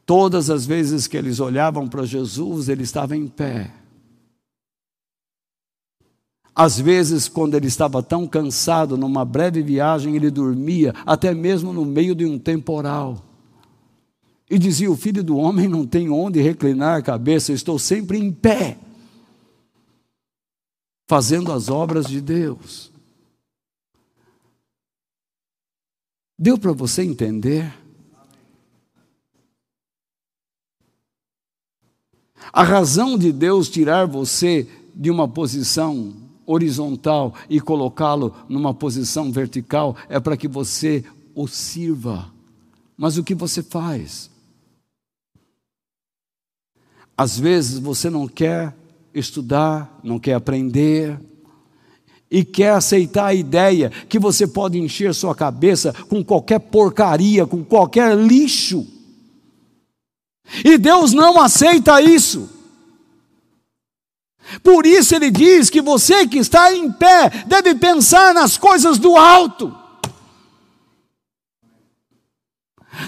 Todas 0.04 0.50
as 0.50 0.66
vezes 0.66 1.06
que 1.06 1.16
eles 1.16 1.38
olhavam 1.38 1.88
para 1.88 2.04
Jesus, 2.04 2.68
ele 2.68 2.82
estava 2.82 3.16
em 3.16 3.28
pé. 3.28 3.72
Às 6.58 6.80
vezes, 6.80 7.28
quando 7.28 7.54
ele 7.54 7.66
estava 7.66 8.02
tão 8.02 8.26
cansado, 8.26 8.96
numa 8.96 9.26
breve 9.26 9.62
viagem, 9.62 10.16
ele 10.16 10.30
dormia, 10.30 10.94
até 11.04 11.34
mesmo 11.34 11.70
no 11.70 11.84
meio 11.84 12.14
de 12.14 12.24
um 12.24 12.38
temporal. 12.38 13.22
E 14.48 14.58
dizia: 14.58 14.90
O 14.90 14.96
filho 14.96 15.22
do 15.22 15.36
homem 15.36 15.68
não 15.68 15.86
tem 15.86 16.08
onde 16.08 16.40
reclinar 16.40 16.96
a 16.96 17.02
cabeça, 17.02 17.52
eu 17.52 17.54
estou 17.54 17.78
sempre 17.78 18.16
em 18.16 18.32
pé, 18.32 18.78
fazendo 21.06 21.52
as 21.52 21.68
obras 21.68 22.06
de 22.06 22.22
Deus. 22.22 22.90
Deu 26.38 26.56
para 26.56 26.72
você 26.72 27.02
entender? 27.02 27.70
A 32.50 32.62
razão 32.62 33.18
de 33.18 33.30
Deus 33.30 33.68
tirar 33.68 34.06
você 34.06 34.66
de 34.94 35.10
uma 35.10 35.28
posição 35.28 36.25
horizontal 36.46 37.34
e 37.50 37.60
colocá-lo 37.60 38.34
numa 38.48 38.72
posição 38.72 39.32
vertical 39.32 39.96
é 40.08 40.20
para 40.20 40.36
que 40.36 40.46
você 40.46 41.04
o 41.34 41.46
sirva. 41.46 42.32
Mas 42.96 43.18
o 43.18 43.24
que 43.24 43.34
você 43.34 43.62
faz? 43.62 44.30
Às 47.16 47.38
vezes 47.38 47.78
você 47.78 48.08
não 48.08 48.28
quer 48.28 48.74
estudar, 49.12 49.98
não 50.02 50.18
quer 50.18 50.34
aprender, 50.34 51.18
e 52.30 52.44
quer 52.44 52.70
aceitar 52.70 53.26
a 53.26 53.34
ideia 53.34 53.90
que 54.08 54.18
você 54.18 54.46
pode 54.46 54.78
encher 54.78 55.14
sua 55.14 55.34
cabeça 55.34 55.92
com 56.08 56.24
qualquer 56.24 56.58
porcaria, 56.58 57.46
com 57.46 57.64
qualquer 57.64 58.16
lixo. 58.16 58.86
E 60.64 60.76
Deus 60.78 61.12
não 61.12 61.40
aceita 61.40 62.00
isso. 62.00 62.55
Por 64.62 64.86
isso 64.86 65.14
ele 65.14 65.30
diz 65.30 65.68
que 65.70 65.80
você 65.80 66.26
que 66.26 66.38
está 66.38 66.74
em 66.74 66.90
pé 66.90 67.44
deve 67.46 67.74
pensar 67.74 68.32
nas 68.32 68.56
coisas 68.56 68.98
do 68.98 69.16
alto, 69.16 69.74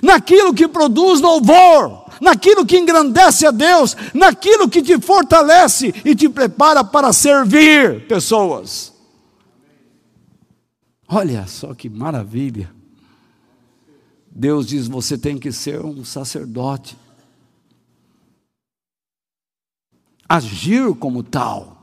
naquilo 0.02 0.52
que 0.52 0.66
produz 0.66 1.20
louvor, 1.20 2.04
naquilo 2.20 2.66
que 2.66 2.78
engrandece 2.78 3.46
a 3.46 3.50
Deus, 3.50 3.96
naquilo 4.12 4.68
que 4.68 4.82
te 4.82 5.00
fortalece 5.00 5.94
e 6.04 6.14
te 6.14 6.28
prepara 6.28 6.82
para 6.82 7.12
servir 7.12 8.06
pessoas. 8.06 8.92
Olha 11.08 11.46
só 11.46 11.72
que 11.72 11.88
maravilha. 11.88 12.70
Deus 14.30 14.66
diz: 14.66 14.86
você 14.86 15.16
tem 15.16 15.38
que 15.38 15.50
ser 15.50 15.84
um 15.84 16.04
sacerdote. 16.04 16.96
Agir 20.28 20.94
como 20.94 21.22
tal. 21.22 21.76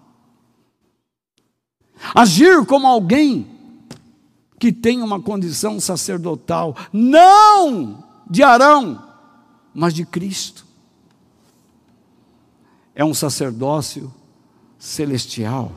Agir 2.13 2.65
como 2.65 2.85
alguém 2.85 3.47
que 4.59 4.71
tem 4.71 5.01
uma 5.01 5.21
condição 5.21 5.79
sacerdotal, 5.79 6.75
não 6.93 8.03
de 8.29 8.43
Arão, 8.43 9.03
mas 9.73 9.93
de 9.93 10.05
Cristo. 10.05 10.65
É 12.93 13.03
um 13.03 13.13
sacerdócio 13.13 14.13
celestial. 14.77 15.71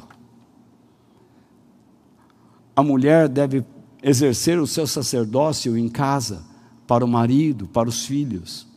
A 2.77 2.83
mulher 2.83 3.29
deve 3.29 3.65
exercer 4.01 4.61
o 4.61 4.67
seu 4.67 4.87
sacerdócio 4.87 5.77
em 5.77 5.89
casa, 5.89 6.45
para 6.87 7.05
o 7.05 7.09
marido, 7.09 7.67
para 7.67 7.89
os 7.89 8.07
filhos. 8.07 8.68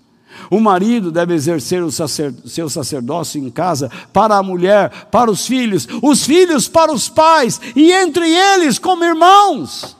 O 0.50 0.60
marido 0.60 1.12
deve 1.12 1.34
exercer 1.34 1.84
o 1.84 1.92
sacer, 1.92 2.34
seu 2.46 2.70
sacerdócio 2.70 3.40
em 3.44 3.50
casa 3.50 3.90
para 4.12 4.38
a 4.38 4.44
mulher, 4.44 5.08
para 5.08 5.32
os 5.32 5.46
filhos, 5.46 5.88
os 6.02 6.26
filhos 6.26 6.68
para 6.68 6.94
os 6.94 7.10
pais 7.10 7.60
e 7.76 7.92
entre 7.92 8.28
eles 8.28 8.80
como 8.80 9.04
irmãos. 9.04 9.96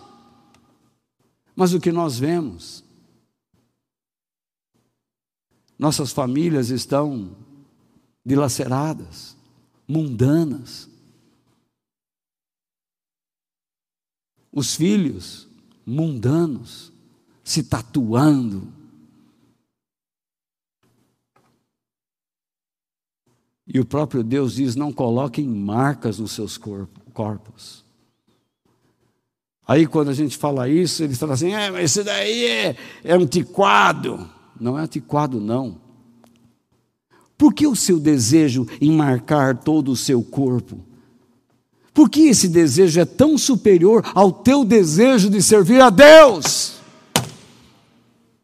Mas 1.56 1.74
o 1.74 1.80
que 1.80 1.92
nós 1.92 2.18
vemos? 2.18 2.84
Nossas 5.78 6.12
famílias 6.12 6.70
estão 6.70 7.36
dilaceradas, 8.26 9.36
mundanas. 9.88 10.88
Os 14.52 14.76
filhos 14.76 15.48
mundanos 15.86 16.92
se 17.44 17.64
tatuando 17.64 18.72
E 23.74 23.80
o 23.80 23.86
próprio 23.86 24.22
Deus 24.22 24.56
diz: 24.56 24.76
não 24.76 24.92
coloquem 24.92 25.48
marcas 25.48 26.20
nos 26.20 26.34
seus 26.34 26.60
corpos. 27.14 27.86
Aí, 29.66 29.88
quando 29.88 30.10
a 30.10 30.14
gente 30.14 30.38
fala 30.38 30.68
isso, 30.68 31.04
eles 31.04 31.18
falam 31.18 31.36
assim: 31.36 31.54
é, 31.54 31.72
mas 31.72 31.92
isso 31.92 32.04
daí 32.04 32.46
é, 32.46 32.76
é 33.04 33.14
antiquado. 33.14 34.30
Não 34.60 34.78
é 34.78 34.82
antiquado, 34.82 35.40
não. 35.40 35.80
Por 37.38 37.54
que 37.54 37.66
o 37.66 37.76
seu 37.76 38.00
desejo 38.00 38.68
em 38.80 38.92
marcar 38.92 39.58
todo 39.58 39.92
o 39.92 39.96
seu 39.96 40.22
corpo? 40.22 40.78
Por 41.94 42.10
que 42.10 42.28
esse 42.28 42.48
desejo 42.48 43.00
é 43.00 43.06
tão 43.06 43.38
superior 43.38 44.04
ao 44.14 44.32
teu 44.32 44.66
desejo 44.66 45.30
de 45.30 45.42
servir 45.42 45.82
a 45.82 45.90
Deus? 45.90 46.76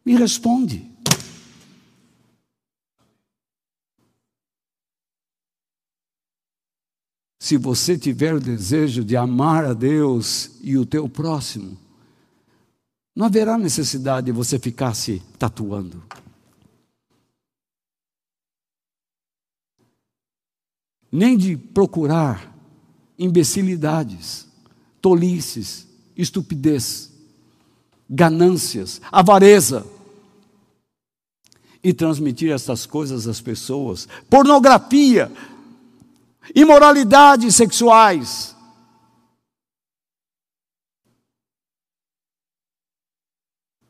Me 0.06 0.16
responde. 0.16 0.87
Se 7.48 7.56
você 7.56 7.98
tiver 7.98 8.34
o 8.34 8.42
desejo 8.42 9.06
de 9.06 9.16
amar 9.16 9.64
a 9.64 9.72
Deus 9.72 10.52
e 10.62 10.78
o 10.78 10.86
teu 10.86 11.08
próximo, 11.08 11.78
não 13.16 13.28
haverá 13.28 13.58
necessidade 13.58 14.26
de 14.26 14.34
você 14.34 14.60
ficar 14.60 14.94
se 14.94 15.24
tatuando. 15.40 16.04
Nem 21.10 21.38
de 21.38 21.56
procurar 21.56 22.54
imbecilidades, 23.18 24.46
tolices, 25.02 25.88
estupidez, 26.18 27.14
ganâncias, 28.10 29.00
avareza 29.10 29.88
e 31.82 31.94
transmitir 31.94 32.52
essas 32.52 32.86
coisas 32.86 33.26
às 33.26 33.40
pessoas. 33.40 34.06
Pornografia, 34.30 35.32
imoralidades 36.56 37.56
sexuais. 37.56 38.56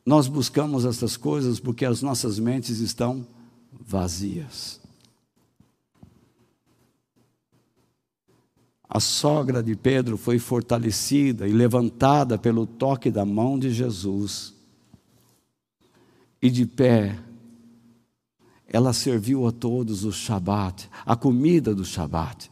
Nós 0.04 0.26
buscamos 0.26 0.86
essas 0.86 1.16
coisas 1.16 1.60
porque 1.60 1.84
as 1.84 2.00
nossas 2.00 2.38
mentes 2.38 2.78
estão 2.78 3.26
vazias. 3.70 4.80
A 8.88 9.00
sogra 9.00 9.62
de 9.62 9.76
Pedro 9.76 10.16
foi 10.16 10.38
fortalecida 10.38 11.46
e 11.46 11.52
levantada 11.52 12.38
pelo 12.38 12.66
toque 12.66 13.10
da 13.10 13.26
mão 13.26 13.58
de 13.58 13.70
Jesus. 13.70 14.54
E 16.40 16.48
de 16.48 16.64
pé, 16.64 17.18
ela 18.70 18.92
serviu 18.92 19.46
a 19.46 19.52
todos 19.52 20.04
o 20.04 20.12
Shabat, 20.12 20.88
a 21.04 21.16
comida 21.16 21.74
do 21.74 21.84
Shabat. 21.84 22.50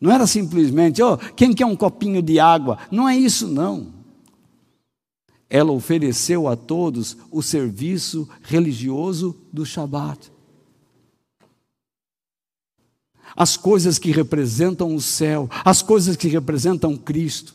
Não 0.00 0.10
era 0.10 0.26
simplesmente, 0.26 1.02
oh, 1.02 1.16
quem 1.16 1.52
quer 1.54 1.66
um 1.66 1.76
copinho 1.76 2.22
de 2.22 2.38
água? 2.38 2.78
Não 2.90 3.08
é 3.08 3.16
isso, 3.16 3.48
não. 3.48 3.92
Ela 5.48 5.72
ofereceu 5.72 6.46
a 6.46 6.56
todos 6.56 7.16
o 7.30 7.42
serviço 7.42 8.28
religioso 8.42 9.36
do 9.52 9.64
Shabat. 9.64 10.30
As 13.34 13.56
coisas 13.56 13.98
que 13.98 14.10
representam 14.10 14.94
o 14.94 15.00
céu, 15.00 15.48
as 15.64 15.82
coisas 15.82 16.16
que 16.16 16.28
representam 16.28 16.96
Cristo, 16.96 17.54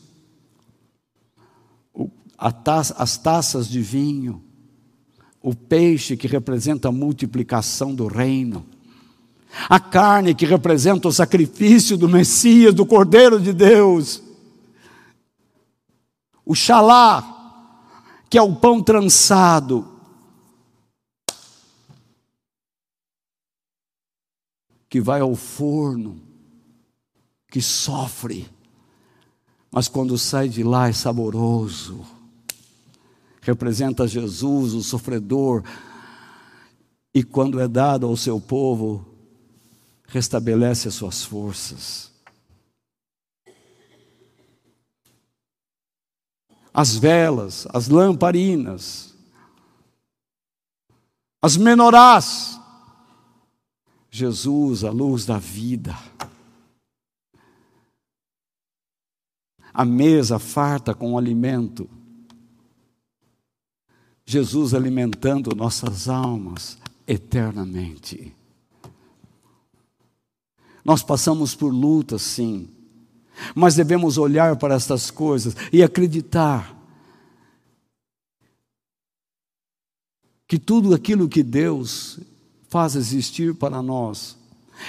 as 2.38 3.16
taças 3.16 3.68
de 3.68 3.80
vinho, 3.80 4.42
o 5.46 5.54
peixe 5.54 6.16
que 6.16 6.26
representa 6.26 6.88
a 6.88 6.92
multiplicação 6.92 7.94
do 7.94 8.08
reino, 8.08 8.66
A 9.70 9.78
carne 9.78 10.34
que 10.34 10.44
representa 10.44 11.06
o 11.06 11.12
sacrifício 11.12 11.96
do 11.96 12.08
Messias, 12.08 12.74
do 12.74 12.84
Cordeiro 12.84 13.40
de 13.40 13.52
Deus. 13.52 14.20
O 16.44 16.52
xalá, 16.52 17.94
que 18.28 18.36
é 18.36 18.42
o 18.42 18.56
pão 18.56 18.82
trançado. 18.82 19.86
Que 24.90 25.00
vai 25.00 25.20
ao 25.20 25.36
forno, 25.36 26.20
que 27.50 27.62
sofre, 27.62 28.50
mas 29.70 29.86
quando 29.86 30.18
sai 30.18 30.48
de 30.48 30.64
lá 30.64 30.88
é 30.88 30.92
saboroso. 30.92 32.15
Representa 33.46 34.08
Jesus, 34.08 34.74
o 34.74 34.82
sofredor, 34.82 35.62
e 37.14 37.22
quando 37.22 37.60
é 37.60 37.68
dado 37.68 38.06
ao 38.06 38.16
seu 38.16 38.40
povo, 38.40 39.06
restabelece 40.08 40.88
as 40.88 40.94
suas 40.94 41.24
forças. 41.24 42.14
as 46.76 46.94
velas, 46.94 47.66
as 47.72 47.88
lamparinas, 47.88 49.14
as 51.40 51.56
menorás. 51.56 52.60
Jesus, 54.10 54.84
a 54.84 54.90
luz 54.90 55.24
da 55.24 55.38
vida. 55.38 55.96
A 59.72 59.86
mesa 59.86 60.38
farta 60.38 60.94
com 60.94 61.16
alimento. 61.16 61.88
Jesus 64.26 64.74
alimentando 64.74 65.54
nossas 65.54 66.08
almas 66.08 66.76
eternamente. 67.06 68.34
Nós 70.84 71.02
passamos 71.02 71.54
por 71.54 71.72
lutas, 71.72 72.22
sim, 72.22 72.68
mas 73.54 73.76
devemos 73.76 74.18
olhar 74.18 74.56
para 74.56 74.74
estas 74.74 75.10
coisas 75.10 75.54
e 75.72 75.82
acreditar 75.82 76.76
que 80.48 80.58
tudo 80.58 80.94
aquilo 80.94 81.28
que 81.28 81.42
Deus 81.42 82.18
faz 82.68 82.96
existir 82.96 83.54
para 83.54 83.80
nós 83.80 84.36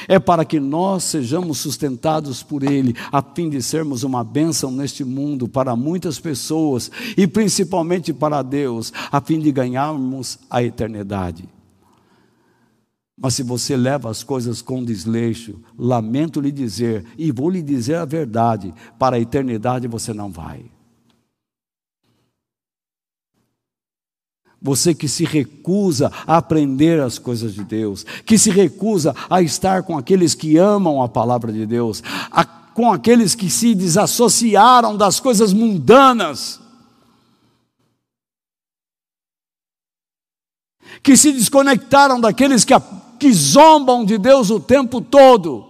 é 0.07 0.19
para 0.19 0.45
que 0.45 0.59
nós 0.59 1.03
sejamos 1.03 1.59
sustentados 1.59 2.43
por 2.43 2.63
Ele, 2.63 2.95
a 3.11 3.21
fim 3.21 3.49
de 3.49 3.61
sermos 3.61 4.03
uma 4.03 4.23
bênção 4.23 4.71
neste 4.71 5.03
mundo 5.03 5.47
para 5.47 5.75
muitas 5.75 6.19
pessoas 6.19 6.91
e 7.15 7.27
principalmente 7.27 8.13
para 8.13 8.41
Deus, 8.41 8.91
a 9.11 9.21
fim 9.21 9.39
de 9.39 9.51
ganharmos 9.51 10.39
a 10.49 10.63
eternidade. 10.63 11.47
Mas 13.19 13.33
se 13.33 13.41
você 13.41 13.75
leva 13.75 14.11
as 14.11 14.23
coisas 14.23 14.61
com 14.61 14.83
desleixo, 14.83 15.59
lamento 15.77 16.39
lhe 16.39 16.51
dizer, 16.51 17.03
e 17.17 17.31
vou 17.31 17.49
lhe 17.49 17.63
dizer 17.63 17.95
a 17.95 18.05
verdade: 18.05 18.71
para 18.99 19.15
a 19.15 19.19
eternidade 19.19 19.87
você 19.87 20.13
não 20.13 20.31
vai. 20.31 20.76
Você 24.61 24.93
que 24.93 25.07
se 25.07 25.23
recusa 25.23 26.11
a 26.25 26.37
aprender 26.37 26.99
as 26.99 27.19
coisas 27.19 27.53
de 27.53 27.63
Deus, 27.63 28.05
que 28.25 28.37
se 28.37 28.49
recusa 28.49 29.15
a 29.29 29.41
estar 29.41 29.83
com 29.83 29.97
aqueles 29.97 30.33
que 30.33 30.57
amam 30.57 31.01
a 31.01 31.07
palavra 31.07 31.51
de 31.51 31.65
Deus, 31.65 32.03
a, 32.31 32.43
com 32.43 32.91
aqueles 32.91 33.35
que 33.35 33.49
se 33.49 33.75
desassociaram 33.75 34.97
das 34.97 35.19
coisas 35.19 35.53
mundanas, 35.53 36.59
que 41.03 41.15
se 41.15 41.31
desconectaram 41.31 42.19
daqueles 42.19 42.65
que 42.65 42.73
que 43.17 43.33
zombam 43.33 44.05
de 44.05 44.17
Deus 44.17 44.49
o 44.49 44.59
tempo 44.59 45.01
todo, 45.01 45.65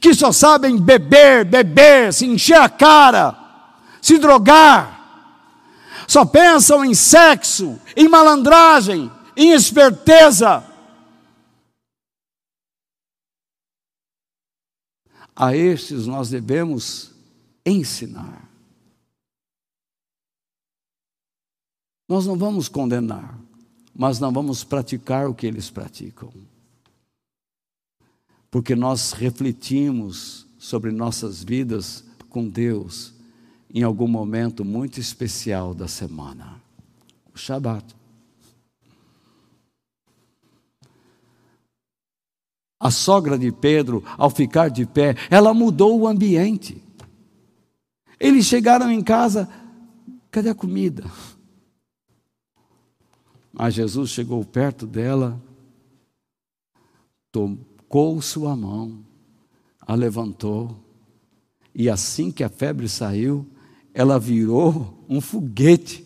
que 0.00 0.14
só 0.14 0.32
sabem 0.32 0.76
beber, 0.78 1.44
beber, 1.44 2.12
se 2.12 2.26
encher 2.26 2.58
a 2.58 2.68
cara, 2.68 3.36
se 4.00 4.18
drogar, 4.18 4.93
só 6.06 6.24
pensam 6.24 6.84
em 6.84 6.94
sexo, 6.94 7.80
em 7.96 8.08
malandragem, 8.08 9.10
em 9.36 9.52
esperteza. 9.52 10.64
A 15.34 15.56
estes 15.56 16.06
nós 16.06 16.30
devemos 16.30 17.12
ensinar. 17.66 18.48
Nós 22.08 22.26
não 22.26 22.36
vamos 22.36 22.68
condenar 22.68 23.44
mas 23.94 24.18
não 24.18 24.32
vamos 24.32 24.64
praticar 24.64 25.28
o 25.28 25.34
que 25.34 25.46
eles 25.46 25.70
praticam. 25.70 26.32
Porque 28.50 28.74
nós 28.74 29.12
refletimos 29.12 30.46
sobre 30.58 30.90
nossas 30.90 31.44
vidas 31.44 32.04
com 32.28 32.48
Deus 32.48 33.13
em 33.74 33.82
algum 33.82 34.06
momento 34.06 34.64
muito 34.64 35.00
especial 35.00 35.74
da 35.74 35.88
semana 35.88 36.62
o 37.34 37.38
Shabat. 37.38 37.84
A 42.78 42.90
sogra 42.90 43.36
de 43.36 43.50
Pedro, 43.50 44.04
ao 44.16 44.30
ficar 44.30 44.68
de 44.68 44.86
pé, 44.86 45.16
ela 45.30 45.52
mudou 45.52 45.98
o 45.98 46.06
ambiente. 46.06 46.80
Eles 48.20 48.46
chegaram 48.46 48.90
em 48.90 49.02
casa, 49.02 49.48
cadê 50.30 50.50
a 50.50 50.54
comida? 50.54 51.04
Mas 53.52 53.74
Jesus 53.74 54.10
chegou 54.10 54.44
perto 54.44 54.86
dela, 54.86 55.40
tocou 57.32 58.20
sua 58.20 58.54
mão, 58.54 59.04
a 59.80 59.94
levantou, 59.94 60.76
e 61.74 61.88
assim 61.88 62.30
que 62.30 62.44
a 62.44 62.48
febre 62.48 62.88
saiu, 62.88 63.48
ela 63.94 64.18
virou 64.18 65.04
um 65.08 65.20
foguete. 65.20 66.04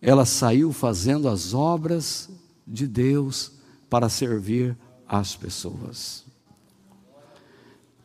Ela 0.00 0.26
saiu 0.26 0.72
fazendo 0.72 1.28
as 1.28 1.54
obras 1.54 2.28
de 2.66 2.86
Deus 2.86 3.52
para 3.88 4.08
servir 4.08 4.76
as 5.08 5.36
pessoas. 5.36 6.24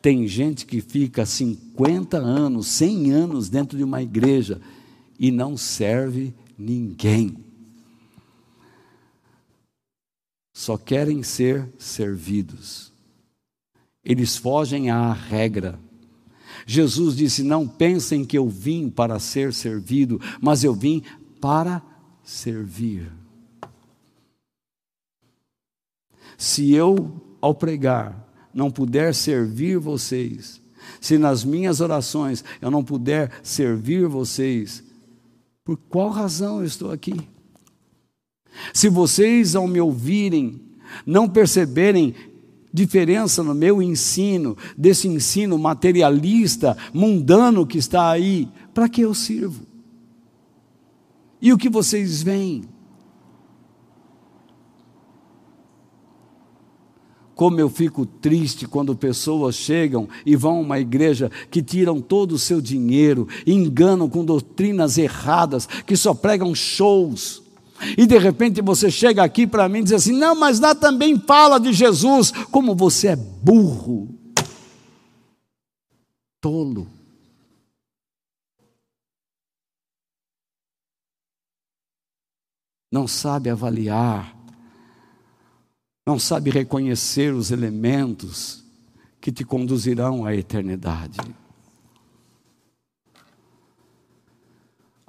Tem 0.00 0.28
gente 0.28 0.64
que 0.64 0.80
fica 0.80 1.26
50 1.26 2.16
anos, 2.16 2.68
100 2.68 3.10
anos 3.10 3.48
dentro 3.48 3.76
de 3.76 3.82
uma 3.82 4.00
igreja 4.00 4.60
e 5.18 5.32
não 5.32 5.56
serve 5.56 6.32
ninguém 6.56 7.48
só 10.58 10.76
querem 10.76 11.22
ser 11.22 11.72
servidos. 11.78 12.92
Eles 14.04 14.36
fogem 14.36 14.90
à 14.90 15.12
regra. 15.12 15.78
Jesus 16.70 17.16
disse: 17.16 17.42
Não 17.42 17.66
pensem 17.66 18.26
que 18.26 18.36
eu 18.36 18.46
vim 18.46 18.90
para 18.90 19.18
ser 19.18 19.54
servido, 19.54 20.20
mas 20.38 20.62
eu 20.62 20.74
vim 20.74 21.02
para 21.40 21.82
servir. 22.22 23.10
Se 26.36 26.74
eu, 26.74 27.22
ao 27.40 27.54
pregar, 27.54 28.28
não 28.52 28.70
puder 28.70 29.14
servir 29.14 29.78
vocês, 29.78 30.60
se 31.00 31.16
nas 31.16 31.42
minhas 31.42 31.80
orações 31.80 32.44
eu 32.60 32.70
não 32.70 32.84
puder 32.84 33.32
servir 33.42 34.06
vocês, 34.06 34.84
por 35.64 35.78
qual 35.88 36.10
razão 36.10 36.58
eu 36.58 36.66
estou 36.66 36.90
aqui? 36.90 37.16
Se 38.74 38.90
vocês, 38.90 39.56
ao 39.56 39.66
me 39.66 39.80
ouvirem, 39.80 40.60
não 41.06 41.26
perceberem 41.26 42.14
diferença 42.72 43.42
no 43.42 43.54
meu 43.54 43.82
ensino, 43.82 44.56
desse 44.76 45.08
ensino 45.08 45.58
materialista, 45.58 46.76
mundano 46.92 47.66
que 47.66 47.78
está 47.78 48.10
aí, 48.10 48.48
para 48.74 48.88
que 48.88 49.00
eu 49.00 49.14
sirvo? 49.14 49.66
E 51.40 51.52
o 51.52 51.58
que 51.58 51.68
vocês 51.68 52.22
veem? 52.22 52.64
Como 57.34 57.60
eu 57.60 57.70
fico 57.70 58.04
triste 58.04 58.66
quando 58.66 58.96
pessoas 58.96 59.54
chegam 59.54 60.08
e 60.26 60.34
vão 60.34 60.56
a 60.56 60.60
uma 60.60 60.80
igreja 60.80 61.30
que 61.48 61.62
tiram 61.62 62.00
todo 62.00 62.32
o 62.32 62.38
seu 62.38 62.60
dinheiro, 62.60 63.28
enganam 63.46 64.08
com 64.08 64.24
doutrinas 64.24 64.98
erradas, 64.98 65.68
que 65.86 65.96
só 65.96 66.12
pregam 66.12 66.52
shows 66.52 67.47
e 67.96 68.06
de 68.06 68.18
repente 68.18 68.60
você 68.60 68.90
chega 68.90 69.22
aqui 69.22 69.46
para 69.46 69.68
mim 69.68 69.80
e 69.80 69.84
diz 69.84 69.92
assim: 69.92 70.12
não, 70.12 70.34
mas 70.34 70.60
lá 70.60 70.74
também 70.74 71.18
fala 71.18 71.58
de 71.58 71.72
Jesus. 71.72 72.30
Como 72.50 72.74
você 72.74 73.08
é 73.08 73.16
burro, 73.16 74.08
tolo. 76.40 76.88
Não 82.90 83.06
sabe 83.06 83.50
avaliar, 83.50 84.34
não 86.06 86.18
sabe 86.18 86.50
reconhecer 86.50 87.34
os 87.34 87.50
elementos 87.50 88.64
que 89.20 89.30
te 89.30 89.44
conduzirão 89.44 90.24
à 90.24 90.34
eternidade. 90.34 91.18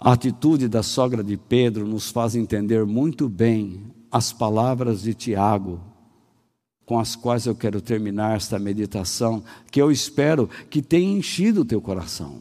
A 0.02 0.14
atitude 0.14 0.70
da 0.70 0.82
sogra 0.82 1.22
de 1.22 1.36
Pedro 1.36 1.86
nos 1.86 2.10
faz 2.10 2.34
entender 2.34 2.86
muito 2.86 3.28
bem 3.28 3.84
as 4.10 4.32
palavras 4.32 5.02
de 5.02 5.14
Tiago 5.14 5.82
com 6.86 6.98
as 6.98 7.18
quais 7.18 7.46
eu 7.46 7.54
quero 7.54 7.82
terminar 7.82 8.38
esta 8.38 8.58
meditação, 8.58 9.44
que 9.70 9.80
eu 9.80 9.92
espero 9.92 10.50
que 10.70 10.82
tenha 10.82 11.20
enchido 11.20 11.62
o 11.62 11.66
teu 11.66 11.80
coração. 11.80 12.40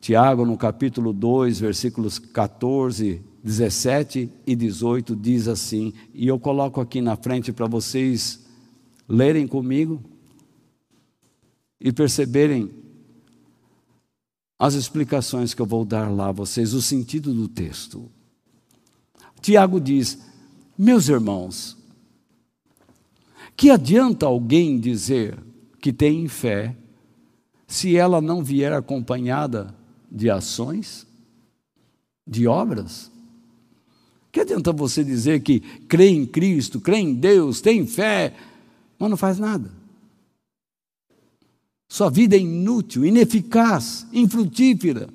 Tiago, 0.00 0.46
no 0.46 0.56
capítulo 0.56 1.12
2, 1.12 1.58
versículos 1.58 2.18
14, 2.18 3.20
17 3.42 4.30
e 4.46 4.54
18, 4.54 5.16
diz 5.16 5.48
assim, 5.48 5.92
e 6.14 6.28
eu 6.28 6.38
coloco 6.38 6.80
aqui 6.80 7.02
na 7.02 7.16
frente 7.16 7.52
para 7.52 7.66
vocês 7.66 8.46
lerem 9.08 9.48
comigo 9.48 10.00
e 11.80 11.92
perceberem 11.92 12.85
as 14.58 14.74
explicações 14.74 15.52
que 15.52 15.60
eu 15.60 15.66
vou 15.66 15.84
dar 15.84 16.10
lá 16.10 16.28
a 16.28 16.32
vocês, 16.32 16.72
o 16.72 16.80
sentido 16.80 17.32
do 17.32 17.48
texto. 17.48 18.10
Tiago 19.40 19.80
diz: 19.80 20.18
Meus 20.76 21.08
irmãos, 21.08 21.76
que 23.56 23.70
adianta 23.70 24.26
alguém 24.26 24.78
dizer 24.78 25.38
que 25.80 25.92
tem 25.92 26.26
fé 26.28 26.76
se 27.66 27.96
ela 27.96 28.20
não 28.20 28.42
vier 28.42 28.72
acompanhada 28.72 29.74
de 30.10 30.30
ações, 30.30 31.06
de 32.26 32.46
obras? 32.46 33.10
Que 34.32 34.40
adianta 34.40 34.72
você 34.72 35.02
dizer 35.02 35.40
que 35.40 35.60
crê 35.60 36.08
em 36.08 36.26
Cristo, 36.26 36.80
crê 36.80 36.98
em 36.98 37.14
Deus, 37.14 37.60
tem 37.60 37.86
fé, 37.86 38.34
mas 38.98 39.10
não 39.10 39.16
faz 39.16 39.38
nada? 39.38 39.70
Sua 41.88 42.10
vida 42.10 42.36
é 42.36 42.40
inútil, 42.40 43.04
ineficaz, 43.04 44.06
infrutífera. 44.12 45.08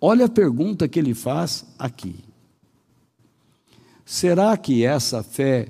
Olha 0.00 0.26
a 0.26 0.30
pergunta 0.30 0.88
que 0.88 0.98
ele 0.98 1.14
faz 1.14 1.66
aqui. 1.78 2.16
Será 4.04 4.56
que 4.56 4.84
essa 4.84 5.22
fé 5.22 5.68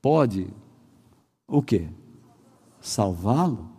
pode 0.00 0.48
o 1.46 1.62
quê? 1.62 1.88
Salvá-lo? 2.80 3.70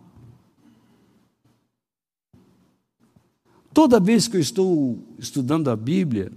Toda 3.72 3.98
vez 3.98 4.28
que 4.28 4.36
eu 4.36 4.40
estou 4.40 5.02
estudando 5.18 5.68
a 5.68 5.76
Bíblia, 5.76 6.30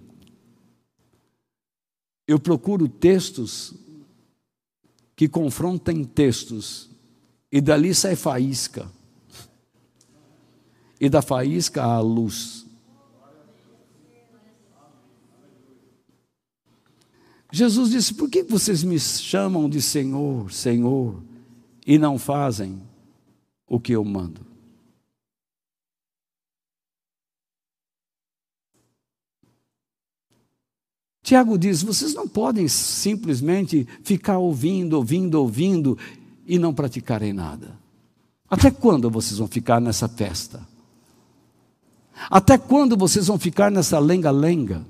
eu 2.27 2.39
procuro 2.39 2.87
textos 2.87 3.73
que 5.15 5.27
confrontem 5.27 6.03
textos, 6.03 6.89
e 7.55 7.61
dali 7.61 7.95
sai 7.95 8.17
faísca, 8.17 8.85
e 10.99 11.07
da 11.07 11.21
faísca 11.21 11.81
há 11.81 12.01
luz. 12.01 12.65
Jesus 17.53 17.91
disse: 17.91 18.13
Por 18.13 18.29
que 18.29 18.43
vocês 18.43 18.83
me 18.83 18.99
chamam 18.99 19.69
de 19.69 19.81
Senhor, 19.81 20.51
Senhor, 20.51 21.23
e 21.87 21.97
não 21.97 22.19
fazem 22.19 22.81
o 23.65 23.79
que 23.79 23.93
eu 23.93 24.03
mando? 24.03 24.45
Tiago 31.23 31.57
diz: 31.57 31.81
vocês 31.81 32.13
não 32.13 32.27
podem 32.27 32.67
simplesmente 32.67 33.87
ficar 34.03 34.39
ouvindo, 34.39 34.97
ouvindo, 34.97 35.35
ouvindo 35.35 35.97
e 36.45 36.59
não 36.59 36.73
praticarem 36.73 37.33
nada. 37.33 37.77
Até 38.49 38.69
quando 38.69 39.09
vocês 39.09 39.39
vão 39.39 39.47
ficar 39.47 39.81
nessa 39.81 40.07
festa? 40.07 40.61
Até 42.29 42.57
quando 42.57 42.95
vocês 42.95 43.27
vão 43.27 43.37
ficar 43.37 43.71
nessa 43.71 43.99
lenga-lenga? 43.99 44.85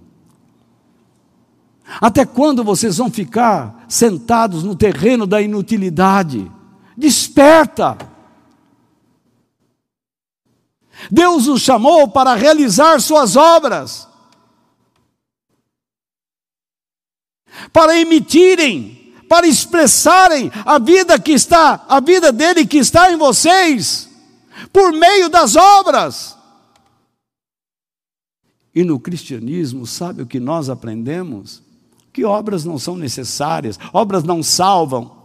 Até 2.01 2.25
quando 2.25 2.63
vocês 2.63 2.97
vão 2.97 3.09
ficar 3.09 3.85
sentados 3.87 4.63
no 4.63 4.75
terreno 4.75 5.25
da 5.25 5.41
inutilidade? 5.41 6.51
Desperta! 6.97 7.97
Deus 11.11 11.47
os 11.47 11.61
chamou 11.61 12.07
para 12.07 12.35
realizar 12.35 12.99
suas 12.99 13.35
obras, 13.35 14.07
para 17.71 17.99
emitirem, 17.99 18.94
para 19.27 19.47
expressarem 19.47 20.51
a 20.65 20.79
vida 20.79 21.19
que 21.19 21.31
está, 21.31 21.85
a 21.87 21.99
vida 21.99 22.31
dele 22.31 22.65
que 22.65 22.77
está 22.77 23.11
em 23.11 23.17
vocês, 23.17 24.09
por 24.71 24.91
meio 24.93 25.29
das 25.29 25.55
obras. 25.55 26.37
E 28.73 28.83
no 28.83 28.99
cristianismo, 28.99 29.87
sabe 29.87 30.21
o 30.21 30.27
que 30.27 30.39
nós 30.39 30.69
aprendemos? 30.69 31.65
que 32.15 32.23
obras 32.23 32.63
não 32.63 32.79
são 32.79 32.95
necessárias, 32.95 33.77
obras 33.91 34.23
não 34.23 34.41
salvam. 34.41 35.17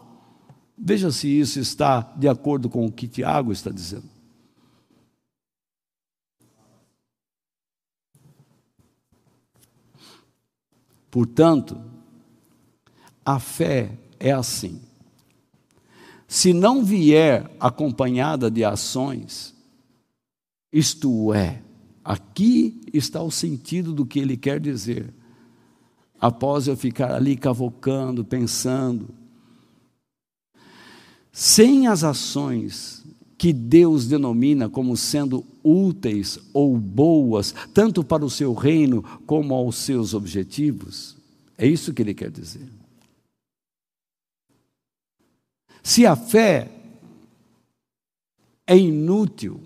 Veja 0.76 1.12
se 1.12 1.28
isso 1.28 1.60
está 1.60 2.00
de 2.16 2.26
acordo 2.26 2.68
com 2.68 2.84
o 2.84 2.90
que 2.90 3.06
Tiago 3.06 3.52
está 3.52 3.70
dizendo. 3.70 4.10
Portanto, 11.08 11.80
a 13.24 13.38
fé 13.38 13.98
é 14.18 14.32
assim. 14.32 14.80
Se 16.26 16.52
não 16.52 16.84
vier 16.84 17.50
acompanhada 17.58 18.50
de 18.50 18.64
ações, 18.64 19.54
isto 20.72 21.34
é, 21.34 21.62
aqui 22.04 22.80
está 22.92 23.22
o 23.22 23.30
sentido 23.30 23.92
do 23.92 24.06
que 24.06 24.20
ele 24.20 24.36
quer 24.36 24.60
dizer 24.60 25.12
após 26.20 26.68
eu 26.68 26.76
ficar 26.76 27.14
ali 27.14 27.34
cavocando, 27.34 28.24
pensando. 28.24 29.08
Sem 31.32 31.86
as 31.86 32.04
ações 32.04 33.04
que 33.38 33.52
Deus 33.54 34.06
denomina 34.06 34.68
como 34.68 34.96
sendo 34.96 35.46
úteis 35.64 36.38
ou 36.52 36.76
boas, 36.76 37.54
tanto 37.72 38.04
para 38.04 38.24
o 38.24 38.30
seu 38.30 38.52
reino 38.52 39.02
como 39.24 39.54
aos 39.54 39.76
seus 39.76 40.12
objetivos, 40.12 41.16
é 41.56 41.66
isso 41.66 41.94
que 41.94 42.02
ele 42.02 42.12
quer 42.12 42.30
dizer. 42.30 42.79
Se 45.82 46.06
a 46.06 46.14
fé 46.14 46.70
é 48.66 48.76
inútil, 48.76 49.60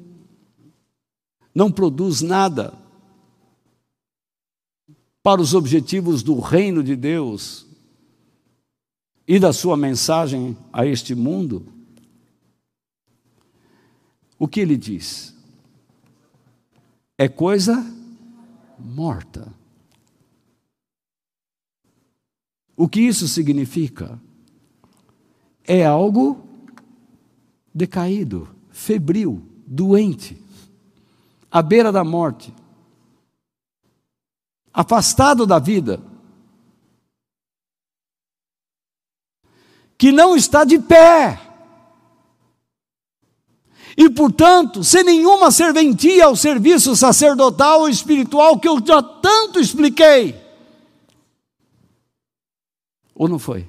não 1.54 1.70
produz 1.70 2.20
nada, 2.20 2.72
para 5.22 5.40
os 5.40 5.54
objetivos 5.54 6.22
do 6.22 6.38
reino 6.38 6.82
de 6.84 6.94
Deus 6.94 7.66
e 9.26 9.38
da 9.38 9.54
sua 9.54 9.74
mensagem 9.74 10.56
a 10.70 10.84
este 10.84 11.14
mundo, 11.14 11.66
o 14.38 14.46
que 14.46 14.60
ele 14.60 14.76
diz? 14.76 15.34
É 17.16 17.28
coisa 17.28 17.82
morta. 18.78 19.50
O 22.76 22.88
que 22.88 23.00
isso 23.00 23.26
significa? 23.26 24.20
É 25.66 25.84
algo 25.84 26.44
decaído, 27.74 28.48
febril, 28.70 29.42
doente, 29.66 30.40
à 31.50 31.62
beira 31.62 31.90
da 31.90 32.04
morte 32.04 32.52
afastado 34.74 35.46
da 35.46 35.60
vida, 35.60 36.02
que 39.96 40.10
não 40.10 40.34
está 40.34 40.64
de 40.64 40.80
pé, 40.80 41.40
e 43.96 44.10
portanto, 44.10 44.82
sem 44.82 45.04
nenhuma 45.04 45.52
serventia 45.52 46.26
ao 46.26 46.34
serviço 46.34 46.96
sacerdotal 46.96 47.82
ou 47.82 47.88
espiritual 47.88 48.58
que 48.58 48.66
eu 48.66 48.84
já 48.84 49.00
tanto 49.00 49.60
expliquei. 49.60 50.34
Ou 53.14 53.28
não 53.28 53.38
foi? 53.38 53.68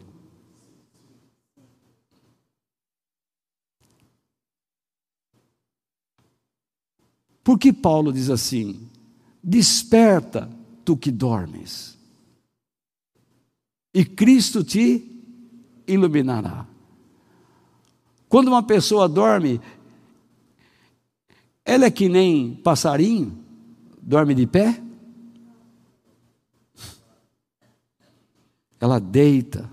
Por 7.46 7.60
que 7.60 7.72
Paulo 7.72 8.12
diz 8.12 8.32
assim? 8.32 8.90
Desperta 9.42 10.50
tu 10.84 10.98
que 10.98 11.12
dormes. 11.12 11.96
E 13.94 14.04
Cristo 14.04 14.64
te 14.64 15.08
iluminará. 15.88 16.66
Quando 18.28 18.48
uma 18.48 18.64
pessoa 18.64 19.08
dorme, 19.08 19.62
ela 21.64 21.86
é 21.86 21.92
que 21.92 22.10
nem 22.10 22.56
passarinho, 22.56 23.38
dorme 24.02 24.34
de 24.34 24.48
pé. 24.48 24.82
Ela 28.80 29.00
deita. 29.00 29.70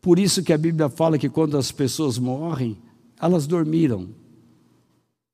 Por 0.00 0.20
isso 0.20 0.44
que 0.44 0.52
a 0.52 0.58
Bíblia 0.58 0.88
fala 0.88 1.18
que 1.18 1.28
quando 1.28 1.58
as 1.58 1.72
pessoas 1.72 2.20
morrem, 2.20 2.80
elas 3.20 3.48
dormiram. 3.48 4.25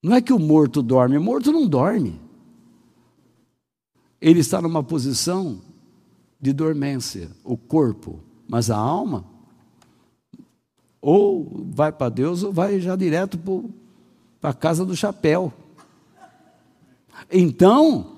Não 0.03 0.17
é 0.17 0.21
que 0.21 0.33
o 0.33 0.39
morto 0.39 0.83
dorme, 0.83 1.17
o 1.17 1.23
morto 1.23 1.53
não 1.53 1.67
dorme 1.67 2.21
ele 4.23 4.39
está 4.39 4.63
numa 4.63 4.85
posição 4.85 5.61
de 6.41 6.53
dormência, 6.53 7.29
o 7.43 7.57
corpo, 7.57 8.23
mas 8.49 8.71
a 8.71 8.77
alma 8.77 9.25
ou 11.01 11.67
vai 11.73 11.91
para 11.91 12.09
Deus 12.09 12.45
ou 12.45 12.53
vai 12.53 12.81
já 12.81 12.95
direto 12.95 13.37
para 14.41 14.51
a 14.51 14.55
casa 14.55 14.87
do 14.87 14.95
chapéu. 14.95 15.53
Então, 17.29 18.17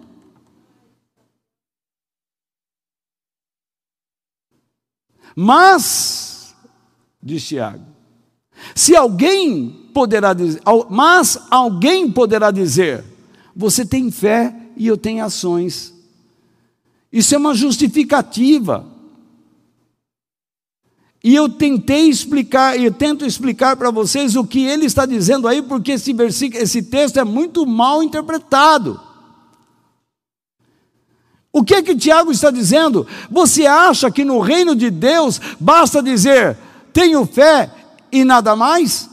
mas, 5.35 6.55
diz 7.23 7.49
Tiago, 7.49 7.94
se 8.75 8.95
alguém 8.95 9.89
poderá 9.93 10.33
dizer, 10.33 10.61
mas 10.91 11.39
alguém 11.51 12.11
poderá 12.11 12.51
dizer, 12.51 13.05
você 13.55 13.85
tem 13.85 14.11
fé 14.11 14.55
e 14.77 14.87
eu 14.87 14.97
tenho 14.97 15.25
ações. 15.25 15.95
Isso 17.13 17.35
é 17.35 17.39
uma 17.39 17.55
justificativa. 17.55 18.87
E 21.23 21.35
eu 21.35 21.49
tentei 21.49 22.09
explicar, 22.09 22.79
eu 22.79 22.93
tento 22.93 23.25
explicar 23.25 23.77
para 23.77 23.91
vocês 23.91 24.37
o 24.37 24.45
que 24.45 24.65
ele 24.67 24.85
está 24.85 25.07
dizendo 25.07 25.49
aí, 25.49 25.63
porque 25.63 25.93
esse 25.93 26.13
versículo, 26.13 26.63
esse 26.63 26.83
texto 26.83 27.19
é 27.19 27.25
muito 27.25 27.65
mal 27.65 28.03
interpretado. 28.03 29.01
O 31.51 31.63
que 31.63 31.77
é 31.77 31.83
que 31.83 31.97
Tiago 31.97 32.33
está 32.33 32.51
dizendo? 32.51 33.07
Você 33.31 33.65
acha 33.65 34.11
que 34.11 34.25
no 34.25 34.41
reino 34.41 34.75
de 34.75 34.91
Deus 34.91 35.41
basta 35.59 36.03
dizer 36.03 36.59
tenho 36.93 37.27
fé 37.27 37.71
e 38.15 38.25
nada 38.25 38.55
mais? 38.55 39.11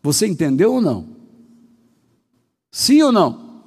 Você 0.00 0.26
entendeu 0.26 0.74
ou 0.74 0.80
não? 0.80 1.16
Sim 2.70 3.02
ou 3.02 3.12
não? 3.12 3.62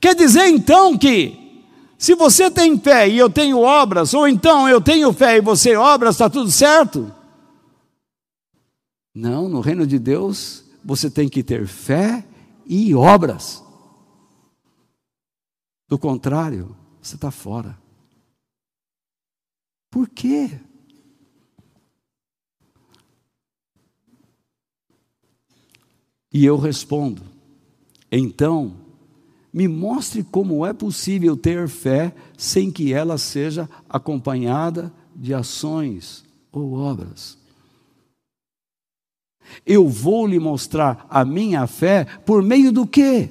Quer 0.00 0.14
dizer 0.14 0.46
então 0.48 0.96
que 0.96 1.64
se 1.98 2.14
você 2.14 2.50
tem 2.50 2.78
fé 2.78 3.08
e 3.08 3.18
eu 3.18 3.28
tenho 3.28 3.58
obras, 3.58 4.14
ou 4.14 4.28
então 4.28 4.68
eu 4.68 4.80
tenho 4.80 5.12
fé 5.12 5.36
e 5.36 5.40
você 5.40 5.76
obras, 5.76 6.14
está 6.14 6.30
tudo 6.30 6.50
certo? 6.50 7.12
Não, 9.14 9.48
no 9.48 9.60
reino 9.60 9.86
de 9.86 9.98
Deus 9.98 10.64
você 10.84 11.10
tem 11.10 11.28
que 11.28 11.42
ter 11.42 11.66
fé 11.66 12.24
e 12.64 12.94
obras. 12.94 13.62
Do 15.88 15.98
contrário, 15.98 16.76
você 17.00 17.16
está 17.16 17.30
fora. 17.30 17.85
Por 19.96 20.10
quê? 20.10 20.50
E 26.30 26.44
eu 26.44 26.58
respondo: 26.58 27.22
então, 28.12 28.76
me 29.50 29.66
mostre 29.66 30.22
como 30.22 30.66
é 30.66 30.74
possível 30.74 31.34
ter 31.34 31.66
fé 31.66 32.14
sem 32.36 32.70
que 32.70 32.92
ela 32.92 33.16
seja 33.16 33.70
acompanhada 33.88 34.92
de 35.14 35.32
ações 35.32 36.26
ou 36.52 36.74
obras. 36.74 37.38
Eu 39.64 39.88
vou 39.88 40.26
lhe 40.26 40.38
mostrar 40.38 41.06
a 41.08 41.24
minha 41.24 41.66
fé 41.66 42.04
por 42.04 42.42
meio 42.42 42.70
do 42.70 42.86
quê? 42.86 43.30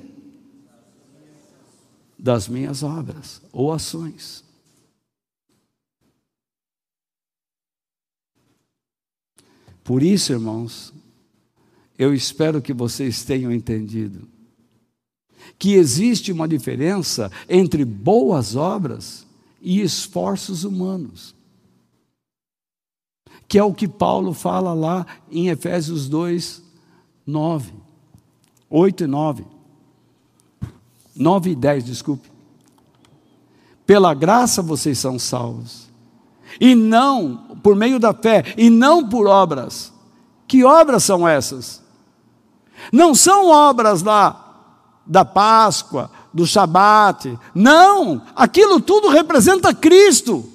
Das 2.18 2.48
minhas 2.48 2.82
obras 2.82 3.40
ou 3.54 3.72
ações. 3.72 4.45
Por 9.86 10.02
isso, 10.02 10.34
irmãos, 10.34 10.92
eu 11.98 12.12
espero 12.12 12.60
que 12.60 12.74
vocês 12.74 13.24
tenham 13.24 13.52
entendido 13.52 14.28
que 15.60 15.76
existe 15.76 16.32
uma 16.32 16.48
diferença 16.48 17.32
entre 17.48 17.86
boas 17.86 18.56
obras 18.56 19.28
e 19.62 19.80
esforços 19.80 20.64
humanos. 20.64 21.36
Que 23.48 23.60
é 23.60 23.64
o 23.64 23.76
que 23.76 23.88
Paulo 23.88 24.34
fala 24.34 24.74
lá 24.74 25.06
em 25.32 25.50
Efésios 25.50 26.10
2, 26.10 26.64
9. 27.26 27.72
8 28.68 29.04
e 29.04 29.08
9. 29.08 29.46
9 31.16 31.52
e 31.52 31.56
10, 31.56 31.86
desculpe. 31.86 32.28
Pela 33.86 34.16
graça 34.16 34.64
vocês 34.64 34.98
são 34.98 35.20
salvos. 35.20 35.88
E 36.60 36.74
não 36.74 37.45
por 37.66 37.76
meio 37.76 37.98
da 37.98 38.14
fé, 38.14 38.54
e 38.56 38.70
não 38.70 39.10
por 39.10 39.26
obras. 39.26 39.92
Que 40.48 40.64
obras 40.64 41.04
são 41.04 41.28
essas? 41.28 41.82
Não 42.94 43.16
são 43.16 43.48
obras 43.48 44.04
lá 44.04 45.02
da 45.04 45.26
Páscoa, 45.26 46.12
do 46.32 46.46
Shabat. 46.46 47.40
Não, 47.56 48.22
aquilo 48.36 48.80
tudo 48.80 49.10
representa 49.10 49.74
Cristo. 49.74 50.48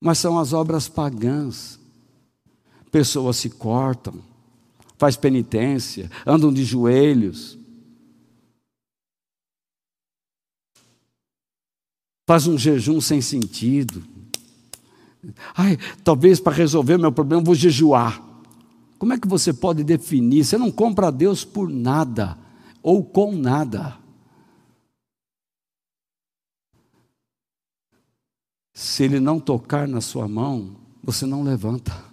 Mas 0.00 0.16
são 0.16 0.38
as 0.38 0.54
obras 0.54 0.88
pagãs. 0.88 1.78
Pessoas 2.90 3.36
se 3.36 3.50
cortam, 3.50 4.14
faz 4.96 5.14
penitência, 5.14 6.10
andam 6.24 6.50
de 6.50 6.64
joelhos. 6.64 7.58
Faz 12.26 12.46
um 12.46 12.56
jejum 12.56 12.98
sem 12.98 13.20
sentido. 13.20 14.11
Ai, 15.54 15.78
talvez 16.02 16.40
para 16.40 16.52
resolver 16.52 16.98
meu 16.98 17.12
problema 17.12 17.42
vou 17.42 17.54
jejuar. 17.54 18.22
Como 18.98 19.12
é 19.12 19.18
que 19.18 19.28
você 19.28 19.52
pode 19.52 19.84
definir? 19.84 20.44
Você 20.44 20.56
não 20.58 20.70
compra 20.70 21.08
a 21.08 21.10
Deus 21.10 21.44
por 21.44 21.68
nada 21.68 22.36
ou 22.82 23.04
com 23.04 23.32
nada. 23.32 23.98
Se 28.72 29.04
Ele 29.04 29.20
não 29.20 29.38
tocar 29.38 29.86
na 29.86 30.00
sua 30.00 30.26
mão, 30.26 30.76
você 31.02 31.26
não 31.26 31.42
levanta. 31.42 32.12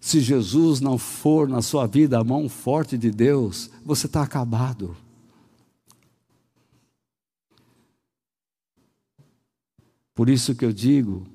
Se 0.00 0.20
Jesus 0.20 0.80
não 0.80 0.96
for 0.96 1.48
na 1.48 1.60
sua 1.60 1.86
vida 1.86 2.18
a 2.18 2.24
mão 2.24 2.48
forte 2.48 2.96
de 2.96 3.10
Deus, 3.10 3.70
você 3.84 4.06
está 4.06 4.22
acabado. 4.22 4.96
Por 10.16 10.30
isso 10.30 10.54
que 10.54 10.64
eu 10.64 10.72
digo 10.72 11.26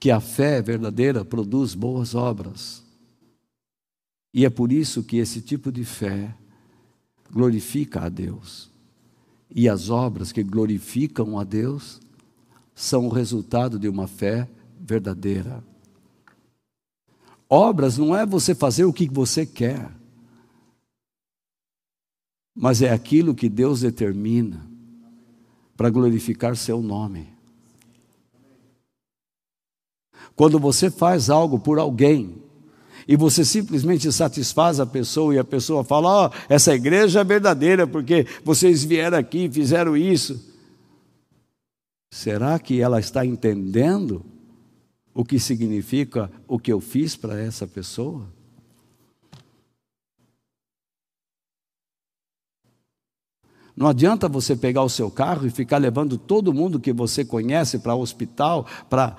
que 0.00 0.10
a 0.10 0.18
fé 0.18 0.60
verdadeira 0.60 1.24
produz 1.24 1.76
boas 1.76 2.12
obras. 2.12 2.84
E 4.34 4.44
é 4.44 4.50
por 4.50 4.72
isso 4.72 5.04
que 5.04 5.18
esse 5.18 5.40
tipo 5.40 5.70
de 5.70 5.84
fé 5.84 6.34
glorifica 7.30 8.00
a 8.00 8.08
Deus. 8.08 8.68
E 9.48 9.68
as 9.68 9.88
obras 9.88 10.32
que 10.32 10.42
glorificam 10.42 11.38
a 11.38 11.44
Deus 11.44 12.00
são 12.74 13.06
o 13.06 13.10
resultado 13.10 13.78
de 13.78 13.88
uma 13.88 14.08
fé 14.08 14.50
verdadeira. 14.80 15.62
Obras 17.48 17.96
não 17.96 18.14
é 18.14 18.26
você 18.26 18.56
fazer 18.56 18.84
o 18.84 18.92
que 18.92 19.08
você 19.08 19.46
quer, 19.46 19.88
mas 22.52 22.82
é 22.82 22.90
aquilo 22.90 23.36
que 23.36 23.48
Deus 23.48 23.82
determina 23.82 24.74
para 25.76 25.90
glorificar 25.90 26.56
seu 26.56 26.80
nome. 26.80 27.28
Quando 30.34 30.58
você 30.58 30.90
faz 30.90 31.30
algo 31.30 31.58
por 31.58 31.78
alguém 31.78 32.42
e 33.08 33.16
você 33.16 33.44
simplesmente 33.44 34.10
satisfaz 34.12 34.80
a 34.80 34.86
pessoa 34.86 35.34
e 35.34 35.38
a 35.38 35.44
pessoa 35.44 35.84
fala: 35.84 36.08
Ó, 36.08 36.26
oh, 36.26 36.30
essa 36.48 36.74
igreja 36.74 37.20
é 37.20 37.24
verdadeira 37.24 37.86
porque 37.86 38.26
vocês 38.44 38.84
vieram 38.84 39.18
aqui 39.18 39.44
e 39.44 39.52
fizeram 39.52 39.96
isso. 39.96 40.54
Será 42.12 42.58
que 42.58 42.80
ela 42.80 42.98
está 42.98 43.24
entendendo 43.24 44.24
o 45.14 45.24
que 45.24 45.38
significa 45.38 46.30
o 46.46 46.58
que 46.58 46.72
eu 46.72 46.80
fiz 46.80 47.16
para 47.16 47.40
essa 47.40 47.66
pessoa? 47.66 48.35
Não 53.76 53.86
adianta 53.86 54.28
você 54.28 54.56
pegar 54.56 54.82
o 54.82 54.88
seu 54.88 55.10
carro 55.10 55.46
e 55.46 55.50
ficar 55.50 55.76
levando 55.76 56.16
todo 56.16 56.54
mundo 56.54 56.80
que 56.80 56.92
você 56.92 57.24
conhece 57.24 57.78
para 57.78 57.94
o 57.94 58.00
hospital, 58.00 58.66
para. 58.88 59.14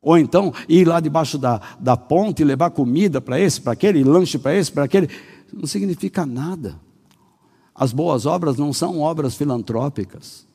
Ou 0.00 0.16
então 0.16 0.54
ir 0.68 0.86
lá 0.86 1.00
debaixo 1.00 1.36
da, 1.36 1.60
da 1.80 1.96
ponte 1.96 2.42
e 2.42 2.44
levar 2.44 2.70
comida 2.70 3.20
para 3.20 3.40
esse, 3.40 3.60
para 3.60 3.72
aquele, 3.72 4.04
lanche 4.04 4.38
para 4.38 4.54
esse, 4.54 4.70
para 4.70 4.84
aquele. 4.84 5.08
Não 5.52 5.66
significa 5.66 6.24
nada. 6.24 6.78
As 7.74 7.92
boas 7.92 8.24
obras 8.24 8.56
não 8.56 8.72
são 8.72 9.00
obras 9.00 9.34
filantrópicas. 9.34 10.46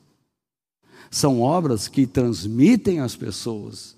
São 1.10 1.42
obras 1.42 1.86
que 1.86 2.06
transmitem 2.06 3.00
às 3.00 3.14
pessoas 3.14 3.94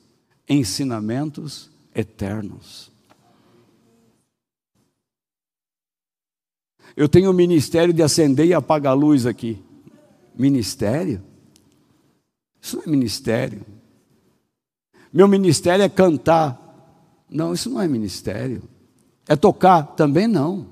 ensinamentos 0.49 1.71
eternos. 1.95 2.91
Eu 6.97 7.09
tenho 7.09 7.31
o 7.31 7.35
ministério 7.35 7.93
de 7.93 8.03
acender 8.03 8.47
e 8.47 8.55
apagar 8.55 8.93
a 8.93 8.97
luz 8.97 9.27
aqui. 9.27 9.63
Ministério? 10.35 11.23
Isso 12.61 12.77
não 12.77 12.85
é 12.85 12.89
ministério. 12.89 13.67
Meu 15.13 15.29
ministério 15.29 15.85
é 15.85 15.89
cantar. 15.89 16.59
Não, 17.29 17.53
isso 17.53 17.69
não 17.69 17.81
é 17.81 17.87
ministério. 17.87 18.63
É 19.29 19.37
tocar? 19.37 19.83
Também 19.95 20.27
não. 20.27 20.69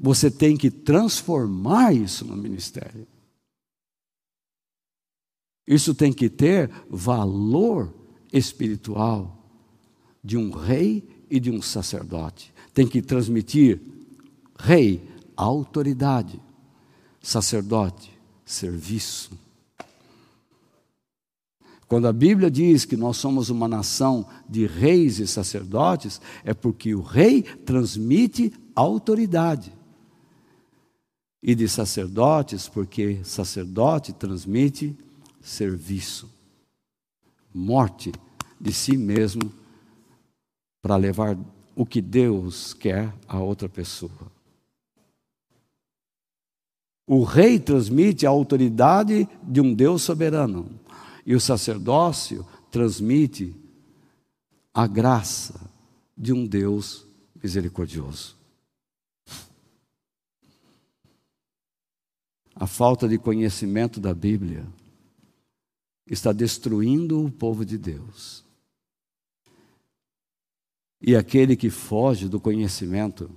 Você 0.00 0.30
tem 0.30 0.56
que 0.56 0.70
transformar 0.70 1.92
isso 1.94 2.24
no 2.24 2.36
ministério. 2.36 3.06
Isso 5.66 5.94
tem 5.94 6.12
que 6.12 6.28
ter 6.28 6.70
valor 6.88 7.94
espiritual 8.32 9.38
de 10.24 10.36
um 10.36 10.50
rei 10.50 11.24
e 11.30 11.38
de 11.38 11.50
um 11.50 11.60
sacerdote. 11.60 12.52
Tem 12.74 12.86
que 12.86 13.02
transmitir 13.02 13.80
rei, 14.62 15.02
autoridade, 15.36 16.40
sacerdote, 17.20 18.16
serviço. 18.44 19.32
Quando 21.88 22.06
a 22.06 22.12
Bíblia 22.12 22.50
diz 22.50 22.84
que 22.84 22.96
nós 22.96 23.16
somos 23.16 23.50
uma 23.50 23.68
nação 23.68 24.26
de 24.48 24.66
reis 24.66 25.18
e 25.18 25.26
sacerdotes, 25.26 26.20
é 26.44 26.54
porque 26.54 26.94
o 26.94 27.02
rei 27.02 27.42
transmite 27.42 28.52
autoridade. 28.74 29.72
E 31.42 31.54
de 31.54 31.68
sacerdotes, 31.68 32.68
porque 32.68 33.20
sacerdote 33.24 34.12
transmite 34.12 34.96
serviço, 35.42 36.30
morte 37.52 38.12
de 38.60 38.72
si 38.72 38.96
mesmo 38.96 39.52
para 40.80 40.96
levar 40.96 41.36
o 41.74 41.84
que 41.84 42.00
Deus 42.00 42.72
quer 42.72 43.12
a 43.26 43.38
outra 43.40 43.68
pessoa. 43.68 44.31
O 47.06 47.24
rei 47.24 47.58
transmite 47.58 48.26
a 48.26 48.30
autoridade 48.30 49.28
de 49.42 49.60
um 49.60 49.74
Deus 49.74 50.02
soberano, 50.02 50.68
e 51.26 51.34
o 51.34 51.40
sacerdócio 51.40 52.46
transmite 52.70 53.54
a 54.72 54.86
graça 54.86 55.70
de 56.16 56.32
um 56.32 56.46
Deus 56.46 57.06
misericordioso. 57.42 58.36
A 62.54 62.66
falta 62.66 63.08
de 63.08 63.18
conhecimento 63.18 63.98
da 63.98 64.14
Bíblia 64.14 64.66
está 66.06 66.32
destruindo 66.32 67.24
o 67.24 67.30
povo 67.30 67.64
de 67.64 67.76
Deus. 67.76 68.44
E 71.00 71.16
aquele 71.16 71.56
que 71.56 71.70
foge 71.70 72.28
do 72.28 72.38
conhecimento 72.38 73.28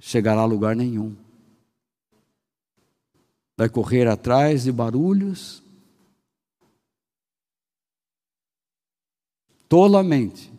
chegará 0.00 0.40
a 0.40 0.46
lugar 0.46 0.74
nenhum. 0.74 1.14
Vai 3.56 3.68
correr 3.68 4.08
atrás 4.08 4.64
de 4.64 4.72
barulhos, 4.72 5.62
tolamente, 9.68 10.52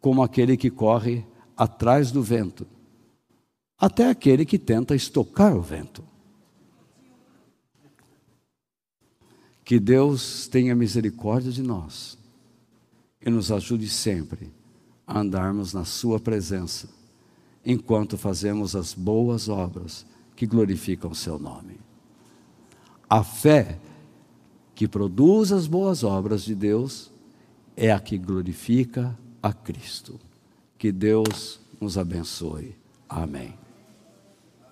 como 0.00 0.22
aquele 0.22 0.56
que 0.56 0.70
corre 0.70 1.24
atrás 1.56 2.10
do 2.10 2.22
vento, 2.22 2.66
até 3.78 4.08
aquele 4.08 4.44
que 4.44 4.58
tenta 4.58 4.94
estocar 4.94 5.56
o 5.56 5.62
vento. 5.62 6.04
Que 9.64 9.80
Deus 9.80 10.46
tenha 10.46 10.76
misericórdia 10.76 11.50
de 11.50 11.62
nós 11.62 12.16
e 13.20 13.30
nos 13.30 13.50
ajude 13.50 13.88
sempre 13.88 14.52
a 15.06 15.18
andarmos 15.18 15.72
na 15.72 15.84
Sua 15.84 16.20
presença, 16.20 16.88
enquanto 17.64 18.16
fazemos 18.16 18.76
as 18.76 18.94
boas 18.94 19.48
obras 19.48 20.06
que 20.36 20.46
glorificam 20.46 21.10
o 21.10 21.14
Seu 21.14 21.38
nome. 21.38 21.85
A 23.08 23.22
fé 23.22 23.78
que 24.74 24.88
produz 24.88 25.52
as 25.52 25.66
boas 25.66 26.04
obras 26.04 26.42
de 26.42 26.54
Deus 26.54 27.10
é 27.76 27.92
a 27.92 28.00
que 28.00 28.18
glorifica 28.18 29.16
a 29.42 29.52
Cristo. 29.52 30.18
Que 30.76 30.90
Deus 30.90 31.60
nos 31.80 31.96
abençoe. 31.96 32.76
Amém. 33.08 33.65